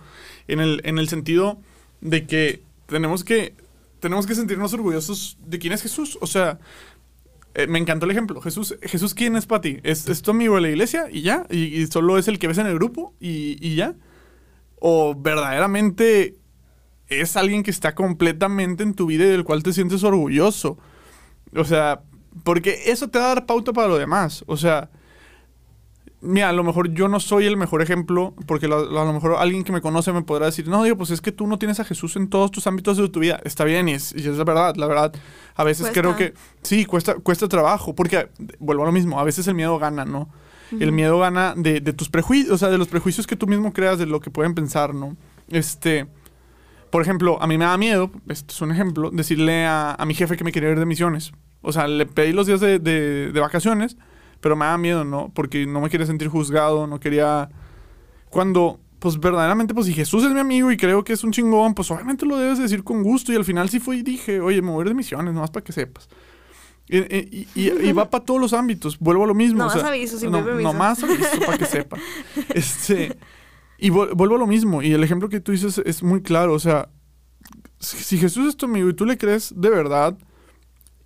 en 0.48 0.60
el, 0.60 0.82
en 0.84 1.00
el 1.00 1.08
sentido 1.08 1.58
de 2.02 2.28
que 2.28 2.62
tenemos 2.86 3.24
que, 3.24 3.56
tenemos 4.00 4.28
que 4.28 4.36
sentirnos 4.36 4.74
orgullosos 4.74 5.38
de 5.46 5.58
quién 5.58 5.74
es 5.74 5.82
Jesús. 5.82 6.18
O 6.22 6.28
sea, 6.28 6.60
eh, 7.56 7.66
me 7.68 7.80
encantó 7.80 8.06
el 8.06 8.12
ejemplo. 8.12 8.40
Jesús, 8.42 8.76
Jesús 8.84 9.14
¿quién 9.14 9.36
es 9.36 9.46
para 9.46 9.62
ti? 9.62 9.80
¿Es, 9.84 10.22
tu 10.22 10.32
amigo 10.32 10.56
de 10.56 10.62
la 10.62 10.70
iglesia 10.70 11.08
y 11.12 11.22
ya? 11.22 11.48
¿Y, 11.50 11.88
solo 11.88 12.18
es 12.18 12.28
el 12.28 12.38
que 12.38 12.48
ves 12.48 12.60
en 12.60 12.68
el 12.68 12.76
grupo 12.76 13.14
y, 13.20 13.58
y, 13.66 13.76
ya? 13.76 13.96
¿O 14.84 15.14
verdaderamente 15.16 16.38
es 17.08 17.38
alguien 17.38 17.62
que 17.62 17.70
está 17.70 17.94
completamente 17.94 18.82
en 18.82 18.96
tu 18.96 19.06
vida 19.06 19.26
y 19.26 19.30
del 19.30 19.44
cual 19.44 19.62
te 19.62 19.74
sientes 19.74 20.04
orgulloso? 20.04 20.80
O 21.56 21.64
sea, 21.64 22.02
porque 22.44 22.84
eso 22.88 23.08
te 23.08 23.20
va 23.20 23.26
a 23.26 23.36
dar 23.36 23.46
pauta 23.46 23.74
para 23.74 23.88
lo 23.88 23.98
demás. 23.98 24.44
O 24.48 24.58
sea, 24.58 24.90
mira, 26.22 26.50
a 26.50 26.54
lo 26.54 26.64
mejor 26.64 26.94
yo 26.94 27.08
no 27.08 27.20
soy 27.20 27.46
el 27.46 27.58
mejor 27.58 27.84
ejemplo, 27.84 28.34
porque 28.48 28.66
a 28.66 28.70
lo 28.70 29.14
mejor 29.14 29.36
alguien 29.38 29.64
que 29.64 29.72
me 29.72 29.82
conoce 29.82 30.12
me 30.14 30.24
podrá 30.24 30.48
decir, 30.48 30.68
no, 30.68 30.84
digo, 30.84 30.98
pues 30.98 31.12
es 31.12 31.22
que 31.22 31.32
tú 31.32 31.46
no 31.46 31.60
tienes 31.60 31.80
a 31.80 31.84
Jesús 31.84 32.16
en 32.16 32.28
todos 32.28 32.50
tus 32.50 32.66
ámbitos 32.66 32.98
de 32.98 33.10
tu 33.10 33.20
vida. 33.20 33.40
Está 33.44 33.66
bien, 33.66 33.88
y 33.88 33.94
es, 33.94 34.14
la 34.16 34.44
verdad, 34.44 34.76
la 34.78 34.88
verdad. 34.88 35.14
A 35.56 35.64
veces 35.64 35.92
creo 35.94 36.16
que 36.16 36.34
sí, 36.64 36.86
cuesta, 36.86 37.16
cuesta 37.16 37.48
trabajo, 37.48 37.94
porque 37.94 38.30
vuelvo 38.58 38.82
a 38.82 38.86
lo 38.88 38.92
mismo, 38.92 39.20
a 39.20 39.24
veces 39.24 39.48
el 39.48 39.54
miedo 39.54 39.78
gana, 39.78 40.06
¿no? 40.06 40.30
El 40.80 40.92
miedo 40.92 41.20
gana 41.20 41.54
de, 41.56 41.82
de 41.82 41.94
tus 41.94 42.10
prejuicios, 42.10 42.54
o 42.54 42.58
sea, 42.58 42.70
de 42.70 42.78
los 42.78 42.88
prejuicios 42.88 43.28
que 43.28 43.36
tú 43.36 43.48
mismo 43.48 43.74
creas 43.74 44.00
de 44.00 44.06
lo 44.06 44.22
que 44.22 44.32
pueden 44.32 44.56
pensar, 44.56 44.96
¿no? 44.96 45.18
Este, 45.50 46.08
por 46.92 47.02
ejemplo, 47.02 47.42
a 47.42 47.48
mí 47.48 47.58
me 47.58 47.66
da 47.66 47.78
miedo, 47.78 48.12
esto 48.28 48.54
es 48.54 48.62
un 48.62 48.72
ejemplo, 48.72 49.12
decirle 49.12 49.66
a, 49.66 49.98
mi 50.06 50.14
jefe 50.14 50.36
que 50.36 50.44
me 50.44 50.52
quería 50.52 50.72
ir 50.72 50.80
de 50.80 50.86
misiones. 50.86 51.32
O 51.62 51.72
sea, 51.72 51.88
le 51.88 52.06
pedí 52.06 52.34
los 52.34 52.48
días 52.48 52.60
de, 52.60 52.80
de, 52.80 53.40
vacaciones, 53.40 53.98
pero 54.42 54.58
me 54.58 54.66
da 54.66 54.78
miedo, 54.78 55.06
¿no? 55.06 55.32
Porque 55.34 55.66
no 55.66 55.80
me 55.80 55.90
quería 55.90 56.06
sentir 56.06 56.28
juzgado, 56.28 56.88
no 56.88 57.00
quería... 57.00 57.50
Cuando, 58.30 58.80
pues 59.00 59.20
verdaderamente, 59.20 59.74
pues 59.74 59.86
si 59.88 59.94
Jesús 59.94 60.26
es 60.26 60.32
mi 60.32 60.40
amigo 60.42 60.70
y 60.70 60.78
creo 60.78 61.04
que 61.04 61.14
es 61.14 61.24
un 61.24 61.32
chingón, 61.32 61.74
pues 61.76 61.90
obviamente 61.92 62.26
lo 62.26 62.38
debes 62.38 62.60
decir 62.60 62.84
con 62.84 63.04
gusto. 63.04 63.32
Y 63.32 63.38
al 63.38 63.46
final 63.46 63.70
sí 63.70 63.80
fue 63.80 63.98
y 63.98 64.04
dije, 64.04 64.42
oye, 64.42 64.62
me 64.62 64.72
voy 64.72 64.80
a 64.80 64.82
ir 64.84 64.90
de 64.90 64.96
misiones, 64.96 65.34
nomás 65.34 65.52
para 65.52 65.64
que 65.64 65.72
sepas. 65.72 66.10
Y, 66.94 67.48
y, 67.56 67.92
va 67.94 68.10
para 68.10 68.26
todos 68.26 68.40
los 68.40 68.52
ámbitos. 68.52 69.00
Vuelvo 69.00 69.24
a 69.24 69.28
lo 69.28 69.34
mismo. 69.34 69.60
No 69.60 69.68
más 69.68 69.82
aviso, 69.82 70.20
sin 70.20 70.30
no, 70.30 70.42
no 70.42 70.74
más 70.74 71.02
aviso 71.02 71.40
para 71.46 71.58
que 71.58 71.66
sepa. 71.66 71.98
Este, 72.54 73.18
y 73.78 73.90
vuelvo 73.90 74.36
a 74.36 74.40
lo 74.40 74.48
mismo. 74.48 74.82
Y 74.82 74.92
el 74.92 75.02
ejemplo 75.02 75.30
que 75.30 75.40
tú 75.40 75.54
dices 75.54 75.82
es 75.86 76.04
muy 76.04 76.22
claro. 76.22 76.54
O 76.54 76.60
sea, 76.60 76.90
si, 77.80 78.18
Jesús 78.18 78.50
es 78.50 78.58
tu 78.58 78.66
amigo 78.66 78.90
y 78.90 78.94
tú 78.94 79.06
le 79.06 79.18
crees 79.18 79.54
de 79.56 79.70
verdad, 79.70 80.18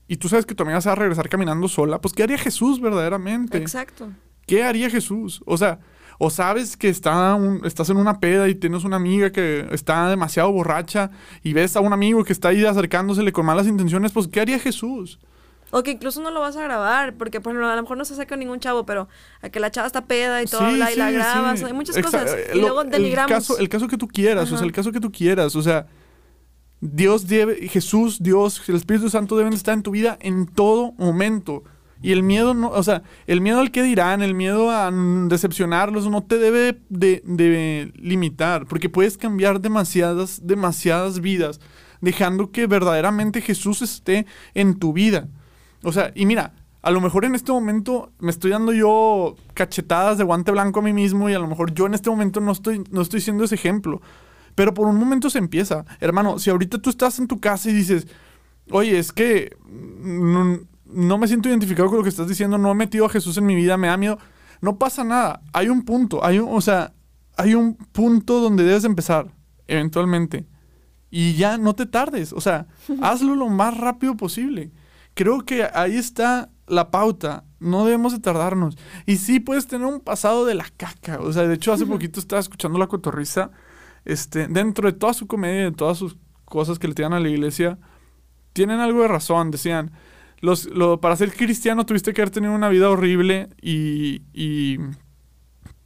y 0.07 0.17
tú 0.17 0.27
sabes 0.27 0.45
que 0.45 0.55
tu 0.55 0.63
amiga 0.63 0.81
se 0.81 0.89
va 0.89 0.93
a 0.93 0.95
regresar 0.95 1.29
caminando 1.29 1.67
sola, 1.67 2.01
pues 2.01 2.13
¿qué 2.13 2.23
haría 2.23 2.37
Jesús 2.39 2.81
verdaderamente? 2.81 3.57
Exacto. 3.59 4.11
¿Qué 4.47 4.63
haría 4.63 4.89
Jesús? 4.89 5.43
O 5.45 5.57
sea, 5.57 5.79
o 6.17 6.29
sabes 6.29 6.77
que 6.77 6.89
está 6.89 7.37
estás 7.63 7.89
en 7.89 7.97
una 7.97 8.19
peda 8.19 8.47
y 8.47 8.55
tienes 8.55 8.83
una 8.83 8.95
amiga 8.95 9.31
que 9.31 9.67
está 9.71 10.09
demasiado 10.09 10.51
borracha 10.51 11.11
y 11.43 11.53
ves 11.53 11.75
a 11.75 11.79
un 11.79 11.93
amigo 11.93 12.23
que 12.23 12.33
está 12.33 12.49
ahí 12.49 12.65
acercándosele 12.65 13.31
con 13.31 13.45
malas 13.45 13.67
intenciones, 13.67 14.11
pues 14.11 14.27
¿qué 14.27 14.41
haría 14.41 14.59
Jesús? 14.59 15.19
O 15.71 15.83
que 15.83 15.91
incluso 15.91 16.21
no 16.21 16.31
lo 16.31 16.39
vas 16.39 16.55
a 16.55 16.61
grabar, 16.61 17.15
porque 17.15 17.41
por 17.41 17.51
ejemplo, 17.51 17.67
a 17.67 17.75
lo 17.75 17.81
mejor 17.81 17.97
no 17.97 18.05
se 18.05 18.15
saca 18.15 18.35
ningún 18.35 18.59
chavo, 18.59 18.85
pero 18.85 19.07
a 19.41 19.49
que 19.49 19.59
la 19.59 19.71
chava 19.71 19.87
está 19.87 20.05
peda 20.05 20.41
y 20.41 20.45
todo, 20.45 20.69
y 20.69 20.77
la 20.77 21.11
grabas, 21.11 21.63
hay 21.63 21.73
muchas 21.73 21.97
cosas. 21.97 22.33
Eh, 22.33 22.51
y 22.55 22.59
luego 22.59 22.83
denigramos. 22.83 23.31
El 23.31 23.37
caso, 23.37 23.57
el 23.57 23.69
caso 23.69 23.87
que 23.87 23.97
tú 23.97 24.07
quieras, 24.07 24.51
o 24.51 24.57
sea, 24.57 24.65
el 24.65 24.71
caso 24.71 24.91
que 24.91 24.99
tú 24.99 25.11
quieras, 25.11 25.55
o 25.55 25.61
sea, 25.61 25.87
Dios 26.81 27.27
debe, 27.27 27.67
Jesús, 27.67 28.21
Dios, 28.21 28.61
el 28.67 28.75
Espíritu 28.75 29.09
Santo 29.09 29.35
deben 29.37 29.53
estar 29.53 29.73
en 29.73 29.83
tu 29.83 29.91
vida 29.91 30.17
en 30.21 30.45
todo 30.45 30.93
momento. 30.93 31.63
Y 32.01 32.11
el 32.11 32.23
miedo, 32.23 32.53
no, 32.53 32.69
o 32.69 32.83
sea, 32.83 33.03
el 33.25 33.41
miedo 33.41 33.59
al 33.59 33.71
que 33.71 33.81
dirán, 33.81 34.21
el 34.21 34.35
miedo 34.35 34.69
a 34.69 34.91
decepcionarlos, 34.91 36.07
no 36.07 36.23
te 36.23 36.37
debe 36.37 36.79
de, 36.89 37.23
de 37.25 37.91
limitar, 37.95 38.67
porque 38.67 38.89
puedes 38.89 39.17
cambiar 39.17 39.61
demasiadas, 39.61 40.45
demasiadas 40.45 41.21
vidas, 41.21 41.59
dejando 42.01 42.51
que 42.51 42.67
verdaderamente 42.67 43.41
Jesús 43.41 43.81
esté 43.81 44.27
en 44.53 44.77
tu 44.77 44.93
vida. 44.93 45.29
O 45.83 45.91
sea, 45.91 46.11
y 46.15 46.25
mira, 46.25 46.53
a 46.85 46.91
lo 46.91 47.01
mejor 47.01 47.25
en 47.25 47.33
este 47.33 47.51
momento 47.51 48.11
me 48.19 48.29
estoy 48.29 48.51
dando 48.51 48.71
yo 48.71 49.35
cachetadas 49.55 50.19
de 50.19 50.23
guante 50.23 50.51
blanco 50.51 50.81
a 50.81 50.83
mí 50.83 50.93
mismo 50.93 51.27
y 51.27 51.33
a 51.33 51.39
lo 51.39 51.47
mejor 51.47 51.73
yo 51.73 51.87
en 51.87 51.95
este 51.95 52.11
momento 52.11 52.41
no 52.41 52.51
estoy, 52.51 52.83
no 52.91 53.01
estoy 53.01 53.21
siendo 53.21 53.43
ese 53.43 53.55
ejemplo. 53.55 54.03
Pero 54.53 54.71
por 54.75 54.85
un 54.85 54.95
momento 54.95 55.31
se 55.31 55.39
empieza. 55.39 55.83
Hermano, 55.99 56.37
si 56.37 56.51
ahorita 56.51 56.77
tú 56.77 56.91
estás 56.91 57.17
en 57.17 57.27
tu 57.27 57.39
casa 57.39 57.71
y 57.71 57.73
dices, 57.73 58.07
oye, 58.69 58.99
es 58.99 59.11
que 59.11 59.57
no, 59.67 61.17
me 61.17 61.27
siento 61.27 61.49
identificado 61.49 61.89
con 61.89 61.97
lo 61.97 62.03
que 62.03 62.09
estás 62.09 62.27
diciendo, 62.27 62.59
no 62.59 62.69
he 62.69 62.75
metido 62.75 63.07
a 63.07 63.09
Jesús 63.09 63.35
en 63.37 63.47
mi 63.47 63.55
vida, 63.55 63.77
me 63.77 63.87
da 63.87 63.97
miedo. 63.97 64.19
No 64.61 64.77
pasa 64.77 65.03
nada. 65.03 65.41
Hay 65.53 65.69
un 65.69 65.85
punto, 65.85 66.23
hay 66.23 66.37
un, 66.37 66.55
o 66.55 66.61
sea, 66.61 66.93
hay 67.35 67.55
un 67.55 67.73
punto 67.73 68.41
donde 68.41 68.63
debes 68.63 68.83
empezar, 68.83 69.33
eventualmente. 69.65 70.45
Y 71.09 71.33
ya 71.33 71.57
no 71.57 71.73
te 71.73 71.87
tardes. 71.87 72.31
O 72.31 72.41
sea, 72.41 72.67
hazlo 73.01 73.33
lo 73.33 73.49
más 73.49 73.75
rápido 73.75 74.15
posible 74.15 74.71
creo 75.15 75.43
que 75.43 75.67
ahí 75.73 75.97
está 75.97 76.51
la 76.67 76.91
pauta. 76.91 77.43
No 77.59 77.85
debemos 77.85 78.13
de 78.13 78.19
tardarnos. 78.19 78.77
Y 79.07 79.17
sí 79.17 79.39
puedes 79.39 79.65
tener 79.65 79.87
un 79.87 79.99
pasado 79.99 80.45
de 80.45 80.53
la 80.53 80.67
caca. 80.77 81.19
O 81.19 81.33
sea, 81.33 81.43
de 81.43 81.55
hecho, 81.55 81.73
hace 81.73 81.87
poquito 81.87 82.19
estaba 82.19 82.39
escuchando 82.39 82.77
la 82.77 82.87
cotorriza. 82.87 83.49
Este, 84.03 84.47
dentro 84.47 84.91
de 84.91 84.97
toda 84.97 85.13
su 85.13 85.25
comedia, 85.25 85.63
de 85.63 85.71
todas 85.71 85.97
sus 85.97 86.15
cosas 86.43 86.77
que 86.77 86.87
le 86.87 86.93
tiran 86.93 87.13
a 87.13 87.19
la 87.19 87.29
iglesia, 87.29 87.79
tienen 88.53 88.79
algo 88.79 89.01
de 89.01 89.07
razón. 89.07 89.49
Decían, 89.49 89.91
los, 90.41 90.65
lo, 90.65 91.01
para 91.01 91.15
ser 91.15 91.33
cristiano 91.33 91.85
tuviste 91.85 92.13
que 92.13 92.21
haber 92.21 92.29
tenido 92.29 92.53
una 92.53 92.69
vida 92.69 92.89
horrible 92.89 93.49
y, 93.61 94.21
y, 94.33 94.77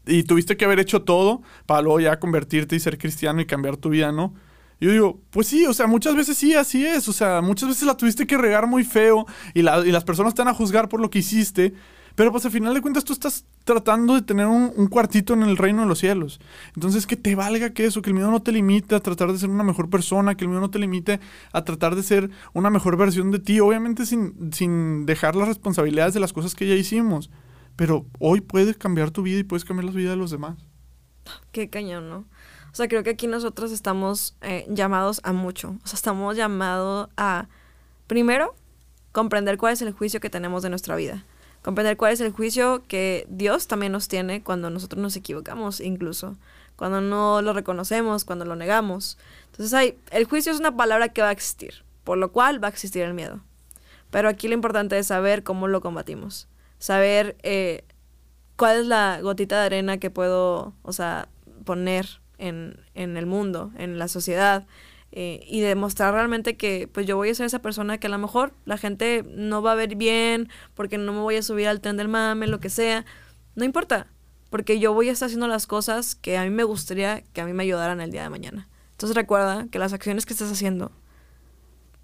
y 0.06 0.24
tuviste 0.24 0.58
que 0.58 0.66
haber 0.66 0.80
hecho 0.80 1.04
todo 1.04 1.42
para 1.66 1.82
luego 1.82 2.02
ya 2.02 2.20
convertirte 2.20 2.76
y 2.76 2.80
ser 2.80 2.98
cristiano 2.98 3.40
y 3.40 3.46
cambiar 3.46 3.78
tu 3.78 3.90
vida, 3.90 4.12
¿no? 4.12 4.34
Yo 4.80 4.92
digo, 4.92 5.22
pues 5.30 5.48
sí, 5.48 5.66
o 5.66 5.74
sea, 5.74 5.88
muchas 5.88 6.16
veces 6.16 6.38
sí, 6.38 6.54
así 6.54 6.86
es. 6.86 7.08
O 7.10 7.14
sea, 7.14 7.42
muchas 7.42 7.70
veces 7.70 7.84
la 7.84 7.98
tuviste 7.98 8.26
que 8.26 8.38
regar 8.38 8.66
muy 8.68 8.84
feo 8.84 9.26
y, 9.54 9.62
las 9.62 10.04
personas 10.06 10.34
te 10.34 10.42
van 10.42 10.50
a 10.50 10.54
juzgar 10.54 10.88
por 10.88 11.02
lo 11.02 11.10
que 11.10 11.20
hiciste. 11.20 11.74
Pero 12.16 12.32
pues 12.32 12.44
al 12.46 12.52
final 12.52 12.74
de 12.74 12.82
cuentas 12.82 13.06
tú 13.06 13.14
estás 13.14 13.46
tratando 13.64 14.14
de 14.14 14.22
tener 14.22 14.46
un, 14.48 14.88
cuartito 14.88 15.34
en 15.34 15.44
el 15.44 15.58
reino 15.58 15.82
de 15.82 15.88
los 15.88 16.00
cielos. 16.00 16.40
Entonces 16.76 17.08
que 17.08 17.16
te 17.16 17.36
valga 17.36 17.70
que 17.72 17.86
eso, 17.86 18.02
que 18.02 18.10
el 18.10 18.14
miedo 18.14 18.32
no 18.32 18.42
te 18.42 18.52
limite 18.52 18.96
a 18.96 19.00
tratar 19.00 19.32
de 19.32 19.38
ser 19.38 19.50
una 19.50 19.64
mejor 19.64 19.90
persona, 19.90 20.36
que 20.36 20.44
el 20.44 20.50
miedo 20.50 20.60
no 20.60 20.70
te 20.70 20.80
limite 20.80 21.20
a 21.54 21.64
tratar 21.64 21.96
de 21.96 22.04
ser 22.04 22.30
una 22.54 22.70
mejor 22.70 22.98
versión 22.98 23.32
de 23.32 23.40
ti, 23.40 23.60
obviamente 23.60 24.06
sin, 24.06 24.52
sin 24.52 25.06
dejar 25.06 25.36
las 25.36 25.48
responsabilidades 25.48 26.14
de 26.14 26.20
las 26.20 26.34
cosas 26.34 26.56
que 26.56 26.68
ya 26.68 26.76
hicimos. 26.76 27.30
Pero 27.76 28.06
hoy 28.20 28.42
puedes 28.42 28.76
cambiar 28.76 29.12
tu 29.12 29.22
vida 29.22 29.40
y 29.40 29.44
puedes 29.44 29.64
cambiar 29.64 29.86
la 29.86 29.92
vida 29.92 30.10
de 30.10 30.18
los 30.18 30.32
demás. 30.32 30.58
Qué 31.52 31.70
cañón, 31.70 32.10
¿no? 32.10 32.26
O 32.72 32.76
sea, 32.76 32.88
creo 32.88 33.03
que 33.03 33.11
aquí 33.11 33.28
nosotros 33.28 33.72
estamos 33.72 34.36
eh, 34.41 34.65
llamados 34.70 35.22
a 35.24 35.34
mucho. 35.34 35.76
O 35.84 35.88
sea, 35.88 35.95
estamos 35.95 36.36
llamados 36.36 37.09
a, 37.17 37.47
primero, 38.07 38.55
comprender 39.11 39.57
cuál 39.57 39.74
es 39.74 39.82
el 39.82 39.91
juicio 39.91 40.20
que 40.20 40.30
tenemos 40.30 40.63
de 40.63 40.70
nuestra 40.70 40.95
vida. 40.95 41.26
Comprender 41.61 41.97
cuál 41.97 42.13
es 42.13 42.22
el 42.22 42.32
juicio 42.32 42.84
que 42.88 43.26
Dios 43.30 43.67
también 43.67 43.91
nos 43.91 44.07
tiene 44.07 44.43
cuando 44.43 44.70
nosotros 44.70 45.01
nos 45.01 45.15
equivocamos, 45.15 45.82
incluso. 45.82 46.38
Cuando 46.76 47.01
no 47.01 47.41
lo 47.41 47.53
reconocemos, 47.53 48.24
cuando 48.24 48.45
lo 48.45 48.55
negamos. 48.55 49.17
Entonces, 49.47 49.74
hay, 49.74 49.97
el 50.11 50.26
juicio 50.26 50.51
es 50.51 50.59
una 50.59 50.76
palabra 50.76 51.09
que 51.09 51.22
va 51.22 51.30
a 51.30 51.34
existir, 51.34 51.84
por 52.03 52.17
lo 52.17 52.32
cual 52.32 52.63
va 52.63 52.67
a 52.67 52.72
existir 52.72 53.01
el 53.03 53.13
miedo. 53.13 53.41
Pero 54.11 54.30
aquí 54.30 54.47
lo 54.47 54.53
importante 54.53 54.97
es 54.97 55.07
saber 55.07 55.43
cómo 55.43 55.67
lo 55.67 55.82
combatimos. 55.82 56.47
Saber 56.78 57.36
eh, 57.43 57.84
cuál 58.55 58.82
es 58.82 58.86
la 58.86 59.20
gotita 59.22 59.59
de 59.59 59.65
arena 59.65 59.97
que 59.97 60.09
puedo, 60.09 60.74
o 60.82 60.93
sea, 60.93 61.28
poner 61.65 62.22
en, 62.40 62.80
en 62.96 63.18
el 63.18 63.26
mundo, 63.26 63.72
en 63.78 64.00
la 64.00 64.08
sociedad. 64.08 64.66
Eh, 65.12 65.44
y 65.48 65.62
demostrar 65.62 66.14
realmente 66.14 66.56
que 66.56 66.88
pues 66.88 67.08
yo 67.08 67.18
voy 67.18 67.30
a 67.30 67.36
ser 67.36 67.48
esa 67.48 67.64
persona 67.64 67.98
que 67.98 68.06
a 68.06 68.12
lo 68.12 68.20
mejor 68.20 68.54
la 68.66 68.78
gente 68.78 69.26
no 69.28 69.64
va 69.64 69.72
a 69.72 69.76
ver 69.76 69.96
bien 69.96 70.50
porque 70.76 71.00
no 71.00 71.12
me 71.14 71.20
voy 71.20 71.36
a 71.36 71.42
subir 71.42 71.68
al 71.68 71.82
tren 71.82 71.98
del 71.98 72.08
mame, 72.08 72.46
lo 72.46 72.60
que 72.60 72.70
sea. 72.70 73.06
No 73.56 73.66
importa, 73.66 74.06
porque 74.52 74.80
yo 74.80 74.94
voy 74.94 75.10
a 75.10 75.12
estar 75.12 75.28
haciendo 75.28 75.48
las 75.48 75.66
cosas 75.66 76.14
que 76.16 76.38
a 76.38 76.44
mí 76.44 76.52
me 76.52 76.64
gustaría 76.64 77.22
que 77.34 77.42
a 77.42 77.46
mí 77.46 77.54
me 77.54 77.64
ayudaran 77.64 78.02
el 78.02 78.12
día 78.12 78.24
de 78.24 78.30
mañana. 78.30 78.68
Entonces 78.92 79.16
recuerda 79.16 79.68
que 79.72 79.80
las 79.80 79.94
acciones 79.94 80.26
que 80.26 80.34
estás 80.34 80.52
haciendo, 80.52 80.92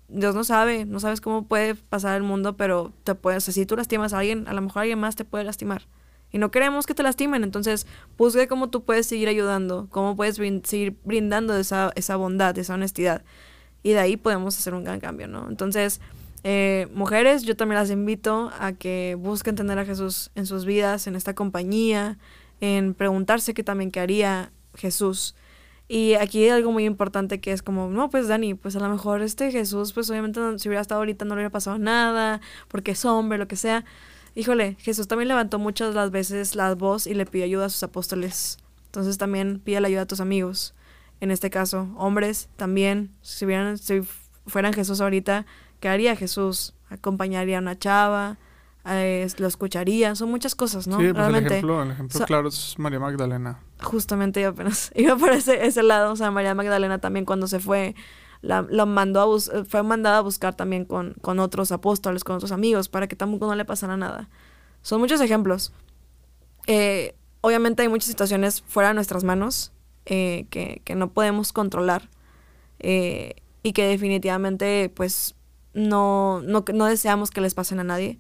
Dios 0.07 0.33
no 0.33 0.43
sabe, 0.43 0.85
no 0.85 0.99
sabes 0.99 1.21
cómo 1.21 1.45
puede 1.45 1.75
pasar 1.75 2.15
el 2.15 2.23
mundo, 2.23 2.57
pero 2.57 2.93
te 3.03 3.15
puedes, 3.15 3.43
si 3.43 3.65
tú 3.65 3.75
lastimas 3.75 4.13
a 4.13 4.19
alguien, 4.19 4.47
a 4.47 4.53
lo 4.53 4.61
mejor 4.61 4.83
alguien 4.83 4.99
más 4.99 5.15
te 5.15 5.25
puede 5.25 5.43
lastimar. 5.43 5.83
Y 6.31 6.37
no 6.37 6.51
queremos 6.51 6.85
que 6.85 6.93
te 6.93 7.03
lastimen, 7.03 7.43
entonces 7.43 7.87
busque 8.17 8.47
cómo 8.47 8.69
tú 8.69 8.83
puedes 8.83 9.05
seguir 9.05 9.29
ayudando, 9.29 9.87
cómo 9.89 10.15
puedes 10.15 10.35
seguir 10.35 10.97
brindando 11.03 11.57
esa, 11.57 11.91
esa 11.95 12.15
bondad, 12.17 12.57
esa 12.57 12.73
honestidad. 12.73 13.23
Y 13.83 13.91
de 13.91 13.99
ahí 13.99 14.17
podemos 14.17 14.57
hacer 14.57 14.73
un 14.73 14.83
gran 14.83 14.99
cambio, 14.99 15.27
¿no? 15.27 15.47
Entonces, 15.47 16.01
eh, 16.43 16.87
mujeres, 16.93 17.43
yo 17.43 17.55
también 17.55 17.79
las 17.79 17.89
invito 17.89 18.51
a 18.59 18.73
que 18.73 19.15
busquen 19.17 19.55
tener 19.55 19.79
a 19.79 19.85
Jesús 19.85 20.29
en 20.35 20.45
sus 20.45 20.65
vidas, 20.65 21.07
en 21.07 21.15
esta 21.15 21.33
compañía, 21.33 22.19
en 22.61 22.93
preguntarse 22.93 23.53
qué 23.53 23.63
también 23.63 23.91
qué 23.91 23.99
haría 23.99 24.51
Jesús. 24.75 25.35
Y 25.87 26.15
aquí 26.15 26.43
hay 26.43 26.49
algo 26.49 26.71
muy 26.71 26.85
importante 26.85 27.39
que 27.39 27.51
es 27.51 27.61
como, 27.61 27.89
no, 27.89 28.09
pues 28.09 28.27
Dani, 28.27 28.55
pues 28.55 28.75
a 28.75 28.79
lo 28.79 28.89
mejor 28.89 29.21
este 29.21 29.51
Jesús, 29.51 29.93
pues 29.93 30.09
obviamente 30.09 30.39
si 30.57 30.67
hubiera 30.67 30.81
estado 30.81 31.01
ahorita 31.01 31.25
no 31.25 31.35
le 31.35 31.39
hubiera 31.41 31.51
pasado 31.51 31.77
nada, 31.77 32.41
porque 32.67 32.91
es 32.91 33.05
hombre, 33.05 33.37
lo 33.37 33.47
que 33.47 33.55
sea. 33.55 33.85
Híjole, 34.35 34.75
Jesús 34.79 35.07
también 35.07 35.29
levantó 35.29 35.59
muchas 35.59 35.95
las 35.95 36.11
veces 36.11 36.55
la 36.55 36.75
voz 36.75 37.07
y 37.07 37.13
le 37.13 37.25
pidió 37.25 37.45
ayuda 37.45 37.65
a 37.65 37.69
sus 37.69 37.83
apóstoles. 37.83 38.57
Entonces 38.87 39.17
también 39.17 39.61
pide 39.63 39.79
la 39.79 39.87
ayuda 39.87 40.01
a 40.01 40.05
tus 40.05 40.19
amigos. 40.19 40.75
En 41.21 41.31
este 41.31 41.49
caso, 41.49 41.87
hombres 41.97 42.49
también, 42.57 43.11
si, 43.21 43.45
hubieran, 43.45 43.77
si 43.77 44.01
fueran 44.45 44.73
Jesús 44.73 44.99
ahorita, 44.99 45.45
¿qué 45.79 45.87
haría 45.87 46.17
Jesús? 46.17 46.73
Acompañaría 46.89 47.57
a 47.57 47.61
una 47.61 47.79
chava, 47.79 48.37
eh, 48.85 49.25
lo 49.37 49.47
escucharía, 49.47 50.13
son 50.15 50.29
muchas 50.29 50.53
cosas, 50.53 50.85
¿no? 50.85 50.99
Sí, 50.99 51.13
pues 51.13 51.27
el 51.27 51.35
ejemplo, 51.35 51.81
el 51.81 51.91
ejemplo 51.91 52.25
claro 52.25 52.49
es 52.49 52.75
María 52.77 52.99
Magdalena. 52.99 53.59
Justamente 53.81 54.41
yo 54.41 54.49
apenas 54.49 54.91
iba 54.95 55.15
por 55.15 55.31
ese, 55.31 55.65
ese 55.65 55.81
lado, 55.81 56.11
o 56.11 56.15
sea, 56.15 56.29
María 56.29 56.53
Magdalena 56.53 56.99
también 56.99 57.25
cuando 57.25 57.47
se 57.47 57.59
fue 57.59 57.95
la, 58.45 58.85
mandó 58.85 59.21
a 59.21 59.65
fue 59.65 59.83
mandada 59.83 60.19
a 60.19 60.21
buscar 60.21 60.55
también 60.55 60.85
con, 60.85 61.15
con 61.21 61.39
otros 61.39 61.71
apóstoles, 61.71 62.23
con 62.23 62.35
otros 62.35 62.51
amigos, 62.51 62.89
para 62.89 63.07
que 63.07 63.15
tampoco 63.15 63.47
no 63.47 63.55
le 63.55 63.65
pasara 63.65 63.97
nada. 63.97 64.29
Son 64.81 64.99
muchos 64.99 65.19
ejemplos. 65.19 65.73
Eh, 66.67 67.15
obviamente 67.41 67.81
hay 67.81 67.89
muchas 67.89 68.07
situaciones 68.07 68.61
fuera 68.67 68.89
de 68.89 68.95
nuestras 68.95 69.23
manos 69.23 69.71
eh, 70.05 70.45
que, 70.49 70.81
que, 70.85 70.95
no 70.95 71.11
podemos 71.11 71.53
controlar 71.53 72.09
eh, 72.79 73.35
y 73.63 73.73
que 73.73 73.87
definitivamente 73.87 74.91
pues 74.95 75.35
no, 75.73 76.41
no, 76.41 76.63
no 76.73 76.85
deseamos 76.85 77.31
que 77.31 77.41
les 77.41 77.55
pasen 77.55 77.79
a 77.79 77.83
nadie. 77.83 78.19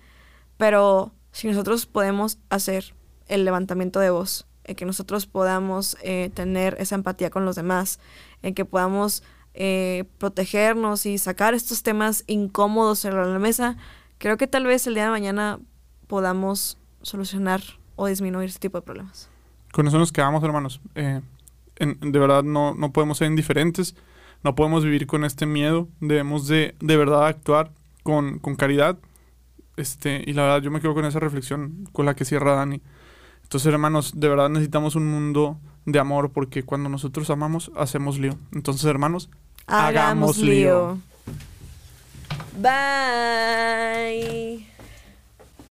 Pero 0.57 1.11
si 1.31 1.47
nosotros 1.47 1.85
podemos 1.85 2.39
hacer 2.49 2.95
el 3.27 3.45
levantamiento 3.45 3.99
de 3.99 4.09
voz, 4.09 4.47
en 4.63 4.75
que 4.75 4.85
nosotros 4.85 5.27
podamos 5.27 5.95
tener 6.33 6.75
esa 6.79 6.95
empatía 6.95 7.29
con 7.29 7.45
los 7.45 7.55
demás, 7.55 7.99
en 8.41 8.55
que 8.55 8.65
podamos 8.65 9.21
eh, 9.57 10.03
protegernos 10.17 11.05
y 11.05 11.17
sacar 11.17 11.53
estos 11.53 11.81
temas 11.81 12.25
incómodos 12.27 12.99
sobre 12.99 13.25
la 13.25 13.39
mesa, 13.39 13.77
creo 14.17 14.37
que 14.37 14.47
tal 14.47 14.65
vez 14.65 14.85
el 14.85 14.95
día 14.95 15.05
de 15.05 15.09
mañana 15.09 15.59
podamos 16.07 16.77
solucionar 17.01 17.61
o 17.95 18.07
disminuir 18.07 18.49
este 18.49 18.59
tipo 18.59 18.77
de 18.77 18.81
problemas. 18.81 19.29
Con 19.71 19.87
eso 19.87 19.97
nos 19.97 20.11
quedamos, 20.11 20.43
hermanos. 20.43 20.81
Eh, 20.95 21.21
de 21.79 22.19
verdad 22.19 22.43
no, 22.43 22.73
no 22.75 22.91
podemos 22.91 23.17
ser 23.17 23.27
indiferentes, 23.27 23.95
no 24.43 24.55
podemos 24.55 24.83
vivir 24.83 25.07
con 25.07 25.23
este 25.23 25.45
miedo, 25.45 25.87
debemos 26.01 26.47
de, 26.47 26.75
de 26.79 26.97
verdad 26.97 27.25
actuar 27.25 27.71
con, 28.03 28.39
con 28.39 28.55
caridad. 28.55 28.97
Este, 29.77 30.23
y 30.25 30.33
la 30.33 30.43
verdad 30.43 30.61
yo 30.61 30.71
me 30.71 30.81
quedo 30.81 30.93
con 30.93 31.05
esa 31.05 31.19
reflexión 31.19 31.87
con 31.91 32.05
la 32.05 32.15
que 32.15 32.25
cierra 32.25 32.55
Dani. 32.55 32.81
Entonces, 33.43 33.71
hermanos, 33.71 34.13
de 34.19 34.27
verdad 34.27 34.49
necesitamos 34.49 34.95
un 34.95 35.07
mundo 35.07 35.59
de 35.85 35.99
amor 35.99 36.31
porque 36.31 36.63
cuando 36.63 36.89
nosotros 36.89 37.29
amamos, 37.29 37.71
hacemos 37.75 38.17
lío. 38.17 38.37
Entonces, 38.51 38.85
hermanos, 38.85 39.29
hagamos 39.67 40.37
lío. 40.37 40.99
Bye. 42.57 43.95